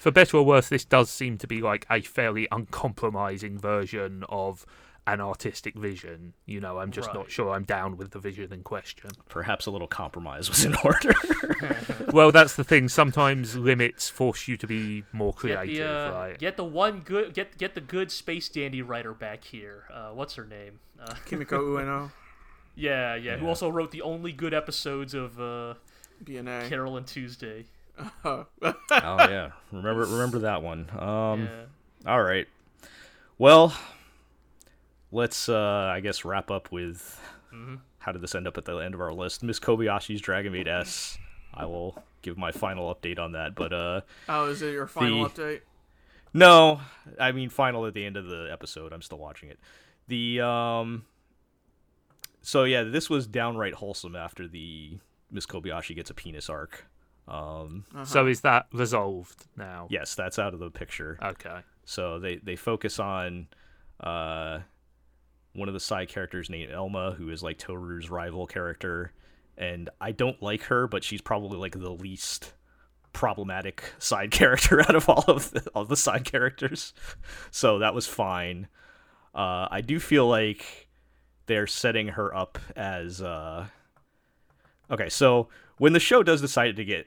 [0.01, 4.65] For better or worse, this does seem to be like a fairly uncompromising version of
[5.07, 6.33] an artistic vision.
[6.47, 7.17] You know, I'm just Right.
[7.17, 9.11] not sure I'm down with the vision in question.
[9.29, 11.13] Perhaps a little compromise was in order.
[12.13, 12.89] well, that's the thing.
[12.89, 16.39] Sometimes limits force you to be more Get creative, the uh, right?
[16.39, 19.85] get the one good get get the good space dandy writer back here.
[19.93, 20.81] Uh, what's her name?
[20.99, 22.11] Uh, Kimiko Ueno,
[22.75, 25.75] yeah, yeah, Who also wrote the only good episodes of uh,
[26.25, 26.69] BNA.
[26.69, 27.65] Carol and Tuesday.
[28.25, 28.47] Oh.
[28.63, 30.89] oh yeah, remember remember that one.
[30.99, 32.11] Um, yeah.
[32.13, 32.47] all right.
[33.39, 33.75] Well,
[35.11, 37.21] let's uh, I guess wrap up with
[37.53, 37.77] Mm-hmm.
[37.99, 39.43] how did this end up at the end of our list?
[39.43, 41.19] Miss Kobayashi's Dragon Maid S.
[41.53, 45.25] I will give my final update on that, but uh, oh, is it your final
[45.25, 45.61] The- update?
[46.33, 46.81] no,
[47.19, 48.93] I mean final at the end of the episode.
[48.93, 49.59] I'm still watching it.
[50.07, 51.05] The um,
[52.41, 54.99] so yeah, this was downright wholesome after the
[55.33, 56.87] Miss Kobayashi gets a penis arc.
[57.31, 59.87] Um, So is that resolved now?
[59.91, 61.19] yes, that's out of the picture.
[61.23, 61.61] Okay.
[61.85, 63.47] So they they focus on
[64.01, 64.61] uh
[65.53, 69.13] one of the side characters named Elma, who is like Toru's rival character,
[69.59, 72.53] and I don't like her, but she's probably like the least
[73.13, 76.95] problematic side character out of all of the, all the side characters.
[77.51, 78.69] So that was fine.
[79.35, 80.89] Uh, I do feel like
[81.47, 83.67] they're setting her up as uh
[84.91, 85.09] okay.
[85.09, 85.49] So
[85.79, 87.07] when the show does decide to get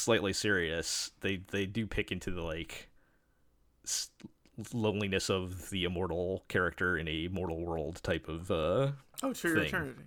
[0.00, 2.88] slightly serious, they they do pick into the like
[3.84, 4.10] s-
[4.72, 8.92] loneliness of the immortal character in a mortal world type of uh
[9.22, 9.66] Oh, True thing.
[9.66, 10.02] Eternity.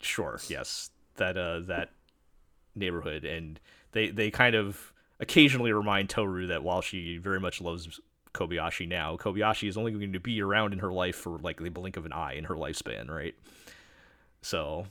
[0.00, 1.90] sure yes that uh that
[2.74, 3.58] neighborhood and
[3.92, 8.00] they they kind of occasionally remind Toru that while she very much loves
[8.34, 11.70] Kobayashi now Kobayashi is only going to be around in her life for like the
[11.70, 13.34] blink of an eye in her lifespan right
[14.42, 14.86] so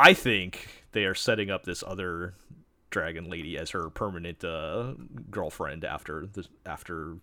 [0.00, 2.34] I think they are setting up this other
[2.90, 4.94] dragon lady as her permanent uh
[5.30, 7.18] girlfriend after the after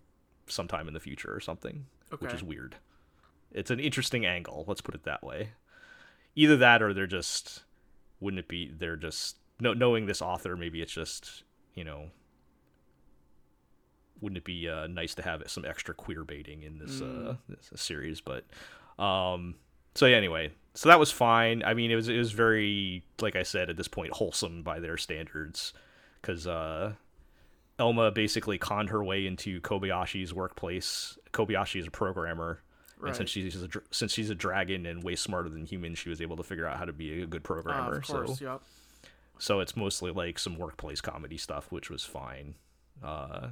[0.46, 1.84] sometime in the future or something
[2.20, 2.76] which is weird.
[3.52, 4.64] It's an interesting angle.
[4.66, 5.50] Let's put it that way.
[6.34, 7.64] Either that, or they're just
[8.20, 11.42] wouldn't it be they're just no, knowing this author maybe it's just
[11.74, 12.10] you know
[14.20, 17.70] wouldn't it be uh, nice to have some extra queer baiting in this, uh, this
[17.80, 18.44] series but
[18.98, 19.54] um
[19.94, 23.36] so yeah, anyway so that was fine i mean it was it was very like
[23.36, 25.72] i said at this point wholesome by their standards
[26.20, 26.92] because uh
[27.78, 32.60] elma basically conned her way into kobayashi's workplace kobayashi is a programmer
[33.00, 33.10] Right.
[33.10, 36.20] and since she's a, since she's a dragon and way smarter than human, she was
[36.20, 37.98] able to figure out how to be a good programmer.
[37.98, 38.62] of course, so yep.
[39.38, 42.56] so it's mostly like some workplace comedy stuff, which was fine.
[43.00, 43.50] Uh,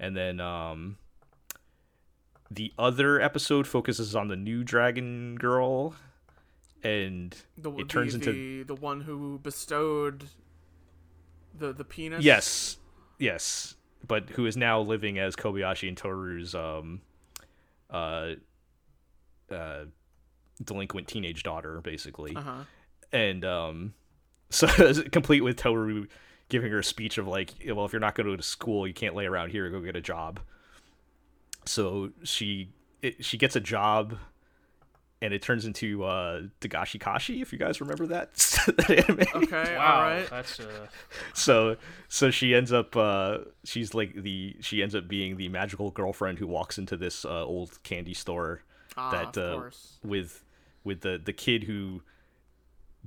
[0.00, 0.96] and then um,
[2.50, 5.94] the other episode focuses on the new dragon girl,
[6.82, 10.24] and The, it turns the, into the, the one who bestowed
[11.58, 12.24] the the penis.
[12.24, 12.76] yes,
[13.18, 13.74] yes,
[14.06, 17.00] but who is now living as Kobayashi and Toru's um,
[17.90, 18.32] uh,
[19.50, 19.84] uh,
[20.62, 22.34] delinquent teenage daughter, basically.
[22.36, 22.64] Uh huh.
[23.12, 23.94] and um
[24.50, 24.66] so
[25.10, 26.06] complete with Toru
[26.48, 28.86] giving her a speech of like well if you're not going to go to school
[28.86, 30.38] you can't lay around here go get a job
[31.66, 32.70] so she
[33.02, 34.16] it, she gets a job
[35.22, 38.34] and it turns into uh Dagashi Kashi if you guys remember that,
[38.66, 39.76] that anime Okay.
[39.76, 40.28] Wow, right.
[40.30, 40.86] that's uh,
[41.34, 41.76] so
[42.08, 46.38] so she ends up uh she's like the she ends up being the magical girlfriend
[46.38, 48.62] who walks into this uh, old candy store
[48.98, 49.98] Ah, that of uh, course.
[50.04, 50.42] with
[50.84, 52.02] with the the kid who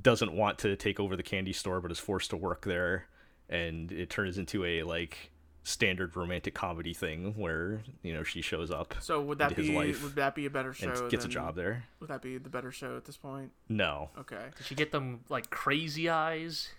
[0.01, 3.05] doesn't want to take over the candy store but is forced to work there
[3.49, 5.31] and it turns into a like
[5.63, 9.69] standard romantic comedy thing where you know she shows up So would that into his
[9.69, 10.89] be life would that be a better show?
[10.89, 13.51] and gets a job there Would that be the better show at this point?
[13.67, 14.45] no Okay.
[14.57, 16.69] did she get them like crazy eyes?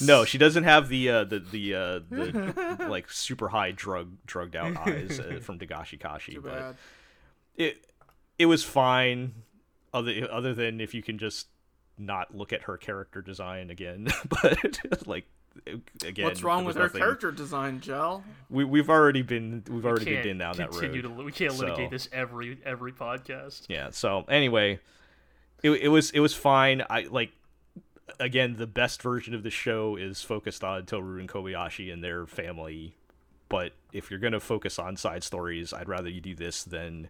[0.00, 4.56] no she doesn't have the uh the the uh the like super high drug drugged
[4.56, 6.76] out eyes uh, from Dagashi Kashi Too but bad.
[7.56, 7.84] it
[8.38, 9.34] it was fine
[9.94, 11.48] other other than if you can just
[11.96, 15.26] not look at her character design again but like
[16.04, 18.24] again What's wrong with was her character design, Gel?
[18.50, 21.88] we, we've already been we've already Can't been down that road to we can't litigate
[21.88, 23.62] So- this every every podcast.
[23.68, 24.78] yeah so anyway
[25.62, 27.32] it, it was it was fine i like
[28.20, 32.26] again the best version of the show is focused on toru and kobayashi and their
[32.26, 32.94] family
[33.48, 37.08] but if you're gonna focus on side stories i'd rather you do this than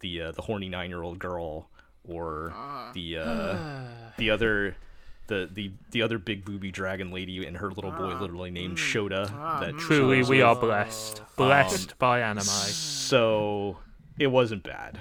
[0.00, 1.68] the uh, the horny nine year old girl
[2.06, 2.90] or Ah.
[2.94, 3.56] the uh
[4.18, 4.76] the other
[5.26, 8.20] the, the the other big booby dragon lady and her little boy Ah.
[8.20, 9.78] literally named Shota Ah, that mm.
[9.78, 11.22] Truly, we are blessed.
[11.36, 12.42] Blessed by anime.
[12.44, 13.78] so
[14.18, 15.00] it wasn't bad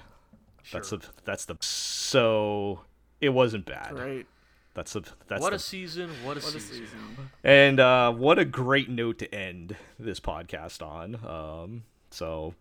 [0.71, 2.79] that's the that's the so
[3.21, 4.25] it wasn't bad Right.
[4.73, 6.09] that's the that's What the, a season!
[6.23, 6.85] What a What a season!
[6.85, 7.29] season.
[7.43, 12.53] and uh what a great note to end this podcast on um so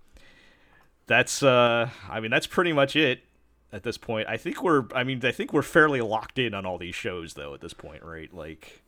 [1.06, 3.20] that's uh i mean that's pretty much it
[3.72, 6.66] at this point i think we're i mean i think we're fairly locked in on
[6.66, 8.82] all these shows though at this point right like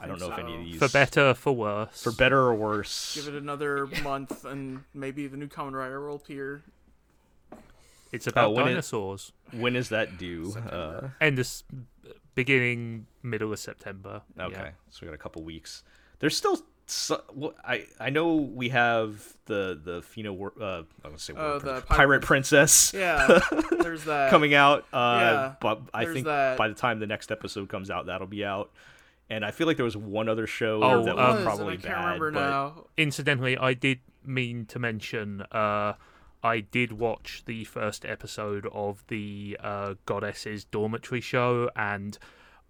[0.00, 0.64] i, don't know think if any of so.
[0.70, 2.02] these For better, for worse.
[2.02, 6.16] for better or worse Give it another month, and maybe the new Kamen Rider will
[6.16, 6.62] appear.
[8.12, 9.32] It's about when it- dinosaurs.
[9.52, 11.64] when is that due uh End of s-
[12.34, 14.22] beginning, middle of September.
[14.38, 14.70] okay Yeah.
[14.90, 15.82] so we got a couple weeks
[16.20, 20.78] there's still so, well, I I know we have the the Fena wor- uh I
[20.78, 23.40] was gonna say Oh, word the Pirate- pirate princess Yeah.
[23.80, 24.30] There's that.
[24.30, 24.84] coming out.
[24.92, 26.56] Uh, Yeah, but I think that.
[26.58, 28.70] by the time the next episode comes out, that'll be out.
[29.30, 31.74] And I feel like there was one other show Oh, that um, was and probably
[31.74, 32.04] I can't bad.
[32.04, 32.84] remember but now.
[32.96, 35.42] Incidentally, I did mean to mention.
[35.52, 35.92] Uh,
[36.42, 42.16] I did watch the first episode of the uh, Goddesses Dormitory show, and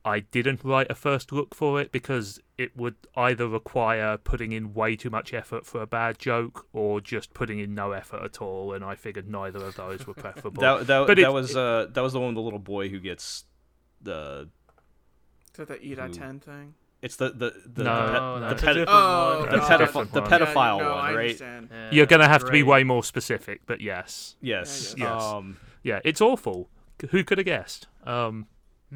[0.04, 4.72] I didn't write a first look for it because it would either require putting in
[4.72, 8.40] way too much effort for a bad joke or just putting in no effort at
[8.40, 8.72] all.
[8.72, 10.60] And I figured neither of those were preferable.
[10.62, 12.88] that that, But that it- was uh that was the one with the little boy
[12.88, 13.44] who gets
[14.00, 14.48] the
[15.52, 16.74] Is that the eat at 10 thing?
[17.02, 19.50] it's the the the No, the, No, the, a pet, different Oh, one.
[19.50, 21.40] the, pedoph- the pedophile yeah, no, one, I right?
[21.40, 21.60] Yeah,
[21.90, 24.94] You're gonna have to be way more specific, but yes, Yes.
[24.96, 25.22] Yeah, yes.
[25.22, 26.70] Um, yeah, it's awful.
[27.10, 27.86] Who could have guessed?
[28.04, 28.46] Um,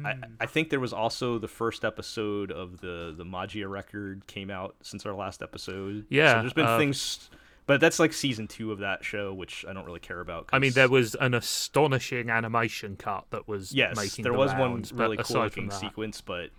[0.03, 4.49] I, I think there was also the first episode of the the Magia record came
[4.49, 6.05] out since our last episode.
[6.09, 7.29] Yeah, so there's been uh, things,
[7.67, 10.49] but that's like season two of that show, which I don't really care about.
[10.51, 14.51] I mean, there was an astonishing animation cut that was yes, making there the was
[14.53, 16.49] rounds, one really cool looking sequence, but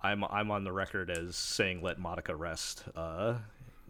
[0.00, 2.84] I'm I'm on the record as saying let Madoka rest.
[2.94, 3.38] Uh,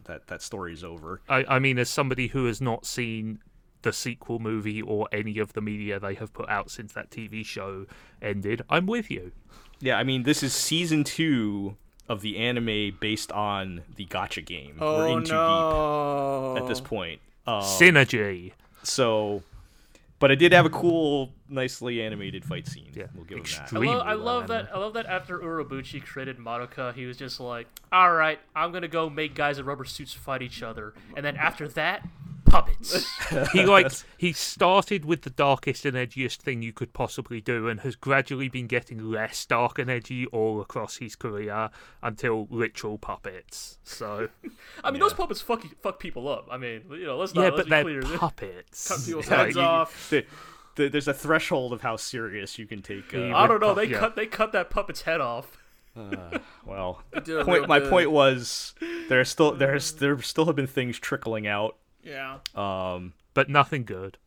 [0.05, 1.21] that that story's over.
[1.29, 3.41] I, I mean, as somebody who has not seen
[3.83, 7.45] the sequel movie or any of the media they have put out since that TV
[7.45, 7.87] show
[8.21, 9.33] ended, I'm with you.
[9.81, 11.77] Yeah, I mean this is season two
[12.09, 14.77] of the anime based on the Gacha game.
[14.81, 16.53] We're Oh, in too no.
[16.55, 17.21] deep at this point.
[17.47, 18.53] Um, Synergy.
[18.83, 19.43] so
[20.19, 22.91] but it did have a cool, nicely animated fight scene.
[22.93, 23.59] Yeah, we'll give him that.
[23.59, 23.85] I, extreme.
[23.87, 24.69] lo- I love that.
[24.75, 28.87] I love that after Urobuchi created Madoka, he was just like, "All right, I'm gonna
[28.87, 32.07] go make guys in rubber suits fight each other," and then after that,
[32.51, 33.07] puppets.
[33.53, 37.81] he like he started with the darkest and edgiest thing you could possibly do and
[37.81, 41.71] has gradually been getting less dark and edgy all across his career
[42.03, 44.29] until literal puppets so
[44.85, 46.49] I mean, those puppets fuck fuck people up.
[46.51, 48.19] I mean, you know, let's not yeah let's but be they're clear.
[48.19, 50.11] puppets Cut people's Like, heads off.
[50.11, 50.27] The-
[50.77, 53.13] the- there's a threshold of how serious you can take.
[53.13, 53.75] Uh, I don't know.
[53.75, 53.99] They Yeah.
[53.99, 55.57] cut they cut that puppet's head off.
[56.65, 57.03] well,
[57.45, 58.75] point, my point was
[59.09, 61.77] there are still there's there still have been things trickling out.
[62.03, 62.39] Yeah.
[62.55, 64.19] Um, but nothing good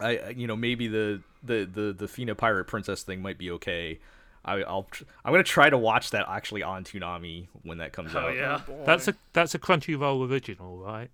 [0.00, 3.50] I I- you know maybe the the the the Fena pirate princess thing might be
[3.52, 3.98] okay.
[4.44, 8.14] I, I'll tr- I'm gonna try to watch that actually on Toonami when that comes
[8.14, 8.36] Oh out.
[8.36, 8.60] yeah.
[8.66, 8.82] Boy.
[8.86, 11.10] that's a that's a crunchyroll original right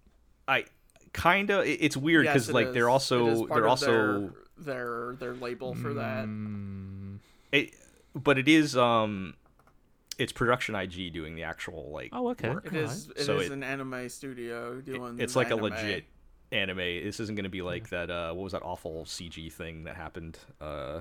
[0.46, 0.64] I
[1.12, 2.74] kind of it's weird because it like is.
[2.74, 6.26] they're It is also part they're of also their, their their label for that.
[6.26, 7.18] Mm,
[7.52, 7.74] it,
[8.14, 9.34] but it is um
[10.22, 12.66] it's production IG doing the actual like oh okay work.
[12.66, 15.18] It is it is So it- an anime studio doing.
[15.20, 15.60] it's like anime.
[15.60, 16.04] a legit
[16.50, 16.76] anime.
[16.78, 18.10] This isn't going to be like that.
[18.10, 20.38] Uh, what was that awful CG thing that happened?
[20.60, 21.00] Uh,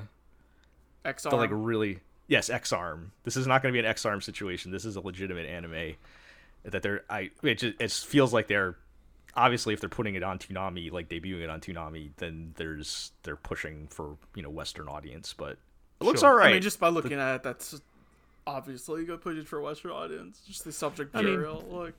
[1.06, 1.30] XR.
[1.32, 3.12] the like really yes, Ex-Arm.
[3.24, 4.72] This is not going to be an Ex-Arm situation.
[4.72, 5.96] This is a legitimate anime
[6.64, 7.04] that they're.
[7.10, 8.78] I it just it feels like they're
[9.36, 13.36] obviously if they're putting it on Toonami, like debuting it on Toonami, then there's they're
[13.36, 15.58] pushing for you know Western audience, but
[16.00, 16.30] it looks Sure.
[16.30, 16.50] all right.
[16.50, 17.82] I mean, just by looking at it, that's
[18.48, 20.42] obviously good push it for a Western audience.
[20.48, 21.94] Just the subject I mean- material, like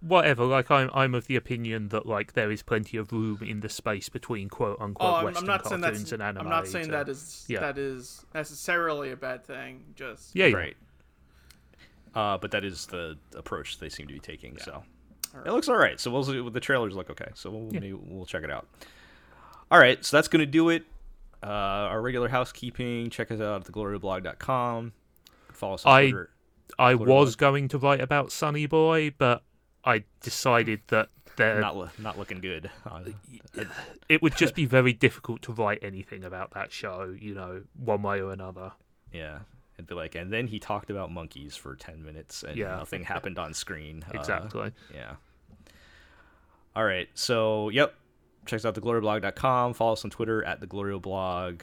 [0.00, 3.60] whatever like I'm I'm of the opinion that like there is plenty of room in
[3.60, 6.12] the space between quote unquote oh, I'm, western I'm not saying cartoons that's.
[6.12, 7.60] and anime I'm not saying to- that is yeah.
[7.60, 9.84] that is necessarily a bad thing.
[9.94, 10.56] Just yeah, yeah.
[10.56, 10.76] right.
[12.14, 14.58] Uh, but that is the approach they seem to be taking.
[14.58, 14.82] So
[15.32, 15.46] Alright.
[15.46, 16.00] it looks all right.
[16.00, 16.48] So we'll see.
[16.50, 17.28] The trailers look okay.
[17.34, 17.80] So we'll Yeah.
[17.80, 18.66] maybe we'll check it out.
[19.70, 20.04] All right.
[20.04, 20.84] So that's gonna do it.
[21.42, 23.10] Uh, our regular housekeeping.
[23.10, 24.92] Check us out at theglorioblog.com.
[25.58, 26.30] Follow us I- Twitter.
[26.78, 29.42] I Twitter was going to write about Sunny Boy, but
[29.84, 32.70] I decided that there Not lo- not looking good.
[32.84, 33.00] Uh,
[34.08, 38.02] it would just be very difficult to write anything about that show, you know, one
[38.02, 38.72] way or another.
[39.12, 39.40] yeah.
[39.76, 42.76] It'd be like, and then he talked about monkeys for ten minutes, and Yeah.
[42.78, 44.04] nothing happened on screen.
[44.12, 44.72] Uh, Exactly.
[44.92, 45.14] Yeah.
[46.74, 47.08] All right.
[47.14, 47.94] So, yep.
[48.46, 49.74] Check us out theglorioblog.com.
[49.74, 51.60] Follow us on Twitter at theglorioblog.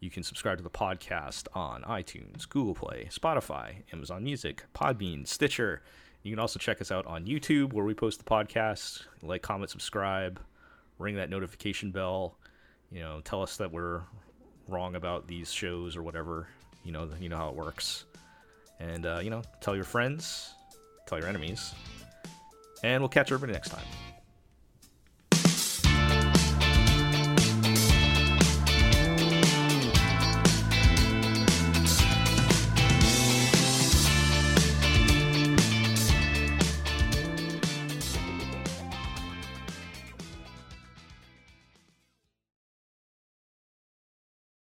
[0.00, 5.82] You can subscribe to the podcast on iTunes, Google Play, Spotify, Amazon Music, Podbean, Stitcher.
[6.22, 9.04] You can also check us out on YouTube where we post the podcast.
[9.22, 10.38] Like, comment, subscribe,
[10.98, 12.36] ring that notification bell.
[12.92, 14.02] You know, tell us that we're
[14.68, 16.48] wrong about these shows or whatever.
[16.84, 18.04] You know, you know how it works.
[18.78, 20.54] And uh, you know, tell your friends,
[21.06, 21.72] tell your enemies,
[22.84, 23.84] and we'll catch everybody next time.